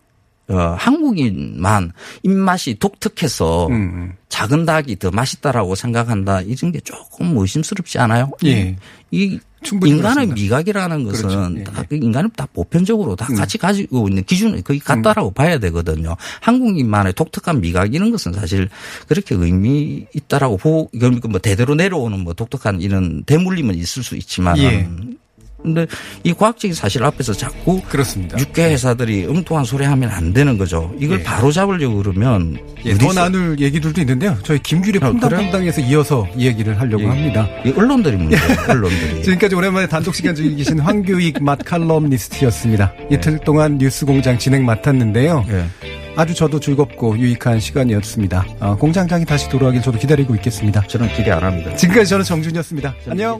어, 0.47 0.75
한국인만 0.77 1.91
입맛이 2.23 2.75
독특해서 2.75 3.67
음. 3.67 4.13
작은 4.29 4.65
닭이 4.65 4.97
더 4.97 5.11
맛있다라고 5.11 5.75
생각한다. 5.75 6.39
이런 6.41 6.71
게 6.71 6.79
조금 6.79 7.37
의심스럽지 7.37 7.99
않아요? 7.99 8.31
예. 8.45 8.77
이 9.11 9.39
충분히 9.63 9.91
인간의 9.91 10.27
그렇습니다. 10.27 10.41
미각이라는 10.41 11.03
것은 11.03 11.27
그렇죠. 11.27 11.55
예, 11.57 11.63
다 11.63 11.83
인간은 11.91 12.29
다 12.35 12.47
보편적으로 12.51 13.15
다 13.15 13.27
음. 13.29 13.35
같이 13.35 13.57
가지고 13.57 14.07
있는 14.07 14.23
기준이 14.23 14.63
거의 14.63 14.79
같다라고 14.79 15.31
봐야 15.31 15.59
되거든요. 15.59 16.15
한국인만의 16.41 17.13
독특한 17.13 17.61
미각 17.61 17.93
이런 17.93 18.11
것은 18.11 18.33
사실 18.33 18.69
그렇게 19.07 19.35
의미 19.35 20.05
있다라고 20.13 20.57
보고 20.57 20.89
이건 20.93 21.19
뭐 21.29 21.39
대대로 21.39 21.75
내려오는 21.75 22.19
뭐 22.19 22.33
독특한 22.33 22.81
이런 22.81 23.23
대물림은 23.23 23.75
있을 23.75 24.03
수 24.03 24.15
있지만 24.15 24.57
예. 24.57 24.89
근데 25.63 25.85
이 26.23 26.33
과학적인 26.33 26.73
사실 26.73 27.03
앞에서 27.03 27.33
자꾸 27.33 27.81
그렇습니다. 27.81 28.37
육계 28.39 28.71
회사들이 28.71 29.25
엉뚱한 29.25 29.65
소리 29.65 29.85
하면 29.85 30.09
안 30.09 30.33
되는 30.33 30.57
거죠. 30.57 30.93
이걸 30.99 31.19
예. 31.19 31.23
바로 31.23 31.51
잡으려고 31.51 31.97
그러면 31.97 32.57
예, 32.85 32.93
더 32.95 33.13
나눌 33.13 33.59
얘기들도 33.59 34.01
있는데요. 34.01 34.37
저희 34.43 34.59
김규리 34.59 34.99
아, 35.01 35.11
그래요? 35.11 35.41
퐁당에서 35.41 35.81
이어서 35.81 36.27
이 36.35 36.47
얘기를 36.47 36.79
하려고 36.79 37.03
예. 37.03 37.07
합니다. 37.07 37.47
이 37.65 37.71
언론들이 37.71 38.17
문제예요. 38.17 38.43
언론들이. 38.69 39.23
지금까지 39.23 39.55
오랜만에 39.55 39.87
단독 39.87 40.15
시간 40.15 40.33
즐기신 40.35 40.79
황교익 40.79 41.41
맛 41.43 41.59
칼럼니스트였습니다. 41.63 42.93
이틀 43.11 43.39
동안 43.39 43.77
뉴스 43.77 44.05
공장 44.05 44.37
진행 44.37 44.65
맡았는데요. 44.65 45.45
예. 45.49 45.65
아주 46.15 46.33
저도 46.33 46.59
즐겁고 46.59 47.17
유익한 47.17 47.59
시간이었습니다. 47.59 48.45
어, 48.59 48.75
공장장이 48.75 49.25
다시 49.25 49.47
돌아가길 49.49 49.81
저도 49.81 49.97
기다리고 49.97 50.35
있겠습니다. 50.35 50.81
저는 50.87 51.13
기대 51.13 51.31
안 51.31 51.43
합니다. 51.43 51.73
지금까지 51.75 52.09
저는 52.09 52.25
정준이었습니다. 52.25 52.95
안녕. 53.09 53.39